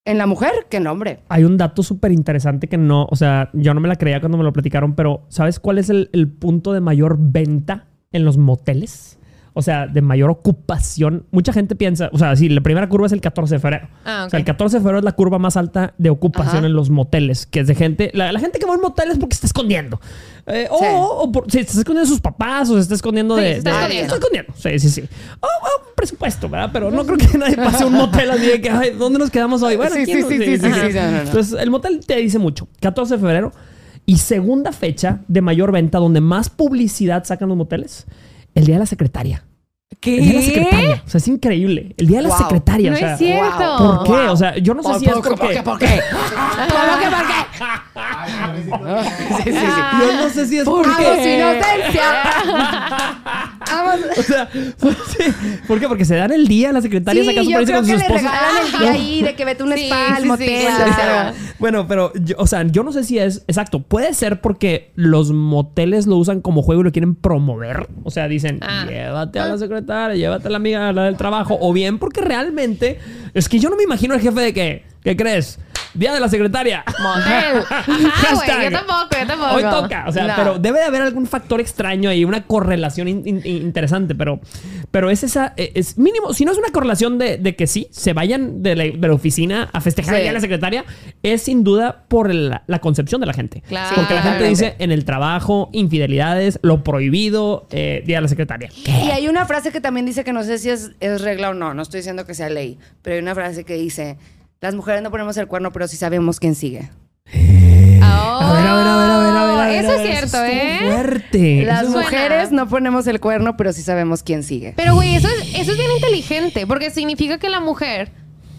en 0.05 0.19
la 0.19 0.27
mujer 0.27 0.67
que 0.69 0.77
en 0.77 0.83
el 0.83 0.89
hombre. 0.89 1.21
Hay 1.31 1.45
un 1.45 1.57
dato 1.57 1.83
súper 1.83 2.13
interesante 2.13 2.69
que 2.69 2.77
no, 2.77 3.07
o 3.11 3.17
sea, 3.17 3.49
yo 3.55 3.73
no 3.73 3.81
me 3.81 3.89
la 3.89 3.97
creía 3.97 4.21
cuando 4.21 4.37
me 4.37 4.45
lo 4.45 4.53
platicaron, 4.53 4.95
pero 4.95 5.23
¿sabes 5.29 5.59
cuál 5.61 5.79
es 5.79 5.89
el, 5.89 6.11
el 6.13 6.29
punto 6.29 6.75
de 6.75 6.81
mayor 6.81 7.17
venta 7.19 7.87
en 8.13 8.27
los 8.27 8.37
moteles? 8.37 9.17
O 9.53 9.63
sea, 9.63 9.87
de 9.89 10.01
mayor 10.01 10.31
ocupación. 10.31 11.27
Mucha 11.33 11.53
gente 11.53 11.75
piensa, 11.75 12.09
o 12.13 12.19
sea, 12.19 12.37
sí, 12.37 12.49
la 12.49 12.61
primera 12.61 12.89
curva 12.89 13.07
es 13.07 13.13
el 13.13 13.21
14 13.21 13.57
de 13.57 13.59
febrero. 13.59 13.89
Ah, 14.05 14.25
O 14.27 14.31
sea, 14.31 14.39
el 14.39 14.43
ok. 14.43 14.47
14 14.47 14.77
de 14.77 14.81
febrero 14.81 14.99
es 14.99 15.05
la 15.05 15.13
curva 15.13 15.39
más 15.41 15.57
alta 15.57 15.93
de 15.99 16.09
ocupación 16.11 16.59
Ajá. 16.59 16.67
en 16.67 16.73
los 16.75 16.89
moteles, 16.91 17.47
que 17.47 17.61
es 17.61 17.67
de 17.67 17.75
gente, 17.75 18.11
la, 18.15 18.31
la 18.33 18.39
gente 18.39 18.59
que 18.61 18.67
va 18.67 18.73
a 18.73 18.77
un 18.77 18.83
motel 18.83 19.11
es 19.11 19.19
porque 19.19 19.35
se 19.35 19.39
está 19.39 19.47
escondiendo. 19.49 20.01
Eh, 20.47 20.69
o, 20.71 20.79
Sí. 20.79 20.85
o 20.91 21.33
por- 21.33 21.45
si 21.47 21.59
se 21.59 21.61
está 21.61 21.79
escondiendo 21.81 22.03
de 22.03 22.07
sus 22.07 22.21
papás 22.21 22.71
o 22.71 22.75
se 22.75 22.81
está 22.81 22.95
escondiendo 22.95 23.37
Sí, 23.37 23.43
de... 23.43 23.53
se 23.53 23.59
está 23.59 23.71
de- 23.89 24.01
escondiendo. 24.01 24.01
se 24.01 24.05
está 24.05 24.17
escondiendo. 24.17 24.53
Sí, 24.57 24.79
sí, 24.79 24.89
sí. 25.09 25.17
O, 25.41 25.47
presupuesto, 25.97 26.49
¿verdad? 26.49 26.71
Pero 26.73 26.91
no 26.91 27.05
creo 27.05 27.19
que 27.19 27.37
nadie 27.37 27.57
pase 27.57 27.83
a 27.85 27.87
un 27.87 27.95
motel 27.95 28.31
así 28.31 28.47
de 28.47 28.61
que, 28.61 28.71
ay, 28.71 28.91
¿dónde 28.99 29.19
nos 29.19 29.31
quedamos 29.31 29.63
hoy? 29.63 29.77
Bueno, 29.77 29.95
Sí, 29.97 30.07
sí, 30.07 30.15
no- 30.15 30.29
sí, 30.29 30.39
sí, 30.39 30.57
sí, 30.59 30.63
no, 30.63 31.11
no. 31.11 31.19
Entonces, 31.23 31.59
el 31.61 31.71
motel 31.71 32.01
te 32.07 32.17
dice 32.17 32.39
mucho. 32.39 32.69
14 32.81 33.15
de 33.15 33.21
febrero. 33.21 33.53
Y 34.07 34.17
segunda 34.17 34.73
fecha 34.73 35.21
de 35.29 35.41
mayor 35.43 35.71
venta, 35.73 35.99
donde 35.99 36.21
más 36.21 36.49
publicidad 36.49 37.23
sacan 37.25 37.49
los 37.49 37.57
moteles, 37.59 38.07
el 38.55 38.65
día 38.67 38.75
de 38.77 38.81
la 38.81 38.87
secretaria. 38.87 39.45
¿Qué? 40.01 40.19
El 40.19 40.25
día 40.25 40.33
de 40.33 40.39
la 40.39 40.45
secretaria. 40.47 41.03
O 41.07 41.11
sea, 41.11 41.19
es 41.19 41.29
increíble. 41.29 41.95
El 41.99 42.07
día 42.07 42.19
de 42.19 42.23
la 42.23 42.29
Wow. 42.31 42.39
secretaria. 42.39 42.91
No 42.91 42.97
o 42.97 42.99
sea, 42.99 43.13
es 43.13 43.19
cierto. 43.19 43.77
¿Por 43.79 44.05
qué? 44.05 44.11
Wow. 44.25 44.33
O 44.33 44.37
sea, 44.37 44.57
yo 44.59 44.75
no 44.75 44.83
sé 44.83 44.89
¿Por, 44.89 44.99
si 45.01 45.07
es 45.07 45.13
por- 45.13 45.23
por 45.23 45.49
qué? 45.51 45.63
¿Por 45.63 45.79
qué? 45.79 46.01
¿Cómo 46.11 46.99
que 47.01 47.09
por 47.17 47.27
qué? 47.27 47.35
Sí, 49.45 49.53
sí, 49.53 49.59
sí. 49.59 49.83
Yo 50.01 50.13
no 50.23 50.29
sé 50.31 50.47
si 50.47 50.59
es 50.59 50.65
¡Vamos, 50.65 50.87
porque... 50.87 51.37
inocencia! 51.37 52.05
Vamos. 53.71 54.07
O 54.19 54.23
sea, 54.23 54.49
sí. 54.53 55.59
¿por 55.67 55.79
qué? 55.81 55.89
Porque 55.89 56.05
se 56.05 56.15
dan 56.17 56.33
el 56.33 56.47
día 56.49 56.73
la 56.73 56.81
secretaria 56.81 57.23
Sí, 57.23 57.29
saca 57.29 57.43
su 57.45 57.51
creo 57.51 57.79
con 57.79 57.87
que 57.87 57.97
regalan 57.97 58.67
el 58.67 58.79
día 58.81 58.91
ahí 58.93 59.23
de 59.23 59.35
que 59.35 59.45
vete 59.45 59.63
a 59.63 59.67
un 59.67 59.73
Sí, 59.73 59.85
spa, 59.87 59.97
sí, 60.07 60.13
al 60.17 60.23
sí, 60.23 60.29
motel, 60.29 60.67
claro. 60.95 61.37
Bueno, 61.59 61.87
pero, 61.87 62.13
yo- 62.15 62.37
o 62.39 62.47
sea, 62.47 62.63
yo 62.67 62.83
no 62.83 62.93
sé 62.93 63.05
si 63.05 63.19
es 63.19 63.45
exacto. 63.49 63.83
Puede 63.83 64.15
ser 64.15 64.41
porque 64.41 64.91
los 64.95 65.33
moteles 65.33 66.07
lo 66.07 66.17
usan 66.17 66.41
como 66.41 66.63
juego 66.63 66.81
y 66.83 66.85
lo 66.85 66.93
quieren 66.93 67.15
promover. 67.15 67.89
O 68.05 68.11
sea, 68.11 68.29
dicen, 68.29 68.61
Ah. 68.63 68.87
llévate 68.89 69.39
a 69.39 69.47
la 69.47 69.59
secretaria, 69.59 70.17
llévate 70.17 70.49
a 70.49 70.51
la 70.51 70.57
amiga 70.57 70.89
a 70.89 70.93
la 70.93 71.05
del 71.05 71.17
trabajo. 71.17 71.57
O 71.61 71.73
bien 71.73 71.99
porque 71.99 72.21
realmente 72.21 72.99
es 73.35 73.49
que 73.49 73.59
yo 73.59 73.71
no 73.71 73.77
me 73.77 73.83
imagino 73.85 74.15
el 74.15 74.21
jefe 74.21 74.41
de 74.41 74.53
que, 74.55 74.90
¿qué 75.03 75.17
crees? 75.17 75.59
Día 75.93 76.15
de 76.15 76.21
la 76.21 76.29
secretaria. 76.29 76.85
Motel. 77.03 77.65
Ajá, 77.71 78.11
Hashtag. 78.13 78.57
güey. 78.59 78.71
Yo 78.71 78.79
tampoco, 78.79 79.09
yo 79.21 79.27
tampoco. 79.27 79.55
Hoy 79.55 79.63
toca. 79.65 80.05
O 80.07 80.13
sea, 80.13 80.27
No. 80.29 80.35
pero 80.37 80.59
debe 80.61 80.79
de 80.79 80.85
haber 80.85 81.03
algún 81.03 81.27
factor 81.27 81.61
extraño 81.61 82.13
y 82.13 82.25
una 82.25 82.45
correlación 82.47 83.09
in- 83.09 83.27
in- 83.27 83.43
interesante. 83.45 84.15
Pero, 84.15 84.39
Pero 84.93 85.11
es 85.11 85.25
esa, 85.25 85.53
eh, 85.57 85.73
es 85.75 85.99
mínimo, 85.99 86.33
si 86.33 86.45
no 86.45 86.53
es 86.53 86.59
una 86.59 86.69
correlación 86.71 87.19
de, 87.19 87.39
de 87.39 87.57
que 87.57 87.67
sí, 87.67 87.89
se 87.91 88.13
vayan 88.13 88.63
de 88.63 88.77
la, 88.77 88.85
de 88.85 88.99
la 89.09 89.13
oficina 89.15 89.69
a 89.73 89.81
festejar 89.81 90.15
el 90.15 90.21
día 90.23 90.31
de 90.31 90.35
la 90.35 90.41
secretaria, 90.41 90.85
es 91.25 91.43
sin 91.43 91.65
duda 91.65 92.05
por 92.07 92.33
la 92.33 92.79
concepción 92.81 93.21
de 93.21 93.27
la 93.27 93.33
gente. 93.33 93.63
Claro. 93.67 93.97
Porque 93.97 94.15
la 94.15 94.23
gente 94.23 94.45
dice 94.45 94.77
en 94.79 94.93
el 94.93 95.05
trabajo, 95.05 95.71
infidelidades, 95.73 96.61
lo 96.63 96.85
prohibido, 96.85 97.67
eh, 97.73 98.05
día 98.07 98.19
de 98.19 98.23
la 98.23 98.29
secretaria. 98.29 98.69
Y 98.87 99.11
hay 99.11 99.27
una 99.27 99.45
frase 99.45 99.73
que 99.73 99.81
también 99.81 100.07
dice 100.07 100.23
que 100.23 100.33
no 100.33 100.45
sé 100.45 100.59
si 100.59 100.71
es, 100.71 100.93
es 101.01 101.21
regla 101.21 101.51
o 101.51 101.55
no, 101.55 101.75
no 101.75 101.83
estoy 101.83 101.99
diciendo 101.99 102.25
que 102.27 102.35
sea 102.35 102.49
ley, 102.49 102.79
pero 103.03 103.17
hay 103.17 103.23
una 103.23 103.35
frase 103.35 103.65
que 103.65 103.75
dice, 103.75 104.17
las 104.61 104.75
mujeres 104.75 105.03
no 105.03 105.11
ponemos 105.11 105.37
el 105.37 105.47
cuerno, 105.47 105.73
pero 105.73 105.89
sí 105.89 105.97
sabemos 105.97 106.39
quién 106.39 106.55
sigue. 106.55 106.91
A 107.33 108.53
ver, 108.53 108.67
a 108.67 108.75
ver, 108.77 108.87
a 108.87 108.97
ver, 108.97 109.11
a 109.11 109.19
ver, 109.19 109.37
a 109.37 109.45
ver, 109.45 109.59
a 109.59 109.67
ver. 109.67 109.85
Eso 109.85 109.91
a 109.91 109.95
es 109.97 110.03
cierto, 110.03 110.45
estuvo 110.45 110.45
¿eh? 110.45 110.79
Fuerte. 110.93 111.63
Las 111.65 111.89
mujeres 111.89 112.53
no 112.53 112.69
ponemos 112.69 113.07
el 113.07 113.21
cuerno, 113.21 113.57
pero 113.57 113.73
sí 113.73 113.83
sabemos 113.83 114.23
quién 114.23 114.43
sigue. 114.43 114.75
Pero, 114.77 114.95
güey, 114.95 115.15
eso 115.15 115.29
es, 115.29 115.55
eso 115.61 115.73
es 115.73 115.79
bien 115.79 115.91
inteligente, 115.93 116.67
porque 116.67 116.91
significa 116.91 117.39
que 117.39 117.49
la 117.49 117.61
mujer, 117.61 118.11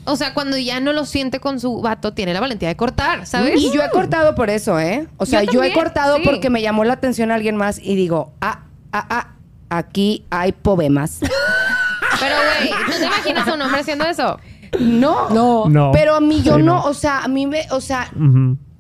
o 0.06 0.16
sea, 0.16 0.34
cuando 0.34 0.58
ya 0.58 0.80
no 0.80 0.94
lo 0.94 1.06
siente 1.06 1.40
con 1.40 1.60
su 1.60 1.82
vato, 1.82 2.14
tiene 2.14 2.34
la 2.34 2.40
valentía 2.40 2.70
de 2.70 2.76
cortar, 2.76 3.28
¿sabes? 3.28 3.60
Y 3.62 3.72
yo 3.72 3.84
he 3.84 3.90
cortado 3.92 4.34
por 4.34 4.50
eso, 4.50 4.80
¿eh? 4.80 5.08
O 5.18 5.26
sea, 5.28 5.44
Yo 5.44 5.54
yo, 5.54 5.64
he 5.64 5.74
cortado 5.74 6.18
sí. 6.18 6.24
porque 6.26 6.50
me 6.50 6.62
llamó 6.64 6.84
la 6.84 6.94
atención 6.94 7.30
alguien 7.30 7.58
más 7.58 7.78
y 7.78 7.96
digo, 7.96 8.34
ah, 8.42 8.62
ah, 8.92 9.06
ah, 9.10 9.28
aquí 9.70 10.26
hay 10.32 10.52
poemas. 10.52 11.20
Pero, 12.20 12.36
güey, 12.36 12.70
¿tú 12.86 12.92
te 13.00 13.06
imaginas 13.06 13.48
a 13.48 13.54
un 13.54 13.62
hombre 13.62 13.82
haciendo 13.82 14.06
eso? 14.06 14.40
No, 14.80 15.30
No. 15.30 15.70
No. 15.70 15.92
Pero 15.92 16.16
a 16.16 16.22
mí 16.22 16.42
yo 16.44 16.56
Sí, 16.56 16.64
no, 16.64 16.76
no. 16.76 16.86
o 16.86 16.94
sea, 16.94 17.20
a 17.24 17.28
mí 17.28 17.46
me, 17.46 17.66
o 17.72 17.82
sea, 17.82 18.12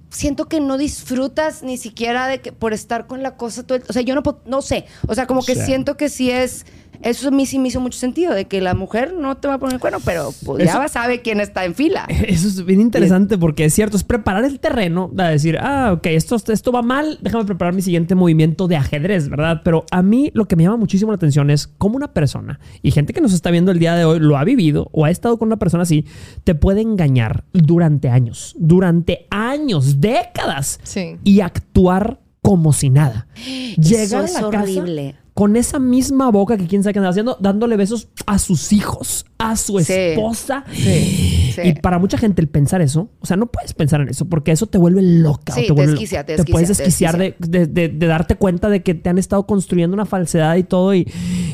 siento 0.09 0.45
que 0.47 0.59
no 0.59 0.77
disfrutas 0.77 1.63
ni 1.63 1.77
siquiera 1.77 2.27
de 2.27 2.41
que 2.41 2.51
por 2.51 2.73
estar 2.73 3.07
con 3.07 3.23
la 3.23 3.35
cosa 3.37 3.63
todo 3.63 3.77
el- 3.77 3.83
o 3.87 3.93
sea, 3.93 4.01
yo 4.01 4.13
no 4.15 4.23
puedo- 4.23 4.41
no 4.45 4.61
sé, 4.61 4.85
o 5.07 5.15
sea, 5.15 5.25
como 5.27 5.41
que 5.43 5.55
Sí. 5.55 5.61
siento 5.65 5.95
que 5.97 6.09
sí 6.09 6.29
es 6.31 6.65
eso 7.03 7.27
a 7.27 7.31
mí 7.31 7.45
sí 7.45 7.59
me 7.59 7.67
hizo 7.69 7.79
mucho 7.79 7.97
sentido 7.97 8.33
de 8.33 8.45
que 8.45 8.61
la 8.61 8.73
mujer 8.73 9.13
no 9.17 9.37
te 9.37 9.47
va 9.47 9.55
a 9.55 9.57
poner 9.59 9.75
el 9.75 9.79
cuerno, 9.79 9.99
pero 10.03 10.33
pues, 10.45 10.63
Eso- 10.67 10.79
ya 10.81 10.87
sabe 10.87 11.21
quién 11.21 11.39
está 11.39 11.65
en 11.65 11.75
fila. 11.75 12.05
Eso 12.27 12.47
es 12.47 12.65
bien 12.65 12.81
interesante 12.81 13.37
porque 13.37 13.65
es 13.65 13.73
cierto, 13.73 13.97
es 13.97 14.03
preparar 14.03 14.45
el 14.45 14.59
terreno, 14.59 15.11
a 15.17 15.29
decir, 15.29 15.57
ah, 15.59 15.91
ok, 15.93 16.07
esto, 16.07 16.35
esto 16.35 16.71
va 16.71 16.81
mal, 16.81 17.17
déjame 17.21 17.45
preparar 17.45 17.73
mi 17.73 17.81
siguiente 17.81 18.15
movimiento 18.15 18.67
de 18.67 18.75
ajedrez, 18.77 19.29
¿verdad? 19.29 19.61
Pero 19.63 19.85
a 19.91 20.01
mí 20.01 20.31
lo 20.33 20.47
que 20.47 20.55
me 20.55 20.63
llama 20.63 20.77
muchísimo 20.77 21.11
la 21.11 21.15
atención 21.15 21.49
es 21.49 21.67
cómo 21.67 21.95
una 21.95 22.13
persona, 22.13 22.59
y 22.81 22.91
gente 22.91 23.13
que 23.13 23.21
nos 23.21 23.33
está 23.33 23.51
viendo 23.51 23.71
el 23.71 23.79
día 23.79 23.95
de 23.95 24.05
hoy 24.05 24.19
lo 24.19 24.37
ha 24.37 24.43
vivido 24.43 24.89
o 24.91 25.05
ha 25.05 25.09
estado 25.11 25.37
con 25.37 25.47
una 25.47 25.57
persona 25.57 25.83
así, 25.83 26.05
te 26.43 26.55
puede 26.55 26.81
engañar 26.81 27.43
durante 27.53 28.09
años, 28.09 28.55
durante 28.57 29.27
años, 29.29 29.99
décadas, 30.01 30.79
Sí. 30.83 31.17
y 31.23 31.41
actuar 31.41 32.19
como 32.41 32.73
si 32.73 32.89
nada. 32.89 33.27
Llegar 33.77 34.25
es 34.25 34.35
a 34.35 34.41
la 34.41 34.47
horrible. 34.47 35.11
casa 35.13 35.20
con 35.41 35.55
esa 35.55 35.79
misma 35.79 36.29
boca 36.29 36.55
que 36.55 36.67
quién 36.67 36.83
sabe 36.83 36.93
qué 36.93 36.99
anda 36.99 37.09
haciendo, 37.09 37.35
dándole 37.39 37.75
besos 37.75 38.09
a 38.27 38.37
sus 38.37 38.71
hijos, 38.71 39.25
a 39.39 39.55
su 39.55 39.79
Sí. 39.79 39.91
esposa. 39.93 40.63
Sí, 40.71 41.51
sí. 41.55 41.61
Y 41.63 41.73
para 41.73 41.97
mucha 41.97 42.19
gente 42.19 42.43
el 42.43 42.47
pensar 42.47 42.79
eso, 42.79 43.09
o 43.19 43.25
sea, 43.25 43.37
no 43.37 43.47
puedes 43.47 43.73
pensar 43.73 44.01
en 44.01 44.09
eso 44.09 44.25
porque 44.25 44.51
eso 44.51 44.67
te 44.67 44.77
vuelve 44.77 45.01
loca. 45.01 45.53
Sí, 45.55 45.61
te, 45.61 45.67
te 45.67 45.73
vuelve- 45.73 45.91
desquicia, 45.93 46.23
te 46.23 46.35
puedes 46.43 46.67
desquicia, 46.67 47.11
te 47.11 47.17
desquiciar 47.17 47.17
de, 47.17 47.65
de- 47.65 47.65
de- 47.65 47.89
de 47.89 48.05
darte 48.05 48.35
cuenta 48.35 48.69
de 48.69 48.83
que 48.83 48.93
te 48.93 49.09
han 49.09 49.17
estado 49.17 49.47
construyendo 49.47 49.95
una 49.95 50.05
falsedad 50.05 50.55
y 50.57 50.63
todo 50.63 50.93
y, 50.93 51.11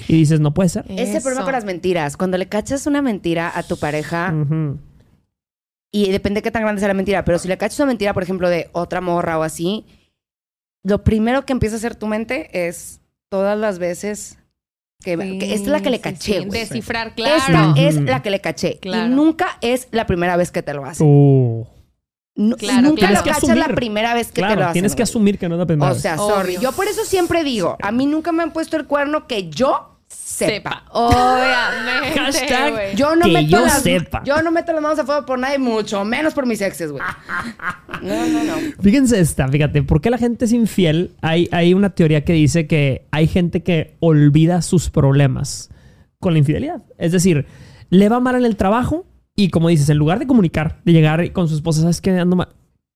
y 0.10 0.14
dices, 0.18 0.42
no 0.42 0.54
puede 0.54 0.68
ser. 0.68 0.84
Ese 0.90 1.04
Eso. 1.14 1.22
problema 1.22 1.46
con 1.46 1.54
las 1.54 1.64
mentiras, 1.64 2.18
cuando 2.18 2.38
le 2.38 2.50
cachas 2.50 2.88
una 2.88 3.02
mentira 3.02 3.50
a 3.58 3.64
tu 3.64 3.78
pareja 3.78 4.34
y 5.94 6.12
depende 6.12 6.40
de 6.40 6.42
qué 6.44 6.52
tan 6.52 6.64
grande 6.64 6.80
sea 6.82 6.90
la 6.90 6.94
mentira, 6.94 7.24
pero 7.24 7.40
si 7.40 7.48
le 7.48 7.58
cachas 7.58 7.80
una 7.80 7.88
mentira, 7.88 8.14
por 8.14 8.24
ejemplo, 8.24 8.50
de 8.50 8.70
otra 8.74 9.00
morra 9.00 9.40
o 9.40 9.44
así, 9.44 9.86
lo 10.84 11.06
primero 11.06 11.46
que 11.46 11.54
empieza 11.54 11.76
a 11.76 11.78
hacer 11.78 11.96
tu 11.96 12.08
mente 12.08 12.68
es 12.68 13.00
todas 13.30 13.58
las 13.58 13.80
veces 13.80 14.38
que, 15.04 15.16
Sí, 15.16 15.40
que 15.40 15.54
esta 15.54 15.66
es 15.66 15.68
la 15.68 15.82
que 15.82 15.90
le 15.92 16.00
caché, 16.02 16.42
sí. 16.42 16.50
Descifrar, 16.50 17.14
Esta 17.16 17.46
claro. 17.46 17.72
Ujú. 17.72 17.80
es 17.82 17.96
la 18.02 18.22
que 18.22 18.30
le 18.32 18.42
caché. 18.42 18.80
Claro. 18.80 19.06
Y 19.06 19.10
nunca 19.16 19.58
es 19.62 19.88
la 19.92 20.06
primera 20.08 20.36
vez 20.38 20.52
que 20.52 20.64
te 20.64 20.74
lo 20.74 20.86
hacen. 20.86 21.06
Uh, 21.08 21.66
No- 22.36 22.56
Claro, 22.56 22.82
nunca 22.84 23.08
claro. 23.08 23.16
lo 23.26 23.32
cachas 23.34 23.58
la 23.58 23.68
primera 23.70 24.14
vez 24.14 24.28
que 24.28 24.42
claro, 24.42 24.54
te 24.54 24.60
lo 24.60 24.64
hacen. 24.66 24.74
tienes 24.74 24.96
que 24.96 25.02
asumir 25.04 25.40
que 25.40 25.50
no 25.50 25.56
es 25.56 25.60
la 25.60 25.66
primera 25.66 25.92
O 25.92 25.94
vez. 25.96 26.02
sea, 26.04 26.18
sorry. 26.18 26.58
Yo 26.62 26.72
por 26.72 26.88
eso 26.88 27.04
siempre 27.04 27.44
digo, 27.44 27.78
a 27.82 27.92
mí 27.92 28.06
nunca 28.06 28.32
me 28.32 28.44
han 28.44 28.52
puesto 28.54 28.78
el 28.78 28.86
cuerno 28.86 29.26
que 29.28 29.50
yo 29.50 29.97
sepa. 30.46 30.84
Obviamente. 30.92 32.20
Hashtag 32.20 32.72
güey. 32.74 32.96
Yo 32.96 33.16
no 33.16 33.26
Que 33.26 33.32
meto 33.32 33.48
yo 33.48 33.62
las, 33.62 33.82
sepa. 33.82 34.24
Yo 34.24 34.42
no 34.42 34.52
meto 34.52 34.74
las 34.74 34.82
manos 34.82 35.00
a 35.00 35.06
fuego 35.06 35.26
por 35.26 35.40
nadie, 35.40 35.58
mucho 35.60 36.04
menos 36.06 36.34
por 36.34 36.46
mis 36.46 36.62
exes, 36.62 36.92
güey. 36.92 37.04
No, 38.02 38.28
no, 38.28 38.44
no. 38.44 38.54
Fíjense 38.82 39.20
esta, 39.20 39.48
fíjate, 39.48 39.84
¿por 39.84 40.02
qué 40.02 40.10
la 40.10 40.18
gente 40.18 40.46
es 40.46 40.52
infiel? 40.52 41.12
Hay, 41.22 41.50
hay 41.52 41.74
una 41.74 41.90
teoría 41.92 42.24
que 42.24 42.34
dice 42.34 42.68
que 42.68 43.08
hay 43.12 43.28
gente 43.28 43.64
que 43.64 43.96
olvida 44.00 44.62
sus 44.62 44.90
problemas 44.90 45.70
con 46.20 46.34
la 46.34 46.40
infidelidad. 46.40 46.84
Es 46.98 47.12
decir, 47.12 47.46
le 47.90 48.10
va 48.10 48.20
mal 48.20 48.36
en 48.36 48.46
el 48.46 48.56
trabajo 48.56 49.06
y 49.36 49.50
como 49.50 49.70
dices, 49.70 49.90
en 49.90 49.98
lugar 49.98 50.20
de 50.20 50.28
comunicar, 50.28 50.82
de 50.84 50.94
llegar 50.94 51.32
con 51.32 51.48
su 51.48 51.56
esposa, 51.56 51.82
¿sabes 51.82 52.02
qué? 52.02 52.12
Ando 52.12 52.36
mal", 52.36 52.50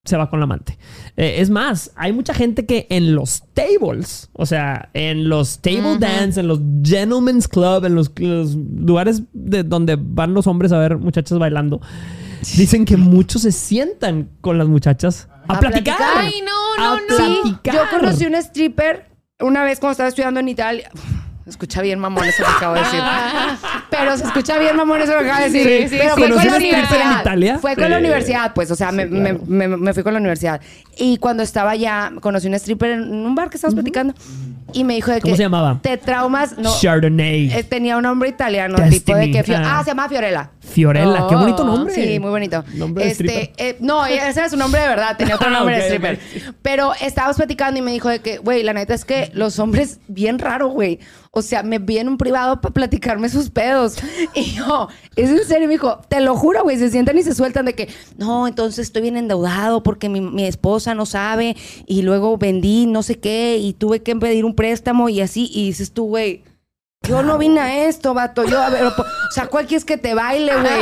Se 0.04 0.18
va 0.18 0.30
con 0.32 0.40
la 0.40 0.46
amante. 0.46 0.80
Eh, 1.16 1.36
es 1.38 1.52
más, 1.52 1.92
hay 1.96 2.12
mucha 2.12 2.34
gente 2.34 2.66
que 2.66 2.88
en 2.90 3.14
los 3.14 3.44
tables, 3.54 4.32
o 4.34 4.48
sea, 4.48 4.90
en 4.96 5.30
los 5.30 5.62
table 5.62 6.00
dance, 6.00 6.40
en 6.40 6.48
los 6.48 6.60
gentlemen's 6.84 7.48
club, 7.48 7.86
en 7.86 7.94
los, 7.94 8.12
los 8.18 8.56
lugares 8.56 9.22
de 9.34 9.62
donde 9.64 9.98
van 10.00 10.34
los 10.34 10.48
hombres 10.48 10.72
a 10.72 10.80
ver 10.80 10.98
muchachas 10.98 11.38
bailando, 11.38 11.82
dicen 12.58 12.84
que 12.86 12.98
muchos 12.98 13.44
se 13.44 13.52
sientan 13.52 14.32
con 14.42 14.58
las 14.58 14.68
muchachas 14.68 15.28
a, 15.48 15.58
A 15.58 15.60
platicar. 15.60 15.98
platicar. 15.98 16.18
Ay, 16.26 16.34
no, 16.42 16.84
A 16.84 16.96
no, 16.96 17.02
no. 17.08 17.42
platicar. 17.44 17.76
Yo 17.76 17.82
conocí 18.00 18.26
un 18.26 18.34
stripper 18.36 19.12
una 19.40 19.64
vez 19.64 19.80
cuando 19.80 19.92
estaba 19.92 20.10
estudiando 20.10 20.40
en 20.40 20.50
Italia. 20.50 20.90
Se 21.44 21.50
escucha 21.50 21.82
bien 21.82 22.00
mamón 22.00 22.24
eso 22.26 22.44
que 22.44 22.52
acabo 22.52 22.76
de 22.76 22.82
decir. 22.82 23.00
Pero 23.90 24.16
se 24.18 24.24
escucha 24.26 24.58
bien 24.60 24.76
mamón 24.76 25.02
eso 25.02 25.12
que 25.14 25.18
acabo 25.30 25.40
de 25.44 25.50
decir. 25.50 25.68
Sí, 25.68 25.90
sí, 25.90 25.96
Pero 26.00 26.16
sí. 26.16 26.22
fue 26.22 26.30
con 26.30 26.38
¿Conocí 26.38 26.48
la 26.50 26.56
un 26.56 26.62
stripper 26.62 26.78
en 26.78 26.88
universidad. 27.08 27.22
Italia? 27.22 27.60
Fue 27.60 27.76
con 27.76 27.90
la 27.90 27.98
universidad, 27.98 28.54
pues. 28.54 28.72
O 28.72 28.76
sea, 28.76 28.92
me, 28.92 29.04
Sí, 29.04 29.10
claro. 29.10 29.40
me- 29.48 29.68
me- 29.68 29.78
me 29.78 29.94
fui 29.94 30.04
con 30.04 30.14
la 30.14 30.20
universidad. 30.20 30.62
Y 30.98 31.18
cuando 31.18 31.42
estaba 31.44 31.72
allá, 31.72 32.12
conocí 32.22 32.48
un 32.48 32.54
stripper 32.54 32.92
en 32.92 33.02
un 33.26 33.34
bar 33.36 33.50
que 33.50 33.58
estábamos 33.58 33.76
platicando. 33.76 34.14
Y 34.74 34.84
me 34.84 34.94
dijo 34.96 35.10
de 35.12 35.18
que... 35.18 35.24
¿Cómo 35.24 35.36
se 35.36 35.44
llamaba? 35.44 35.80
Te 35.82 35.98
traumas... 35.98 36.58
No, 36.58 36.74
Chardonnay. 36.80 37.52
eh, 37.52 37.64
tenía 37.64 37.98
un 37.98 38.04
nombre 38.04 38.30
italiano, 38.30 38.78
Destiny. 38.78 39.00
tipo 39.00 39.18
de 39.18 39.32
que... 39.32 39.56
Ah. 39.56 39.80
ah, 39.80 39.84
se 39.84 39.90
llama 39.90 40.08
Fiorella. 40.08 40.50
Fiorella, 40.62 41.26
qué 41.28 41.36
Oh, 41.36 41.40
bonito 41.40 41.64
nombre. 41.66 41.94
Sí, 41.94 42.20
muy 42.20 42.30
bonito. 42.30 42.64
Nombre 42.76 43.04
de 43.06 43.12
este, 43.12 43.24
stripper. 43.26 43.54
eh, 43.58 43.78
no, 43.82 44.06
ese 44.06 44.40
era 44.40 44.48
su 44.50 44.56
nombre 44.56 44.80
de 44.80 44.88
verdad, 44.88 45.18
tenía 45.18 45.36
otro 45.36 45.48
Ah, 45.50 45.52
nombre 45.52 45.76
de 45.76 45.82
stripper. 45.84 46.20
Pero 46.62 46.94
estábamos 47.02 47.36
platicando 47.36 47.80
y 47.80 47.82
me 47.82 47.92
dijo 47.92 48.08
de 48.08 48.20
que, 48.20 48.38
güey, 48.38 48.64
la 48.64 48.72
neta 48.74 48.94
es 48.94 49.04
que 49.04 49.30
los 49.34 49.60
hombres, 49.60 50.00
bien 50.08 50.40
raro, 50.40 50.70
güey. 50.70 51.00
O 51.34 51.42
sea, 51.42 51.64
me 51.64 51.80
vi 51.80 51.98
en 51.98 52.10
un 52.10 52.18
privado 52.18 52.60
para 52.60 52.74
platicarme 52.74 53.30
sus 53.30 53.50
pedos. 53.50 53.96
Y 54.36 54.52
yo, 54.52 54.90
es 55.16 55.30
en 55.30 55.46
serio, 55.46 55.68
me 55.68 55.74
dijo, 55.76 56.00
te 56.10 56.20
lo 56.20 56.36
juro, 56.36 56.64
güey, 56.64 56.78
se 56.78 56.90
sientan 56.90 57.18
y 57.18 57.24
se 57.24 57.34
sueltan 57.34 57.66
de 57.66 57.74
que, 57.74 57.88
no, 58.18 58.48
entonces 58.48 58.80
estoy 58.88 59.02
bien 59.04 59.16
endeudado 59.18 59.82
porque 59.82 60.10
mi, 60.10 60.20
mi 60.20 60.46
esposa 60.46 60.94
no 60.94 61.06
sabe 61.06 61.56
y 61.88 62.02
luego 62.02 62.38
vendí 62.38 62.86
no 62.86 63.02
sé 63.02 63.20
qué 63.20 63.58
y 63.58 63.74
tuve 63.74 64.02
que 64.04 64.16
pedir 64.16 64.44
un 64.44 64.56
préstamo 64.56 65.08
y 65.10 65.22
así. 65.22 65.50
Y 65.54 65.68
dices 65.68 65.92
tú, 65.94 66.08
güey. 66.08 66.44
Yo 67.08 67.24
no 67.24 67.38
vine 67.40 67.60
a 67.62 67.86
esto, 67.88 68.14
vato. 68.14 68.44
Yo, 68.46 68.62
a 68.62 68.70
ver, 68.70 68.84
o 68.86 68.94
sea, 69.34 69.48
¿cuál 69.48 69.66
quieres 69.66 69.86
que 69.86 69.98
te 69.98 70.14
baile, 70.14 70.52
güey? 70.54 70.82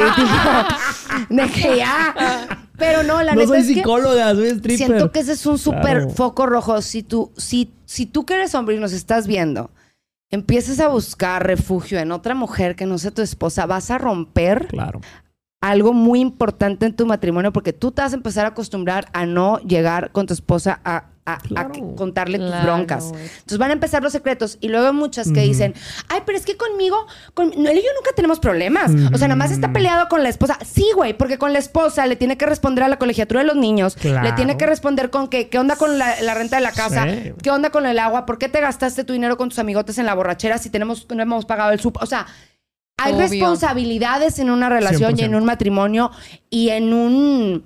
De 1.29 1.49
que 1.51 1.77
ya. 1.77 2.65
Pero 2.77 3.03
no, 3.03 3.21
la 3.21 3.33
no 3.35 3.41
neta 3.41 3.47
soy 3.49 3.59
es 3.59 3.67
que 3.67 3.73
psicóloga, 3.75 4.33
soy 4.35 4.47
stripper. 4.49 4.77
siento 4.77 5.11
que 5.11 5.19
ese 5.19 5.33
es 5.33 5.45
un 5.45 5.57
súper 5.57 5.81
Claro. 5.99 6.09
foco 6.09 6.45
rojo. 6.45 6.81
Si 6.81 7.03
tú, 7.03 7.31
si, 7.37 7.71
si 7.85 8.05
tú 8.05 8.25
que 8.25 8.33
eres 8.33 8.53
hombre 8.55 8.75
y 8.75 8.79
nos 8.79 8.91
estás 8.93 9.27
viendo, 9.27 9.71
empiezas 10.31 10.79
a 10.79 10.87
buscar 10.87 11.45
refugio 11.45 11.99
en 11.99 12.11
otra 12.11 12.35
mujer 12.35 12.75
que 12.75 12.85
no 12.85 12.97
sea 12.97 13.11
tu 13.11 13.21
esposa, 13.21 13.65
vas 13.65 13.89
a 13.91 13.97
romper 13.97 14.67
Claro. 14.67 15.01
algo 15.61 15.93
muy 15.93 16.19
importante 16.19 16.85
en 16.85 16.95
tu 16.95 17.05
matrimonio 17.05 17.51
porque 17.51 17.73
tú 17.73 17.91
te 17.91 18.01
vas 18.01 18.13
a 18.13 18.15
empezar 18.17 18.45
a 18.45 18.49
acostumbrar 18.49 19.07
a 19.13 19.25
no 19.25 19.59
llegar 19.59 20.11
con 20.11 20.25
tu 20.27 20.33
esposa 20.33 20.79
a, 20.85 21.05
a- 21.33 21.37
Claro. 21.39 21.95
contarle 21.95 22.39
tus 22.39 22.63
broncas. 22.63 23.05
Entonces 23.13 23.57
van 23.57 23.69
a 23.69 23.73
empezar 23.73 24.01
los 24.03 24.11
secretos 24.11 24.57
y 24.61 24.67
luego 24.69 24.87
hay 24.87 24.93
muchas 24.93 25.31
que 25.31 25.41
dicen, 25.41 25.73
ay, 26.07 26.21
pero 26.25 26.37
es 26.37 26.45
que 26.45 26.57
conmigo, 26.57 27.05
con, 27.33 27.47
él 27.53 27.77
y 27.77 27.81
yo 27.81 27.89
nunca 27.97 28.11
tenemos 28.15 28.39
problemas. 28.39 28.91
O 29.13 29.17
sea, 29.17 29.27
nada 29.27 29.35
más 29.35 29.51
está 29.51 29.71
peleado 29.73 30.07
con 30.09 30.23
la 30.23 30.29
esposa. 30.29 30.57
Sí, 30.65 30.85
güey, 30.95 31.17
porque 31.17 31.37
con 31.37 31.53
la 31.53 31.59
esposa 31.59 32.05
le 32.07 32.15
tiene 32.15 32.37
que 32.37 32.45
responder 32.45 32.83
a 32.83 32.87
la 32.87 32.97
colegiatura 32.97 33.41
de 33.41 33.47
los 33.47 33.55
niños, 33.55 33.95
Claro. 33.95 34.27
le 34.27 34.33
tiene 34.33 34.57
que 34.57 34.65
responder 34.65 35.09
con 35.09 35.27
que, 35.27 35.49
qué 35.49 35.59
onda 35.59 35.75
con 35.75 35.97
la, 35.97 36.21
la 36.21 36.33
renta 36.33 36.57
de 36.57 36.61
la 36.63 36.71
casa, 36.71 37.05
Sí. 37.09 37.33
qué 37.41 37.51
onda 37.51 37.69
con 37.69 37.85
el 37.85 37.99
agua, 37.99 38.25
por 38.25 38.37
qué 38.37 38.49
te 38.49 38.61
gastaste 38.61 39.03
tu 39.03 39.13
dinero 39.13 39.37
con 39.37 39.49
tus 39.49 39.59
amigotes 39.59 39.97
en 39.97 40.05
la 40.05 40.13
borrachera 40.13 40.57
si 40.57 40.69
tenemos, 40.69 41.07
no 41.13 41.21
hemos 41.21 41.45
pagado 41.45 41.71
el 41.71 41.79
sub. 41.79 41.97
O 42.01 42.05
sea, 42.05 42.25
hay 42.97 43.13
Obvio. 43.13 43.27
responsabilidades 43.27 44.39
en 44.39 44.49
una 44.49 44.67
relación 44.69 45.11
y 45.17 45.23
en 45.23 45.31
100%. 45.31 45.37
un 45.37 45.45
matrimonio 45.45 46.11
y 46.49 46.69
en 46.69 46.93
un, 46.93 47.63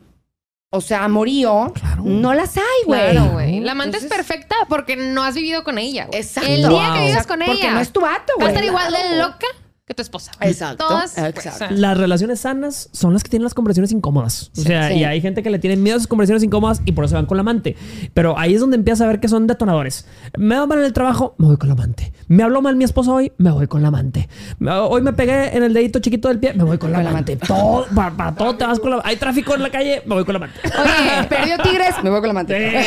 o 0.75 0.81
sea, 0.81 1.03
amorío. 1.03 1.71
Claro. 1.75 2.01
No 2.03 2.33
las 2.33 2.57
hay, 2.57 2.63
güey. 2.86 3.12
Claro, 3.12 3.31
güey. 3.31 3.59
La 3.59 3.73
amante 3.73 3.97
es 3.97 4.05
perfecta 4.05 4.55
porque 4.67 4.95
no 4.95 5.23
has 5.23 5.36
vivido 5.36 5.63
con 5.63 5.77
ella, 5.77 6.05
güey. 6.07 6.19
Exacto. 6.19 6.49
El 6.49 6.57
día 6.67 6.69
Wow. 6.69 6.79
que 6.93 6.99
vivas 6.99 7.09
Exacto, 7.12 7.27
con 7.33 7.41
ella. 7.43 7.51
Porque 7.53 7.71
no 7.71 7.79
es 7.79 7.91
tu 7.93 8.01
vato, 8.01 8.33
Va 8.39 8.45
a 8.45 8.49
güey. 8.49 8.49
estar 8.49 8.63
igual 8.65 8.91
de 8.91 9.17
loca 9.17 9.47
que 9.86 9.93
tu 9.93 10.02
esposa. 10.02 10.32
Exacto, 10.39 10.88
Todas, 10.88 11.13
pues, 11.13 11.46
exacto. 11.46 11.76
Las 11.76 11.98
relaciones 11.98 12.39
sanas 12.39 12.89
son 12.93 13.12
las 13.12 13.22
que 13.22 13.30
tienen 13.30 13.43
las 13.43 13.54
conversaciones 13.54 13.91
incómodas. 13.91 14.50
O 14.58 14.62
sea, 14.62 14.88
sí. 14.88 14.96
y 14.96 15.04
hay 15.04 15.19
gente 15.19 15.43
que 15.43 15.50
le 15.50 15.60
tiene 15.60 15.76
miedo 15.76 15.96
a 15.96 15.98
esas 15.98 16.08
conversaciones 16.08 16.41
incómodas 16.41 16.82
y 16.86 16.93
por 16.93 17.04
eso 17.04 17.15
van 17.15 17.26
con 17.26 17.36
la 17.36 17.41
amante. 17.41 17.76
Pero 18.13 18.39
ahí 18.39 18.54
es 18.54 18.62
donde 18.62 18.78
empieza 18.78 19.04
a 19.04 19.08
ver 19.08 19.19
que 19.19 19.28
son 19.28 19.46
detonadores. 19.46 20.08
Me 20.38 20.56
va 20.56 20.65
mal 20.67 20.80
en 20.80 20.86
el 20.86 20.93
trabajo, 20.93 21.36
me 21.38 21.48
voy 21.48 21.58
con 21.58 21.67
la 21.67 21.74
amante. 21.74 22.13
Me 22.30 22.43
habló 22.43 22.62
mal 22.62 22.78
mi 22.78 22.86
esposo 22.86 23.13
hoy, 23.13 23.34
me 23.38 23.52
voy 23.52 23.67
con 23.67 23.82
la 23.82 23.89
amante. 23.89 24.30
Hoy 24.62 25.02
me 25.02 25.12
pegué 25.12 25.56
en 25.56 25.63
el 25.63 25.74
dedito 25.74 26.00
chiquito 26.00 26.30
del 26.30 26.39
pie, 26.39 26.54
me 26.54 26.63
voy 26.63 26.78
con 26.78 26.89
la 26.93 27.00
amante. 27.00 27.36
Todo, 27.36 27.86
para, 27.93 28.15
para 28.15 28.36
todo 28.36 28.56
te 28.56 28.65
vas 28.65 28.80
con 28.80 28.91
la 28.91 29.02
Hay 29.04 29.17
tráfico 29.17 29.54
en 29.54 29.63
la 29.63 29.69
calle, 29.69 30.02
me 30.06 30.15
voy 30.15 30.24
con 30.24 30.32
la 30.34 30.38
amante. 30.38 30.62
Oye, 30.63 31.28
perdió 31.28 31.58
Tigres, 31.58 31.96
me 32.02 32.10
voy 32.10 32.22
con 32.22 32.28
la 32.28 32.32
amante. 32.32 32.54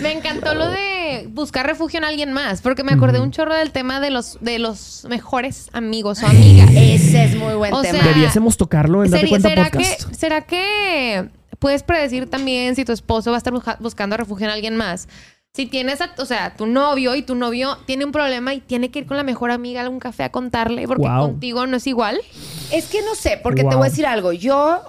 Me 0.00 0.12
encantó 0.12 0.54
lo 0.54 0.68
de 0.68 0.93
buscar 1.28 1.66
refugio 1.66 1.98
en 1.98 2.04
alguien 2.04 2.32
más, 2.32 2.60
porque 2.62 2.84
me 2.84 2.92
acordé 2.92 3.20
un 3.20 3.30
chorro 3.30 3.54
del 3.54 3.70
tema 3.72 4.00
de 4.00 4.10
los, 4.10 4.38
de 4.40 4.58
los 4.58 5.06
mejores 5.08 5.68
amigos 5.72 6.22
o 6.22 6.26
amigas. 6.26 6.70
Ese 6.72 7.24
es 7.24 7.36
muy 7.36 7.54
buen 7.54 7.72
O 7.72 7.82
tema. 7.82 8.00
sea, 8.00 8.08
Debiésemos 8.12 8.56
tocarlo 8.56 9.04
en 9.04 9.10
Date 9.10 9.28
Cuenta 9.28 9.48
¿será, 9.48 9.64
Podcast. 9.64 10.04
que, 10.08 10.14
¿Será 10.14 10.40
que 10.42 11.28
puedes 11.58 11.82
predecir 11.82 12.28
también 12.28 12.74
si 12.76 12.84
tu 12.84 12.92
esposo 12.92 13.30
va 13.30 13.36
a 13.36 13.38
estar 13.38 13.52
busca- 13.52 13.76
buscando 13.80 14.16
refugio 14.16 14.46
en 14.46 14.52
alguien 14.52 14.76
más? 14.76 15.08
Si 15.56 15.66
tienes, 15.66 16.00
a, 16.00 16.10
o 16.18 16.24
sea, 16.24 16.56
tu 16.56 16.66
novio 16.66 17.14
y 17.14 17.22
tu 17.22 17.36
novio 17.36 17.78
tiene 17.86 18.04
un 18.04 18.10
problema 18.10 18.54
y 18.54 18.60
tiene 18.60 18.90
que 18.90 18.98
ir 18.98 19.06
con 19.06 19.16
la 19.16 19.22
mejor 19.22 19.52
amiga 19.52 19.84
a 19.84 19.88
un 19.88 20.00
café 20.00 20.24
a 20.24 20.32
contarle 20.32 20.88
porque 20.88 21.06
Wow. 21.08 21.20
contigo 21.28 21.66
no 21.68 21.76
es 21.76 21.86
igual. 21.86 22.20
Es 22.72 22.86
que 22.86 23.02
no 23.02 23.14
sé, 23.14 23.38
porque 23.40 23.62
te 23.62 23.76
voy 23.76 23.86
a 23.86 23.90
decir 23.90 24.04
algo. 24.04 24.32
Yo, 24.32 24.80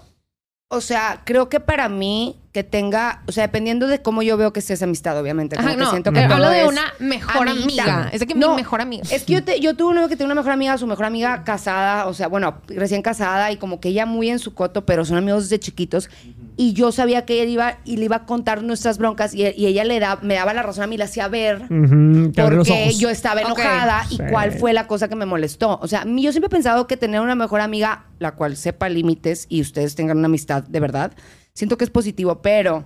o 0.69 0.81
sea, 0.81 1.21
creo 1.23 1.49
que 1.49 1.59
para 1.59 1.87
mí 1.87 2.35
que 2.55 2.63
tenga, 2.63 3.21
o 3.27 3.33
sea, 3.33 3.43
dependiendo 3.47 3.85
de 3.85 4.01
cómo 4.01 4.21
yo 4.21 4.37
veo 4.37 4.53
que 4.53 4.61
esté 4.61 4.71
esa 4.71 4.85
amistad, 4.85 5.19
obviamente. 5.19 5.57
como 5.57 5.67
Ajá, 5.67 5.75
que 5.77 5.83
no, 5.83 5.89
siento 5.89 6.13
que 6.13 6.21
pero 6.21 6.35
hablo 6.35 6.49
de 6.49 6.63
una 6.65 6.93
mejor 6.99 7.49
amiguita. 7.49 7.83
amiga. 7.83 8.09
Es 8.13 8.21
de 8.21 8.27
que 8.27 8.33
No, 8.33 8.51
mi 8.51 8.55
mejor 8.61 8.79
amiga. 8.79 9.03
Es 9.11 9.23
que 9.25 9.33
yo, 9.33 9.43
te- 9.43 9.59
yo 9.59 9.75
tuve 9.75 9.89
un 9.89 9.95
novio 9.95 10.07
que 10.07 10.15
tenía 10.15 10.27
una 10.31 10.35
mejor 10.39 10.53
amiga, 10.53 10.77
su 10.77 10.87
mejor 10.87 11.03
amiga 11.03 11.43
casada, 11.43 12.07
o 12.07 12.13
sea, 12.13 12.29
bueno, 12.29 12.61
recién 12.69 13.01
casada 13.01 13.51
y 13.51 13.57
como 13.57 13.81
que 13.81 13.89
ella 13.89 14.05
muy 14.05 14.29
en 14.29 14.39
su 14.39 14.53
coto, 14.53 14.85
pero 14.85 15.03
son 15.03 15.17
amigos 15.17 15.43
desde 15.49 15.59
chiquitos. 15.59 16.09
Y 16.55 16.71
yo 16.71 16.93
sabía 16.93 17.25
que 17.25 17.33
ella 17.41 17.51
iba 17.51 17.77
y 17.83 17.97
le 17.97 18.05
iba 18.05 18.15
a 18.15 18.25
contar 18.25 18.63
nuestras 18.63 18.99
broncas 18.99 19.33
y, 19.35 19.41
y 19.41 19.65
ella 19.65 19.83
le 19.83 19.99
da, 19.99 20.17
me 20.21 20.35
daba 20.35 20.53
la 20.53 20.63
razón 20.63 20.85
a 20.85 20.87
mí, 20.87 20.95
la 20.95 21.03
hacía 21.05 21.27
ver. 21.27 21.63
Abre 21.63 22.55
los 22.55 22.65
Porque 22.69 22.93
yo 22.97 23.09
estaba 23.09 23.41
enojada 23.41 24.05
y 24.09 24.15
Sí. 24.15 24.23
cuál 24.31 24.53
fue 24.53 24.71
la 24.71 24.87
cosa 24.87 25.09
que 25.09 25.15
me 25.17 25.25
molestó. 25.25 25.77
O 25.81 25.89
sea, 25.89 26.03
a 26.03 26.05
mí- 26.05 26.21
yo 26.23 26.31
siempre 26.31 26.47
he 26.47 26.49
pensado 26.51 26.87
que 26.87 26.95
tener 26.95 27.19
una 27.19 27.35
mejor 27.35 27.59
amiga, 27.59 28.05
la 28.19 28.31
cual 28.31 28.55
sepa 28.55 28.87
límites 28.87 29.45
y 29.49 29.59
ustedes 29.59 29.95
tengan 29.95 30.17
una 30.19 30.27
amistad 30.27 30.63
de 30.63 30.79
verdad, 30.79 31.11
siento 31.55 31.77
que 31.77 31.85
es 31.85 31.89
positivo, 31.89 32.41
pero 32.41 32.85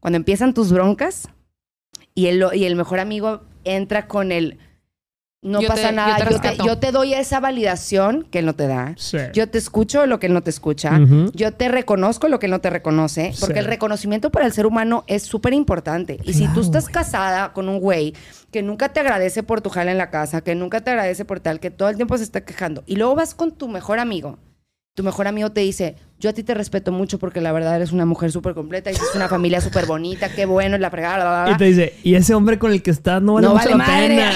cuando 0.00 0.16
empiezan 0.16 0.52
tus 0.52 0.72
broncas 0.72 1.28
y 2.14 2.26
el, 2.26 2.44
y 2.52 2.64
el 2.64 2.76
mejor 2.76 3.00
amigo 3.00 3.42
entra 3.64 4.06
con 4.08 4.32
el 4.32 4.58
no 5.40 5.60
Yo 5.60 5.68
te- 5.68 5.74
pasa 5.74 5.90
yo 5.90 5.96
nada, 5.96 6.16
te 6.16 6.22
yo 6.22 6.26
te, 6.26 6.32
rescato. 6.32 6.66
yo 6.66 6.78
te 6.78 6.90
doy 6.90 7.14
esa 7.14 7.38
validación 7.38 8.24
que 8.28 8.40
él 8.40 8.46
no 8.46 8.56
te 8.56 8.66
da. 8.66 8.94
Sí. 8.96 9.18
Yo 9.32 9.48
te 9.48 9.56
escucho 9.58 10.04
lo 10.06 10.18
que 10.18 10.26
él 10.26 10.32
no 10.34 10.42
te 10.42 10.50
escucha. 10.50 10.98
Yo 11.32 11.52
te 11.54 11.68
reconozco 11.68 12.26
lo 12.26 12.40
que 12.40 12.46
él 12.46 12.50
no 12.50 12.60
te 12.60 12.70
reconoce. 12.70 13.32
Porque 13.38 13.54
Sí. 13.54 13.60
el 13.60 13.66
reconocimiento 13.66 14.30
para 14.32 14.46
el 14.46 14.52
ser 14.52 14.66
humano 14.66 15.04
es 15.06 15.22
súper 15.22 15.52
importante. 15.54 16.18
Y 16.24 16.32
si 16.32 16.48
tú 16.48 16.60
estás 16.60 16.84
güey. 16.86 16.94
casada 16.94 17.52
con 17.52 17.68
un 17.68 17.78
güey 17.78 18.14
que 18.50 18.62
nunca 18.64 18.92
te 18.92 18.98
agradece 18.98 19.44
por 19.44 19.60
tu 19.60 19.70
jala 19.70 19.92
en 19.92 19.98
la 19.98 20.10
casa, 20.10 20.40
que 20.40 20.56
nunca 20.56 20.80
te 20.80 20.90
agradece 20.90 21.24
por 21.24 21.38
tal, 21.38 21.60
que 21.60 21.70
todo 21.70 21.88
el 21.88 21.94
tiempo 21.94 22.16
se 22.18 22.24
está 22.24 22.40
quejando, 22.44 22.82
y 22.86 22.96
luego 22.96 23.14
vas 23.14 23.36
con 23.36 23.52
tu 23.52 23.68
mejor 23.68 24.00
amigo, 24.00 24.38
tu 24.98 25.04
mejor 25.04 25.28
amigo 25.28 25.52
te 25.52 25.60
dice, 25.60 25.94
yo 26.18 26.28
a 26.28 26.32
ti 26.32 26.42
te 26.42 26.54
respeto 26.54 26.90
mucho 26.90 27.20
porque 27.20 27.40
la 27.40 27.52
verdad 27.52 27.76
eres 27.76 27.92
una 27.92 28.04
mujer 28.04 28.32
súper 28.32 28.52
completa, 28.52 28.90
hiciste 28.90 29.16
una 29.16 29.28
familia 29.28 29.60
súper 29.60 29.86
bonita, 29.86 30.28
qué 30.28 30.44
bueno, 30.44 30.74
es 30.74 30.80
la 30.80 30.90
fregada, 30.90 31.18
bla, 31.18 31.24
bla, 31.30 31.42
bla". 31.44 31.52
Y 31.52 31.56
te 31.56 31.64
dice, 31.66 31.94
y 32.02 32.16
ese 32.16 32.34
hombre 32.34 32.58
con 32.58 32.72
el 32.72 32.82
que 32.82 32.90
estás 32.90 33.22
no 33.22 33.34
vale 33.34 33.46
No 33.46 33.54
mucho 33.54 33.68
vale 33.68 33.78
la 33.78 33.86
madre. 33.86 34.08
pena. 34.08 34.30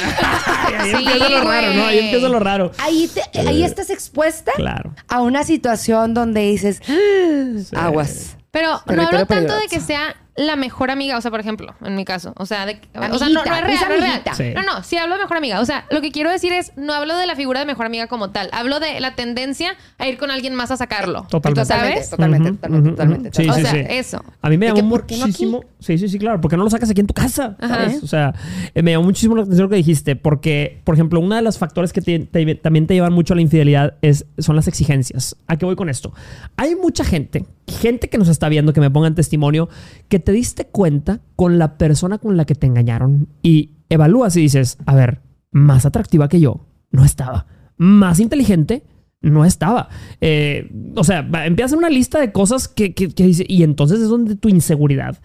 Ahí 0.79 0.91
Sí, 0.91 0.97
empieza 1.05 1.29
lo 1.31 1.41
raro, 1.51 1.75
¿no? 1.75 1.85
Ahí 1.85 1.99
empieza 1.99 2.29
lo 2.29 2.39
raro. 2.39 2.71
Ahí, 2.79 3.11
te- 3.13 3.41
ahí 3.41 3.65
estás 3.65 3.91
expuesta 3.91 4.53
Claro. 4.55 4.95
a 5.09 5.21
una 5.21 5.43
situación 5.43 6.15
donde 6.15 6.43
dices, 6.43 6.81
aguas. 7.77 8.37
Pero 8.53 8.69
no 8.87 9.03
hablo 9.03 9.09
tanto 9.11 9.27
peligroso. 9.27 9.61
de 9.61 9.67
que 9.69 9.81
sea 9.81 10.15
la 10.35 10.57
mejor 10.57 10.91
amiga, 10.91 11.19
o 11.19 11.21
sea, 11.21 11.31
por 11.31 11.41
ejemplo, 11.41 11.75
en 11.85 11.95
mi 11.95 12.05
caso, 12.07 12.33
o 12.39 12.47
sea, 12.47 12.65
de, 12.65 12.81
o 12.95 13.19
sea, 13.19 13.27
Amiguita, 13.27 13.29
no, 13.29 13.35
no 13.35 13.41
es 13.41 13.45
real, 13.45 13.65
no 13.67 13.73
es 13.73 13.81
real. 13.89 14.03
amiguita. 14.05 14.35
Sí. 14.35 14.45
No, 14.55 14.63
no, 14.63 14.83
sí 14.83 14.97
hablo 14.97 15.17
de 15.17 15.21
mejor 15.23 15.37
amiga, 15.37 15.61
o 15.61 15.65
sea, 15.67 15.85
lo 15.91 16.01
que 16.01 16.11
quiero 16.11 16.31
decir 16.31 16.53
es, 16.55 16.73
no 16.77 16.95
hablo 16.95 17.17
de 17.19 17.27
la 17.27 17.37
figura 17.37 17.61
de 17.61 17.67
mejor 17.67 17.85
amiga 17.85 18.07
como 18.07 18.31
tal, 18.31 18.49
hablo 18.53 18.81
de 18.81 18.99
la 19.01 19.15
tendencia 19.15 19.75
a 19.99 20.09
ir 20.09 20.17
con 20.17 20.31
alguien 20.31 20.55
más 20.55 20.71
a 20.71 20.77
sacarlo. 20.79 21.27
Totalmente. 21.29 21.67
¿Sabes? 21.67 22.11
Totalmente, 22.11 22.53
totalmente, 22.53 22.91
totalmente. 22.91 23.31
Sí, 23.35 23.49
o 23.49 23.53
sí, 23.53 23.61
sea, 23.61 23.71
sí. 23.73 23.79
eso. 23.89 24.25
A 24.41 24.49
mí 24.49 24.57
me 24.57 24.67
¿De 24.67 24.73
llamó 24.75 24.97
no 24.97 25.03
muchísimo. 25.03 25.65
Sí, 25.81 25.99
sí, 25.99 26.09
sí, 26.09 26.19
claro. 26.19 26.41
¿Por 26.41 26.51
qué 26.51 26.57
no 26.57 26.65
lo 26.65 26.71
sacas 26.71 26.89
aquí 26.91 27.01
en 27.01 27.07
tu 27.07 27.15
casa? 27.15 27.57
Ajá. 27.61 27.75
¿Sabes? 27.75 28.03
O 28.03 28.07
sea, 28.07 28.33
eh, 28.75 28.83
me 28.83 28.93
llamó 28.93 29.05
muchísimo 29.05 29.37
la 29.37 29.43
atención 29.43 29.65
lo 29.65 29.69
que 29.71 29.77
dijiste. 29.77 30.17
Porque, 30.17 30.81
por 30.85 30.95
ejemplo, 30.95 31.21
uno 31.21 31.35
de 31.37 31.43
los 31.43 31.59
factores 31.59 31.93
que 31.93 32.01
te- 32.01 32.21
te- 32.21 32.55
también 32.55 32.87
te 32.87 32.95
llevan 32.95 33.13
mucho 33.13 33.35
a 33.35 33.37
la 33.37 33.43
infidelidad 33.43 33.95
es, 34.01 34.25
son 34.39 34.57
las 34.57 34.69
exigencias. 34.69 35.37
¿A 35.47 35.57
qué 35.57 35.67
voy 35.67 35.77
con 35.77 35.89
esto? 35.91 36.13
Hay 36.57 36.75
mucha 36.77 37.05
gente, 37.05 37.45
gente 37.67 38.09
que 38.09 38.19
nos 38.19 38.29
está 38.29 38.49
viendo, 38.49 38.73
que 38.73 38.81
me 38.81 38.91
pongan 38.91 39.15
testimonio, 39.15 39.69
que 40.09 40.19
te 40.19 40.33
diste 40.33 40.67
cuenta 40.67 41.21
con 41.37 41.59
la 41.59 41.79
persona 41.79 42.19
con 42.19 42.37
la 42.37 42.45
que 42.45 42.55
te 42.55 42.67
engañaron 42.67 43.29
y 43.43 43.71
evalúas 43.89 44.37
y 44.37 44.41
dices, 44.43 44.79
a 44.87 44.95
ver, 44.95 45.21
más 45.51 45.87
atractiva 45.87 46.29
que 46.29 46.41
yo, 46.41 46.67
no 46.91 47.05
estaba. 47.05 47.47
Más 47.77 48.21
inteligente, 48.21 48.85
no 49.21 49.45
estaba. 49.45 49.89
Eh, 50.21 50.71
o 50.97 51.05
sea, 51.05 51.29
empieza 51.45 51.77
una 51.77 51.91
lista 51.91 52.19
de 52.21 52.33
cosas 52.33 52.69
que, 52.69 52.95
que- 52.95 53.09
que 53.11 53.27
dice, 53.27 53.45
y 53.49 53.63
entonces 53.63 54.01
es 54.01 54.09
donde 54.09 54.35
tu 54.37 54.49
inseguridad 54.49 55.19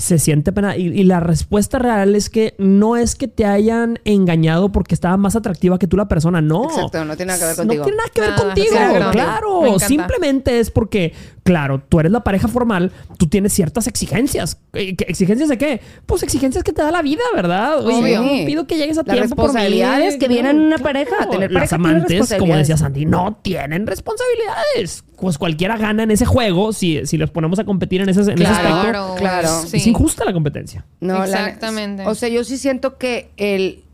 se 0.00 0.18
siente 0.18 0.50
pena. 0.52 0.76
Y, 0.76 0.86
y 0.88 1.04
la 1.04 1.20
respuesta 1.20 1.78
real 1.78 2.16
es 2.16 2.30
que 2.30 2.54
no 2.58 2.96
es 2.96 3.14
que 3.14 3.28
te 3.28 3.44
hayan 3.44 3.98
engañado 4.04 4.72
porque 4.72 4.94
estaba 4.94 5.16
más 5.18 5.36
atractiva 5.36 5.78
que 5.78 5.86
tú 5.86 5.96
la 5.96 6.08
persona, 6.08 6.40
no. 6.40 6.64
Exacto, 6.64 7.04
no 7.04 7.16
tiene 7.16 7.32
nada 7.32 7.38
que 7.38 7.44
ver 7.46 7.56
No 7.58 7.62
contigo. 7.64 7.84
tiene 7.84 7.96
nada 7.98 8.08
que 8.12 8.20
ver 8.20 8.30
Nada, 8.30 8.42
contigo, 8.44 9.10
claro. 9.12 9.78
Simplemente 9.78 10.58
es 10.58 10.70
porque, 10.70 11.12
claro, 11.42 11.80
tú 11.88 12.00
eres 12.00 12.12
la 12.12 12.22
pareja 12.24 12.48
formal, 12.48 12.92
tú 13.18 13.26
tienes 13.26 13.52
ciertas 13.52 13.86
exigencias. 13.86 14.58
¿qué- 14.72 14.94
¿Exigencias 15.08 15.48
de 15.48 15.58
qué? 15.58 15.80
Pues 16.06 16.22
exigencias 16.22 16.62
que 16.64 16.72
te 16.72 16.82
da 16.82 16.90
la 16.90 17.02
vida, 17.02 17.22
¿verdad? 17.34 17.84
Oye, 17.84 17.96
Obvio. 17.96 18.22
yo 18.40 18.46
pido 18.46 18.66
que 18.66 18.76
llegues 18.76 18.98
a 18.98 19.02
Las 19.02 19.14
tiempo 19.16 19.36
por 19.36 19.46
responsabilidades 19.46 20.16
que 20.16 20.28
vienen 20.28 20.56
en 20.56 20.62
una 20.62 20.78
pareja. 20.78 21.28
Tener 21.30 21.50
Las 21.52 21.70
pareja 21.70 21.76
tiene 21.76 21.90
amantes, 21.98 22.34
como 22.38 22.56
decía 22.56 22.76
Sandy, 22.76 23.06
no 23.06 23.38
tienen 23.42 23.86
responsabilidades. 23.86 25.04
Pues 25.16 25.38
cualquiera 25.38 25.76
gana 25.76 26.02
en 26.02 26.10
ese 26.10 26.24
juego 26.24 26.72
si, 26.72 27.04
si 27.06 27.16
los 27.18 27.30
ponemos 27.30 27.58
a 27.58 27.64
competir 27.64 28.00
en 28.00 28.08
ese, 28.08 28.20
en 28.22 28.30
ese 28.30 28.36
Claro, 28.44 28.68
aspecto. 28.68 28.90
Claro, 28.90 29.14
claro. 29.18 29.48
Es 29.72 29.82
sí. 29.82 29.90
injusta 29.90 30.24
la 30.24 30.32
competencia. 30.32 30.86
No, 31.00 31.14
la- 31.18 31.24
Exactamente. 31.24 32.06
o 32.06 32.14
sea, 32.14 32.28
yo 32.28 32.42
sí 32.44 32.56
siento 32.56 32.96
que 32.96 33.30
el, 33.36 33.84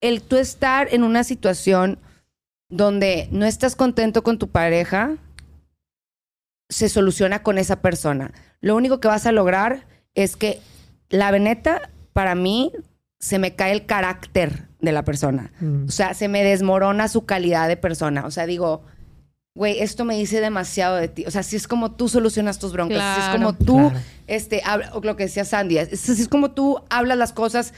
el 0.00 0.22
tú 0.22 0.36
estar 0.36 0.88
en 0.92 1.02
una 1.02 1.24
situación 1.24 1.98
donde 2.70 3.28
no 3.30 3.46
estás 3.46 3.76
contento 3.76 4.22
con 4.22 4.38
tu 4.38 4.48
pareja 4.48 5.16
se 6.68 6.88
soluciona 6.88 7.42
con 7.42 7.58
esa 7.58 7.80
persona. 7.80 8.32
Lo 8.60 8.76
único 8.76 9.00
que 9.00 9.08
vas 9.08 9.26
a 9.26 9.32
lograr 9.32 9.86
es 10.14 10.36
que 10.36 10.60
la 11.10 11.30
veneta, 11.30 11.90
para 12.12 12.34
mí, 12.34 12.72
se 13.20 13.38
me 13.38 13.54
cae 13.54 13.72
el 13.72 13.86
carácter 13.86 14.68
de 14.80 14.92
la 14.92 15.02
persona. 15.04 15.52
Mm. 15.60 15.84
O 15.88 15.90
sea, 15.90 16.14
se 16.14 16.28
me 16.28 16.42
desmorona 16.44 17.08
su 17.08 17.24
calidad 17.24 17.68
de 17.68 17.76
persona. 17.76 18.26
O 18.26 18.30
sea, 18.30 18.46
digo, 18.46 18.82
güey, 19.54 19.80
esto 19.80 20.04
me 20.04 20.16
dice 20.16 20.40
demasiado 20.40 20.96
de 20.96 21.08
ti. 21.08 21.24
O 21.26 21.30
sea, 21.30 21.42
si 21.42 21.56
es 21.56 21.66
como 21.68 21.92
tú 21.92 22.08
solucionas 22.08 22.58
tus 22.58 22.72
broncas, 22.72 22.98
si 23.14 23.20
es 23.20 23.26
Claro. 23.28 23.38
como 23.38 23.54
tú, 23.54 23.76
Claro. 23.90 24.04
este, 24.26 24.62
habla- 24.64 24.90
o 24.94 25.00
lo 25.00 25.16
que 25.16 25.24
decía 25.24 25.44
Sandy, 25.44 25.78
así 25.78 26.12
es 26.12 26.28
como 26.28 26.50
tú 26.52 26.82
hablas 26.90 27.16
las 27.16 27.32
cosas, 27.32 27.72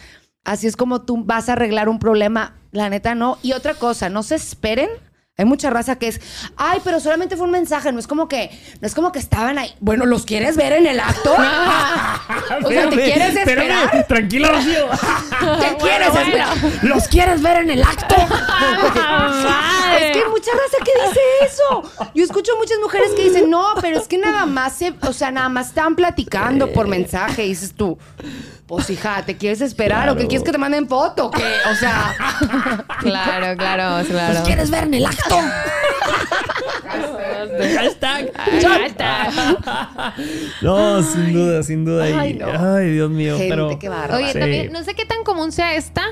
así 0.44 0.66
es 0.66 0.77
como 0.77 1.03
tú 1.03 1.22
vas 1.25 1.49
a 1.49 1.53
arreglar 1.53 1.88
un 1.88 1.99
problema. 1.99 2.57
La 2.72 2.88
neta, 2.90 3.14
no. 3.14 3.38
Y 3.42 3.53
otra 3.53 3.75
cosa, 3.75 4.09
no 4.09 4.22
se 4.22 4.35
esperen. 4.37 4.88
Hay 5.38 5.44
mucha 5.44 5.68
raza 5.68 5.96
que 5.96 6.09
es, 6.09 6.18
ay, 6.57 6.81
pero 6.83 6.99
solamente 6.99 7.37
fue 7.37 7.44
un 7.44 7.51
mensaje, 7.51 7.92
no 7.92 7.99
es 7.99 8.07
como 8.07 8.27
que, 8.27 8.59
no 8.81 8.87
es 8.87 8.94
como 8.94 9.12
que 9.12 9.18
estaban 9.18 9.59
ahí. 9.59 9.70
Bueno, 9.81 10.07
¿los 10.07 10.25
quieres 10.25 10.57
ver 10.57 10.72
en 10.72 10.87
el 10.87 10.99
acto? 10.99 11.31
o 12.64 12.68
sea, 12.68 12.88
¿te 12.88 12.96
quieres 12.96 13.37
espérame. 13.37 13.70
esperar? 13.70 14.07
Tranquilo, 14.07 14.49
Rocío. 14.51 14.87
¿Te 15.61 15.77
quieres 15.77 16.11
bueno. 16.11 16.27
esperar? 16.27 16.57
¿Los 16.85 17.09
quieres 17.09 17.42
ver 17.42 17.59
en 17.59 17.70
el 17.70 17.83
acto? 17.83 18.14
Es 18.16 20.12
que 20.12 20.22
hay 20.22 20.31
mucha 20.31 20.53
raza 20.53 20.79
que 20.83 21.07
dice 21.07 21.20
eso. 21.42 21.83
Yo 22.14 22.25
escucho 22.25 22.53
muchas 22.57 22.79
mujeres 22.81 23.11
que 23.12 23.25
dicen, 23.25 23.51
no, 23.51 23.75
pero 23.83 23.99
es 23.99 24.09
que 24.09 24.16
nada 24.16 24.46
más 24.46 24.72
se, 24.72 24.94
o 25.03 25.12
sea, 25.12 25.31
nada 25.31 25.51
más 25.51 25.68
están 25.68 25.96
platicando 25.96 26.72
por 26.72 26.88
mensaje. 26.88 27.42
Dices 27.42 27.75
tú, 27.75 27.99
pues 28.66 28.90
hija, 28.90 29.22
¿te 29.24 29.37
quieres 29.37 29.61
esperar 29.61 30.09
o 30.09 30.12
qué 30.12 30.16
Claro. 30.16 30.29
quieres 30.29 30.44
que 30.44 30.52
te 30.52 30.59
manden 30.59 30.88
foto? 30.88 31.31
¿Qué? 31.31 31.44
O 31.70 31.74
sea, 31.76 32.14
Claro, 33.00 33.57
claro, 33.57 34.05
claro. 34.09 34.35
¿Los 34.35 34.42
quieres 34.46 34.70
ver 34.70 34.85
en 34.85 34.94
el 34.94 35.07
acto? 35.07 35.38
Hashtag. 37.59 38.33
No, 40.62 41.02
sin 41.02 41.33
duda, 41.33 41.62
sin 41.62 41.85
duda. 41.85 42.05
Ay, 42.05 42.12
Ay, 42.14 42.35
no. 42.35 42.76
Dios 42.79 43.11
mío. 43.11 43.37
Gente, 43.37 43.50
pero, 43.50 43.79
qué 43.79 43.88
bárbaro. 43.88 44.16
Oye, 44.16 44.33
Sí. 44.33 44.38
también, 44.38 44.72
no 44.72 44.83
sé 44.83 44.94
qué 44.94 45.05
tan 45.05 45.22
común 45.24 45.52
sea 45.52 45.74
esta, 45.74 46.02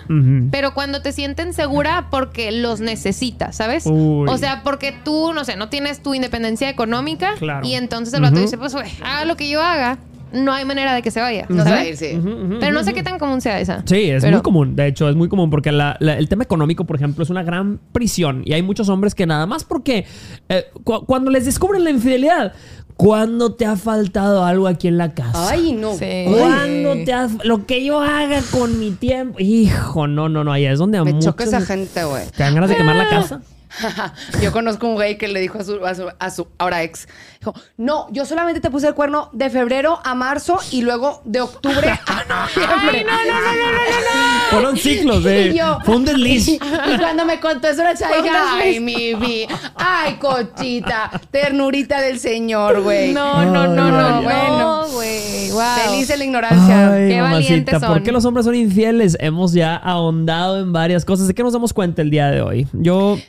pero 0.50 0.74
cuando 0.74 1.02
te 1.02 1.12
sienten 1.12 1.54
segura 1.54 2.08
porque 2.10 2.52
los 2.52 2.80
necesitas, 2.80 3.56
¿sabes? 3.56 3.84
Uy. 3.86 4.28
O 4.28 4.38
sea, 4.38 4.62
porque 4.62 4.92
tú, 4.92 5.32
no 5.32 5.44
sé, 5.44 5.57
no 5.57 5.68
tienes 5.68 6.02
tu 6.02 6.14
independencia 6.14 6.68
económica 6.68 7.34
Claro. 7.38 7.66
y 7.66 7.74
entonces 7.74 8.14
el 8.14 8.22
vato 8.22 8.38
dice, 8.40 8.59
pues, 8.59 8.72
güey, 8.74 8.90
haga 9.02 9.24
lo 9.24 9.36
que 9.36 9.48
yo 9.48 9.62
haga. 9.62 9.98
No 10.35 10.53
hay 10.53 10.64
manera 10.64 10.95
de 10.95 11.03
que 11.03 11.11
se 11.11 11.20
vaya. 11.20 11.47
No 11.49 11.62
se 11.64 11.70
va 11.70 11.76
a 11.76 11.78
¿sabes? 11.80 12.03
ir, 12.03 12.11
sí. 12.12 12.20
Pero 12.61 12.72
no 12.72 12.85
sé 12.85 12.93
qué 12.93 13.03
tan 13.03 13.18
común 13.18 13.41
sea 13.41 13.61
esa. 13.61 13.82
Sí, 13.87 14.11
es 14.11 14.22
Pero- 14.22 14.37
muy 14.39 14.43
común. 14.43 14.76
De 14.76 14.87
hecho, 14.87 15.09
es 15.09 15.16
muy 15.16 15.28
común 15.28 15.51
porque 15.51 15.72
la- 15.72 15.97
la- 16.01 16.18
el 16.18 16.28
tema 16.28 16.45
económico, 16.45 16.85
por 16.85 16.97
ejemplo, 16.97 17.22
es 17.24 17.30
una 17.30 17.43
gran 17.43 17.80
prisión. 17.93 18.43
Y 18.45 18.53
hay 18.53 18.62
muchos 18.62 18.89
hombres 18.89 19.14
que 19.14 19.26
nada 19.26 19.47
más 19.47 19.64
porque 19.64 20.05
eh, 20.49 20.64
cu- 20.85 21.05
cuando 21.07 21.30
les 21.30 21.45
descubren 21.47 21.85
la 21.85 21.91
infidelidad, 21.91 22.53
cuando 22.97 23.55
te 23.55 23.66
ha 23.66 23.74
faltado 23.76 24.45
algo 24.45 24.68
aquí 24.68 24.87
en 24.87 24.99
la 24.99 25.14
casa? 25.14 25.51
Ay, 25.51 25.72
no. 25.72 25.95
Sí. 25.95 26.26
Cuando 26.39 26.95
te 27.05 27.12
has, 27.12 27.32
lo 27.45 27.66
que 27.66 27.85
yo 27.85 28.01
haga 28.01 28.41
con 28.53 28.78
mi 28.78 28.93
tiempo. 28.93 29.39
Hijo, 29.41 30.07
no, 30.07 30.28
no, 30.28 30.45
no. 30.45 30.53
Ahí 30.53 30.64
es 30.66 30.78
donde 30.78 30.99
a 30.99 31.05
Me 31.05 31.12
muchos 31.12 31.32
choca 31.32 31.45
esa 31.45 31.61
gente, 31.61 32.05
güey. 32.05 32.24
te 32.37 32.43
dan 32.45 32.55
ganas 32.55 32.70
de 32.70 32.76
quemar 32.76 32.95
la 32.97 33.09
casa. 33.09 33.41
Yo 34.43 34.53
conozco 34.53 34.87
un 34.87 34.95
güey 34.95 35.18
que 35.18 35.29
le 35.29 35.41
dijo 35.41 35.59
a 35.59 35.64
su, 35.64 35.85
a 35.85 35.95
su, 35.95 36.09
a 36.18 36.31
su 36.31 36.49
ahora 36.59 36.83
ex, 36.83 37.09
dijo, 37.41 37.55
no, 37.77 38.07
yo 38.12 38.25
solamente 38.25 38.61
te 38.61 38.70
puse 38.70 38.87
el 38.89 38.95
cuerno 38.95 39.31
de 39.33 39.51
febrero 39.51 40.01
a 40.05 40.14
marzo 40.14 40.59
y 40.70 40.83
luego 40.83 41.20
de 41.25 41.41
octubre 41.41 41.91
a 42.07 42.25
noviembre. 42.25 43.07
Ay, 43.11 43.29
no, 43.29 43.35
no, 43.35 43.41
no, 43.41 43.53
no, 43.53 43.72
no, 43.72 44.01
no. 44.01 44.51
Fueron 44.51 44.77
ciclos. 44.77 45.25
Y 45.27 45.55
yo- 45.59 45.79
Fue 45.85 45.97
un 45.97 46.05
desliz. 46.05 46.49
Y, 46.49 46.55
y 46.95 46.99
cuando 46.99 47.25
me 47.25 47.41
contó 47.41 47.68
eso 47.68 47.83
la 47.83 47.95
chava, 47.95 48.14
ay, 48.57 48.81
mi 48.81 49.14
vi, 49.14 49.47
ay, 49.77 50.14
cochita, 50.16 51.11
ternurita 51.31 52.01
del 52.01 52.18
señor, 52.20 52.83
güey. 52.83 53.12
No, 53.12 53.45
no, 53.45 53.66
no, 53.66 53.91
no, 53.91 54.22
bueno. 54.22 54.59
no, 54.59 54.89
güey. 54.89 55.51
Wow. 55.51 55.62
Feliz 55.91 56.11
en 56.11 56.18
la 56.18 56.25
ignorancia. 56.25 56.93
Ay, 56.93 57.09
Qué 57.09 57.20
valientes 57.20 57.20
mamacita, 57.20 57.81
¿por 57.81 57.97
son. 57.97 58.03
qué 58.05 58.12
los 58.12 58.25
hombres 58.25 58.47
son 58.47 58.55
infieles? 58.55 59.16
Hemos 59.20 59.53
ya 59.53 59.77
ahondado 59.77 60.59
en 60.61 60.72
varias 60.72 61.05
cosas. 61.05 61.27
¿De 61.29 61.35
qué 61.35 61.43
nos 61.43 61.53
damos 61.53 61.72
cuenta 61.72 62.03
el 62.03 62.11
día 62.11 62.29
de 62.31 62.41
hoy? 62.41 62.66
Yo, 62.72 63.16
eh, 63.16 63.25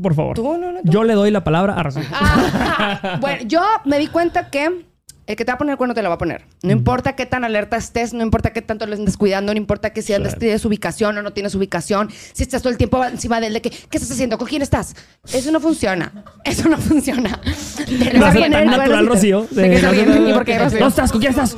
por 0.00 0.14
favor, 0.14 0.34
Tú, 0.36 0.56
no, 0.58 0.72
no, 0.72 0.80
tú. 0.82 0.90
yo 0.90 1.04
le 1.04 1.14
doy 1.14 1.30
la 1.30 1.44
palabra 1.44 1.74
a 1.74 1.82
Razón. 1.82 2.04
Ah, 2.12 3.18
bueno, 3.20 3.42
yo 3.46 3.62
me 3.84 3.98
di 3.98 4.06
cuenta 4.08 4.50
que 4.50 4.84
el 5.26 5.34
que 5.36 5.44
te 5.44 5.50
va 5.50 5.54
a 5.54 5.58
poner 5.58 5.72
el 5.72 5.76
cuerno 5.78 5.94
te 5.94 6.02
lo 6.02 6.08
va 6.08 6.14
a 6.14 6.18
poner. 6.18 6.44
No 6.62 6.70
importa 6.72 7.16
qué 7.16 7.26
tan 7.26 7.44
alerta 7.44 7.76
estés, 7.76 8.14
no 8.14 8.22
importa 8.22 8.52
qué 8.52 8.62
tanto 8.62 8.86
lo 8.86 8.94
estés 8.94 9.16
cuidando, 9.16 9.52
no 9.52 9.58
importa 9.58 9.90
que 9.90 10.02
si 10.02 10.14
Claro. 10.14 10.30
tienes 10.38 10.64
ubicación 10.64 11.18
o 11.18 11.22
no 11.22 11.32
tienes 11.32 11.54
ubicación, 11.54 12.10
si 12.32 12.44
estás 12.44 12.62
todo 12.62 12.70
el 12.70 12.78
tiempo 12.78 13.04
encima 13.04 13.40
de 13.40 13.48
él, 13.48 13.54
de 13.54 13.62
que, 13.62 13.70
¿qué 13.70 13.98
estás 13.98 14.10
haciendo? 14.10 14.38
¿Con 14.38 14.46
quién 14.46 14.62
estás? 14.62 14.94
Eso 15.32 15.50
no 15.50 15.60
funciona. 15.60 16.24
Eso 16.44 16.68
no 16.68 16.78
funciona. 16.78 17.40
Te 17.86 18.18
lo 18.18 18.20
tan 18.26 18.52
el 18.54 18.66
natural. 18.66 19.06
Rocío. 19.06 19.46
¿De 19.50 19.68
qué 19.68 19.74
está 19.76 19.90
bien? 19.90 20.28
¿Y 20.28 20.32
por 20.32 20.44
qué, 20.44 20.58
Rocío? 20.58 20.78
¿Dónde 20.78 20.90
estás? 20.90 21.10
¿Con 21.10 21.20
quién 21.20 21.30
estás? 21.30 21.56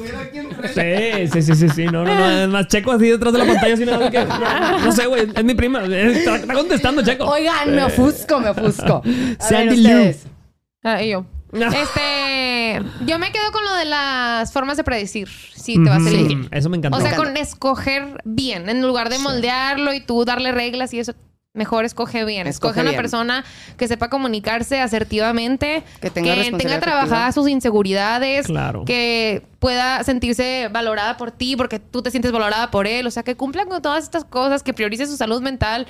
Sí, 0.75 1.29
sí, 1.33 1.43
sí, 1.43 1.55
sí, 1.55 1.69
sí. 1.69 1.85
No, 1.87 2.05
no, 2.05 2.15
no. 2.15 2.31
Es 2.31 2.49
más, 2.49 2.69
Checo 2.69 2.93
así 2.93 3.09
detrás 3.09 3.33
de 3.33 3.39
la 3.39 3.47
pantalla, 3.47 3.75
así 3.75 3.85
nada 3.85 3.99
más 3.99 4.11
que. 4.11 4.25
No, 4.25 4.79
no 4.87 4.93
sé, 4.93 5.07
güey. 5.07 5.29
Es 5.35 5.45
mi 5.45 5.55
prima. 5.55 5.85
Está, 5.85 6.55
contestando, 6.55 7.03
Checo. 7.03 7.25
Oigan, 7.27 7.75
me 7.75 7.85
ofusco, 7.85 8.41
me 8.41 8.49
ofusco. 8.49 9.03
Sandy 9.39 9.77
Lou. 9.83 10.15
Ah, 10.83 11.03
y 11.03 11.11
yo. 11.11 11.27
No. 11.53 11.67
Este, 11.73 12.83
yo 13.07 13.19
me 13.19 13.33
quedo 13.33 13.51
con 13.53 13.65
lo 13.65 13.75
de 13.75 13.85
las 13.87 14.53
formas 14.53 14.77
de 14.77 14.85
predecir 14.85 15.29
si 15.29 15.83
te 15.83 15.89
vas 15.89 16.05
a 16.05 16.09
elegir. 16.09 16.49
Eso 16.51 16.69
me 16.69 16.77
encantó. 16.77 16.99
O 16.99 17.01
sea, 17.01 17.17
con 17.17 17.37
escoger 17.37 18.21
bien, 18.25 18.69
en 18.69 18.83
lugar 18.87 19.09
de 19.09 19.19
moldearlo 19.19 19.93
y 19.95 20.01
tú 20.01 20.25
darle 20.25 20.53
reglas 20.53 20.93
y 20.93 21.01
eso, 21.01 21.15
mejor 21.55 21.85
escoge 21.85 22.25
bien. 22.25 22.47
Escoge 22.47 22.73
Escoge, 22.73 22.81
una 22.83 22.91
bien. 22.91 23.01
persona 23.01 23.45
que 23.79 23.89
sepa 23.89 24.11
comunicarse 24.11 24.81
asertivamente, 24.81 25.83
Que 26.01 26.11
tenga 26.11 26.35
responsabilidad 26.35 26.81
trabajadas 26.81 27.35
sus 27.35 27.49
inseguridades, 27.49 28.47
Claro. 28.47 28.85
que 28.85 29.43
pueda 29.59 30.05
sentirse 30.05 30.69
valorada 30.71 31.17
por 31.17 31.31
ti 31.31 31.57
porque 31.57 31.79
tú 31.79 32.03
te 32.03 32.11
sientes 32.11 32.31
valorada 32.31 32.71
por 32.71 32.87
él, 32.87 33.07
o 33.07 33.11
sea, 33.11 33.23
que 33.23 33.37
cumpla 33.37 33.65
con 33.67 33.81
todas 33.83 34.05
estas 34.05 34.25
cosas, 34.25 34.63
que 34.63 34.75
priorice 34.75 35.07
su 35.07 35.17
salud 35.17 35.41
mental 35.43 35.87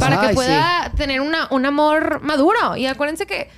para 0.00 0.20
que 0.26 0.34
pueda 0.34 0.90
tener 0.96 1.20
una, 1.20 1.46
un 1.50 1.64
amor 1.66 2.20
maduro. 2.22 2.76
Y 2.76 2.86
acuérdense 2.86 3.26
que 3.26 3.48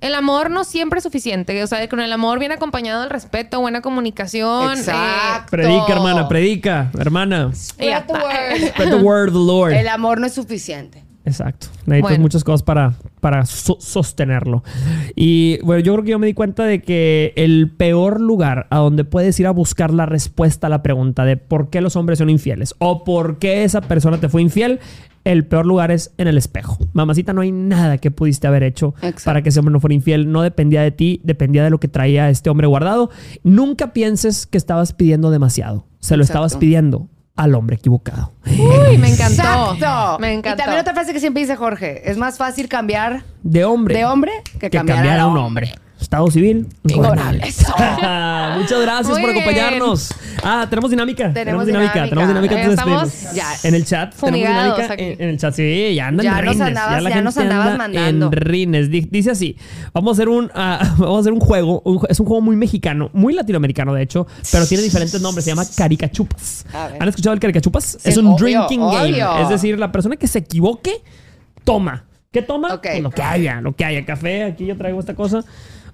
el 0.00 0.14
amor 0.14 0.50
no 0.50 0.64
siempre 0.64 0.98
es 0.98 1.02
suficiente. 1.04 1.62
O 1.62 1.66
sea, 1.66 1.88
con 1.88 2.00
el 2.00 2.12
amor 2.12 2.38
viene 2.38 2.54
acompañado 2.54 3.04
el 3.04 3.10
respeto, 3.10 3.60
buena 3.60 3.80
comunicación. 3.82 4.70
eh, 4.76 4.80
Exacto. 4.80 5.50
Predica, 5.50 5.92
hermana, 5.92 6.28
predica, 6.28 6.90
hermana. 6.98 7.50
Spread 7.54 8.04
the 8.06 8.12
word. 8.12 8.68
Spread 8.70 8.90
the 8.90 8.96
word 8.96 9.28
of 9.28 9.34
the 9.34 9.40
Lord. 9.40 9.72
El 9.72 9.88
amor 9.88 10.20
no 10.20 10.26
es 10.26 10.34
suficiente. 10.34 11.04
Exacto. 11.24 11.66
Necesitas 11.86 12.00
Bueno. 12.10 12.22
muchas 12.22 12.44
cosas 12.44 12.62
para, 12.62 12.94
para 13.20 13.44
so- 13.46 13.76
sostenerlo. 13.78 14.62
Y 15.14 15.58
bueno, 15.62 15.82
yo 15.82 15.92
creo 15.92 16.04
que 16.04 16.10
yo 16.12 16.18
me 16.18 16.26
di 16.26 16.34
cuenta 16.34 16.64
de 16.64 16.80
que 16.82 17.32
el 17.36 17.70
peor 17.70 18.20
lugar 18.20 18.66
a 18.70 18.78
donde 18.78 19.04
puedes 19.04 19.38
ir 19.38 19.46
a 19.46 19.50
buscar 19.50 19.92
la 19.92 20.06
respuesta 20.06 20.66
a 20.68 20.70
la 20.70 20.82
pregunta 20.82 21.24
de 21.24 21.36
por 21.36 21.68
qué 21.70 21.80
los 21.82 21.96
hombres 21.96 22.18
son 22.18 22.30
infieles 22.30 22.74
o 22.78 23.04
por 23.04 23.38
qué 23.38 23.64
esa 23.64 23.80
persona 23.82 24.18
te 24.18 24.28
fue 24.28 24.40
infiel, 24.42 24.80
el 25.24 25.44
peor 25.44 25.66
lugar 25.66 25.90
es 25.90 26.12
en 26.16 26.26
el 26.28 26.38
espejo. 26.38 26.78
Mamacita, 26.94 27.34
no 27.34 27.42
hay 27.42 27.52
nada 27.52 27.98
que 27.98 28.10
pudiste 28.10 28.46
haber 28.46 28.62
hecho 28.62 28.94
Exacto. 29.02 29.22
para 29.26 29.42
que 29.42 29.50
ese 29.50 29.58
hombre 29.60 29.72
no 29.74 29.80
fuera 29.80 29.92
infiel. 29.94 30.32
No 30.32 30.40
dependía 30.40 30.80
de 30.82 30.90
ti, 30.90 31.20
dependía 31.22 31.62
de 31.62 31.68
lo 31.68 31.78
que 31.78 31.88
traía 31.88 32.30
este 32.30 32.48
hombre 32.48 32.66
guardado. 32.66 33.10
Nunca 33.44 33.92
pienses 33.92 34.46
que 34.46 34.56
estabas 34.56 34.94
pidiendo 34.94 35.30
demasiado. 35.30 35.84
Se 35.98 36.16
lo 36.16 36.22
Exacto. 36.22 36.46
estabas 36.46 36.56
pidiendo 36.56 37.08
al 37.42 37.54
hombre 37.54 37.76
equivocado. 37.76 38.32
Uy, 38.46 38.98
me 38.98 39.08
encantó. 39.12 39.42
Exacto. 39.74 40.18
Me 40.20 40.32
Y 40.32 40.36
encantó. 40.36 40.62
también 40.62 40.80
otra 40.80 40.92
frase 40.94 41.12
que 41.12 41.20
siempre 41.20 41.42
dice 41.42 41.56
Jorge, 41.56 42.08
es 42.10 42.16
más 42.16 42.36
fácil 42.38 42.68
cambiar 42.68 43.22
De 43.42 43.64
hombre. 43.64 43.96
de 43.96 44.04
hombre 44.04 44.32
que, 44.58 44.70
que 44.70 44.70
cambiar, 44.70 44.98
cambiar 44.98 45.18
a 45.20 45.22
a 45.22 45.26
un 45.26 45.36
hombre. 45.38 45.72
Estado 46.10 46.28
civil. 46.32 46.66
Ingobernable. 46.88 47.46
Eso. 47.46 47.68
Muchas 48.58 48.80
gracias 48.82 49.10
Muy 49.10 49.20
por 49.20 49.30
acompañarnos. 49.30 50.12
Ah, 50.42 50.66
tenemos 50.68 50.90
dinámica. 50.90 51.32
Tenemos 51.32 51.64
dinámica. 51.64 51.92
dinámica. 52.04 52.08
Tenemos 52.10 52.28
dinámica 52.28 52.62
estamos 52.68 53.32
ya 53.32 53.46
En 53.62 53.76
el 53.76 53.84
chat. 53.84 54.12
Tenemos 54.16 54.20
fumigados 54.40 54.76
dinámica. 54.76 54.94
aquí. 54.94 55.22
En, 55.22 55.28
el 55.28 55.38
chat, 55.38 55.54
sí, 55.54 55.94
ya 55.94 56.08
andan 56.08 56.24
Ya 56.24 56.38
en 56.40 56.44
nos 56.46 56.54
rines. 56.56 56.68
andabas- 56.68 57.02
la 57.04 57.10
ya 57.10 57.22
nos 57.22 57.38
andabas 57.38 57.66
anda 57.68 57.78
mandando. 57.78 58.26
En 58.26 58.32
rines. 58.32 58.90
Di- 58.90 59.06
Dice 59.08 59.30
así: 59.30 59.56
Vamos 59.94 60.10
a 60.10 60.12
hacer 60.14 60.28
un, 60.30 60.50
ah, 60.52 60.80
vamos 60.98 61.18
a 61.18 61.20
hacer 61.20 61.32
un 61.32 61.38
juego. 61.38 61.80
un 61.84 62.00
es 62.08 62.18
un 62.18 62.26
juego 62.26 62.40
muy 62.42 62.56
mexicano, 62.56 63.10
muy 63.12 63.32
latinoamericano, 63.32 63.94
de 63.94 64.02
hecho, 64.02 64.26
pero 64.50 64.66
tiene 64.66 64.82
diferentes 64.82 65.20
nombres. 65.22 65.44
Se 65.44 65.52
llama 65.52 65.62
Caricachupas. 65.76 66.66
¿Han 66.98 67.08
escuchado 67.08 67.34
el 67.34 67.38
Caricachupas? 67.40 67.98
Sí, 68.00 68.08
es 68.10 68.16
un 68.16 68.26
obvio, 68.26 68.66
drinking 68.66 68.80
game. 68.80 69.42
Es 69.44 69.48
decir, 69.48 69.78
la 69.78 69.92
persona 69.92 70.16
que 70.16 70.26
se 70.26 70.40
equivoque, 70.40 70.90
toma. 71.62 72.06
¿Qué 72.32 72.42
toma? 72.42 72.80
Pues 72.80 73.00
lo 73.00 73.10
que 73.10 73.22
haya, 73.22 73.60
lo 73.60 73.76
que 73.76 73.84
haya. 73.84 74.04
Café, 74.04 74.42
aquí 74.42 74.66
yo 74.66 74.76
traigo 74.76 74.98
esta 74.98 75.14
cosa. 75.14 75.44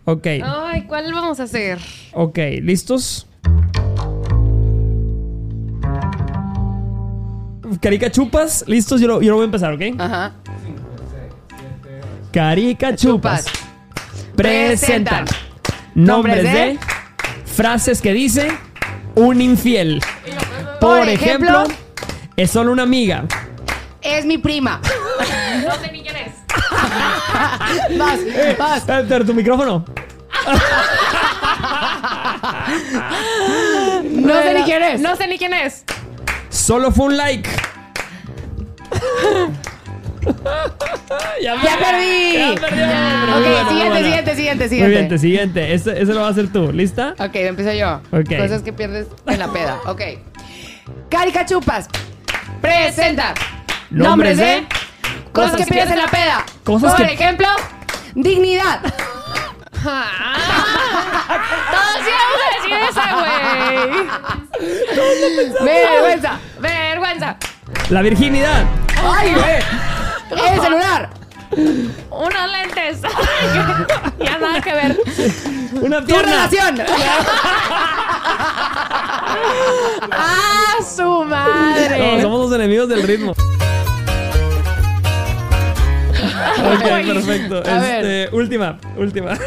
Ok. 0.06 0.26
Ay, 0.44 0.82
¿cuál 0.82 1.12
vamos 1.12 1.40
a 1.40 1.42
hacer? 1.42 1.78
Ok, 2.12 2.38
¿listos? 2.62 3.26
Carica 7.80 8.10
chupas, 8.10 8.64
listos, 8.68 9.00
yo 9.00 9.08
lo, 9.08 9.20
yo 9.20 9.30
lo 9.30 9.36
voy 9.36 9.42
a 9.42 9.46
empezar, 9.46 9.72
¿ok? 9.72 9.82
Ajá. 9.98 10.32
Carica 12.32 12.94
chupas. 12.94 13.46
Chupas. 13.46 13.66
Presentan 14.36 15.24
Presentan. 15.24 15.26
nombres 15.94 16.44
Nombres 16.44 16.52
de 16.52 16.78
frases 17.44 18.00
que 18.00 18.12
dice 18.12 18.48
un 19.16 19.40
infiel. 19.40 20.00
Por, 20.80 21.08
ejemplo, 21.08 21.64
es 22.36 22.50
solo 22.52 22.70
una 22.70 22.84
amiga. 22.84 23.24
Es 24.02 24.24
mi 24.24 24.38
prima. 24.38 24.80
No 25.66 25.74
sé 25.80 25.90
ni 25.90 26.02
quién 26.02 26.14
es. 26.16 26.32
Vas, 27.98 28.20
vas. 28.58 28.88
Eh, 28.88 29.04
Pero 29.08 29.24
tu 29.24 29.34
micrófono. 29.34 29.84
No 34.12 34.42
sé 34.42 34.54
ni 34.54 34.62
quién 34.64 34.82
es. 34.82 35.00
No 35.00 35.16
sé 35.16 35.26
ni 35.28 35.38
quién 35.38 35.54
es. 35.54 35.84
Solo 36.48 36.90
fue 36.90 37.06
un 37.06 37.16
like. 37.16 37.48
ya, 41.42 41.54
¡Ya 41.62 41.78
perdí! 41.78 42.32
Ya 42.38 42.54
perdió. 42.60 42.86
Muy 42.86 43.34
Ok, 43.34 43.40
buena, 43.40 43.68
siguiente, 43.68 43.88
buena. 43.88 43.96
siguiente, 44.06 44.34
siguiente, 44.34 44.64
Muy 44.64 44.68
siguiente. 44.68 44.98
bien, 45.08 45.18
siguiente. 45.18 45.74
Ese, 45.74 46.02
ese 46.02 46.12
lo 46.14 46.20
va 46.22 46.28
a 46.28 46.30
hacer 46.30 46.52
tú. 46.52 46.72
¿Lista? 46.72 47.14
Ok, 47.18 47.34
empiezo 47.34 47.72
yo. 47.72 48.00
Ok. 48.12 48.36
Cosas 48.38 48.62
que 48.62 48.72
pierdes 48.72 49.06
en 49.26 49.38
la 49.38 49.48
peda. 49.52 49.78
Ok. 49.86 50.00
Caricachupas. 51.10 51.88
Presenta. 52.60 53.34
Nombres 53.90 54.36
de 54.38 54.44
de. 54.44 54.66
Cosas 55.32 55.56
que 55.56 55.66
pierdes 55.66 55.92
en 55.92 55.98
la 55.98 56.08
peda. 56.08 56.44
Cosas 56.64 56.94
Por 56.94 57.06
que- 57.06 57.12
ejemplo, 57.12 57.46
dignidad. 58.14 58.80
Todos 61.70 62.02
íbamos 62.02 62.40
a 62.42 62.48
decir 62.56 62.76
esa, 62.90 63.04
güey. 63.14 64.06
Vergüenza. 65.64 66.32
Vergüenza. 66.58 67.36
La 67.90 68.02
virginidad. 68.02 68.64
¡Ay, 69.04 69.34
güey! 69.34 69.62
El 70.52 70.60
celular. 70.60 71.10
Unos 72.10 72.50
lentes. 72.50 73.00
ya 74.18 74.38
nada 74.38 74.60
que 74.60 74.72
ver. 74.72 74.98
Una 75.80 76.00
Tu 76.00 76.06
pierna. 76.06 76.48
relación. 76.48 76.82
¡Ah, 80.12 80.74
su 80.96 81.02
No, 81.02 81.24
madre! 81.24 82.20
somos 82.22 82.40
los 82.50 82.52
enemigos 82.58 82.88
del 82.88 83.02
ritmo. 83.04 83.34
Ok, 86.74 87.06
perfecto. 87.14 87.62
A 87.70 87.78
ver. 87.80 88.04
Este, 88.04 88.36
última, 88.36 88.78
última. 88.96 89.32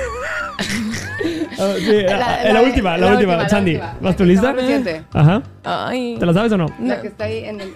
Sí, 0.60 2.02
La- 2.04 2.16
ah, 2.16 2.44
la- 2.44 2.54
la, 2.54 2.62
última, 2.62 2.92
la, 2.92 2.98
la 2.98 3.12
última. 3.14 3.34
última, 3.34 3.36
la 3.44 3.50
Sandy, 3.50 3.72
última. 3.76 3.96
¿vas 4.00 4.16
tú 4.16 4.24
lista? 4.24 4.56
Ajá. 5.14 5.42
Ay. 5.66 6.16
¿Te 6.18 6.26
la 6.26 6.34
sabes 6.34 6.52
o 6.54 6.58
no? 6.58 6.68
La 6.82 7.02
que 7.02 7.08
está 7.08 7.26
ahí 7.26 7.44
en 7.46 7.60
el. 7.60 7.74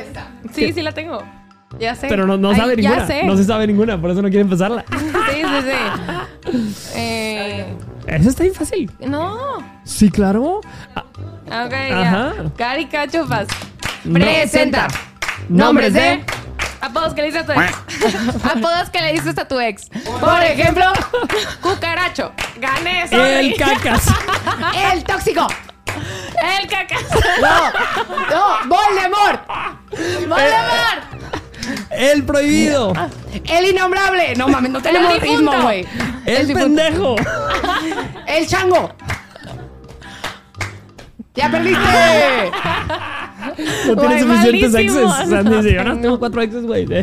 Esta. 0.00 0.28
Sí, 0.52 0.72
sí 0.72 0.80
la 0.82 0.92
tengo. 0.92 1.20
Ya 1.80 1.96
sé. 1.96 2.06
Pero 2.08 2.24
no, 2.26 2.36
no 2.36 2.50
Ay, 2.50 2.56
sabe 2.56 2.76
ya 2.80 2.90
ninguna. 2.90 3.06
sé. 3.08 3.24
No 3.24 3.36
se 3.36 3.42
sabe 3.44 3.66
ninguna, 3.66 4.00
por 4.00 4.10
eso 4.10 4.22
no 4.22 4.28
quiere 4.28 4.42
empezarla. 4.42 4.84
Sí, 4.90 5.42
sí, 5.42 5.70
sí. 6.52 6.60
Eh, 6.96 7.64
Ese 8.06 8.28
está 8.28 8.42
bien 8.44 8.54
fácil. 8.54 8.90
No. 9.00 9.58
Sí, 9.82 10.08
claro. 10.10 10.60
Ah, 10.94 11.04
Ok, 11.66 11.72
Ajá. 11.74 12.32
ya. 12.36 12.50
Cari 12.56 12.86
Cachufas. 12.86 13.48
no. 14.04 14.14
Presenta. 14.14 14.86
Nombres 15.48 15.92
de. 15.94 16.20
Apodos 16.84 17.14
que 17.14 17.22
le 17.22 17.28
dices 17.28 17.42
a 17.42 17.46
tu 17.46 17.52
ex. 17.52 18.44
Apodos 18.44 18.90
que 18.90 19.00
le 19.00 19.12
dices 19.12 19.38
a 19.38 19.48
tu 19.48 19.58
ex. 19.58 19.88
Por 20.20 20.42
ejemplo, 20.42 20.84
cucaracho. 21.62 22.32
Gané, 22.56 23.08
sorry. 23.08 23.22
El 23.22 23.56
cacas. 23.56 24.06
El 24.92 25.02
tóxico. 25.02 25.46
El 26.60 26.68
cacas. 26.68 27.04
No. 27.40 27.72
No. 28.30 28.68
Voldemort. 28.68 29.46
Voldemort. 30.28 31.04
El 31.90 32.22
prohibido. 32.24 32.92
El 33.46 33.64
innombrable. 33.64 34.34
No 34.36 34.48
mames, 34.48 34.70
no 34.70 34.82
tenemos 34.82 35.14
El 35.14 35.20
ritmo, 35.22 35.62
güey. 35.62 35.86
El 36.26 36.46
difunto. 36.46 36.66
pendejo. 36.66 37.16
El 38.26 38.46
chango. 38.46 38.94
¡Ya 41.34 41.50
perdiste! 41.50 41.80
No 43.48 43.96
tienes 43.96 44.26
Güey, 44.26 44.38
suficientes 44.38 44.74
exes. 44.74 45.44
dice, 45.44 45.74
yo 45.74 45.84
no 45.84 45.98
tengo. 46.00 46.18
cuatro 46.18 46.42
exes, 46.42 46.64
güey. 46.64 46.86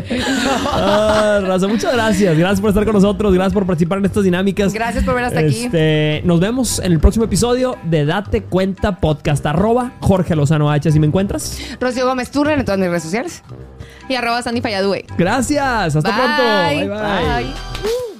Ah, 0.74 1.40
Raza, 1.46 1.68
muchas 1.68 1.92
gracias. 1.92 2.36
Gracias 2.36 2.60
por 2.60 2.70
estar 2.70 2.84
con 2.84 2.94
nosotros. 2.94 3.32
Gracias 3.34 3.52
por 3.52 3.66
participar 3.66 3.98
en 3.98 4.06
estas 4.06 4.24
dinámicas. 4.24 4.72
Gracias 4.72 5.04
por 5.04 5.14
ver 5.14 5.24
hasta 5.24 5.40
aquí. 5.40 5.64
Este, 5.64 6.22
Nos 6.24 6.40
vemos 6.40 6.78
en 6.78 6.92
el 6.92 7.00
próximo 7.00 7.24
episodio 7.24 7.76
de 7.84 8.04
Date 8.04 8.42
Cuenta 8.42 8.96
Podcast. 8.96 9.44
Arroba 9.46 9.92
Jorge 10.00 10.34
Lozano 10.36 10.70
H. 10.70 10.90
Si 10.92 10.98
me 11.00 11.06
encuentras. 11.06 11.58
Rocío 11.80 12.06
Gómez 12.06 12.30
Turren 12.30 12.58
en 12.60 12.64
todas 12.64 12.78
mis 12.80 12.88
redes 12.88 13.02
sociales. 13.02 13.42
Y 14.08 14.14
arroba 14.14 14.42
Sandy 14.42 14.60
Falladue. 14.60 15.04
Gracias. 15.16 15.96
Hasta 15.96 16.00
pronto. 16.16 16.42
Bye, 16.68 16.88
bye. 16.88 17.44
Bye. 17.44 18.11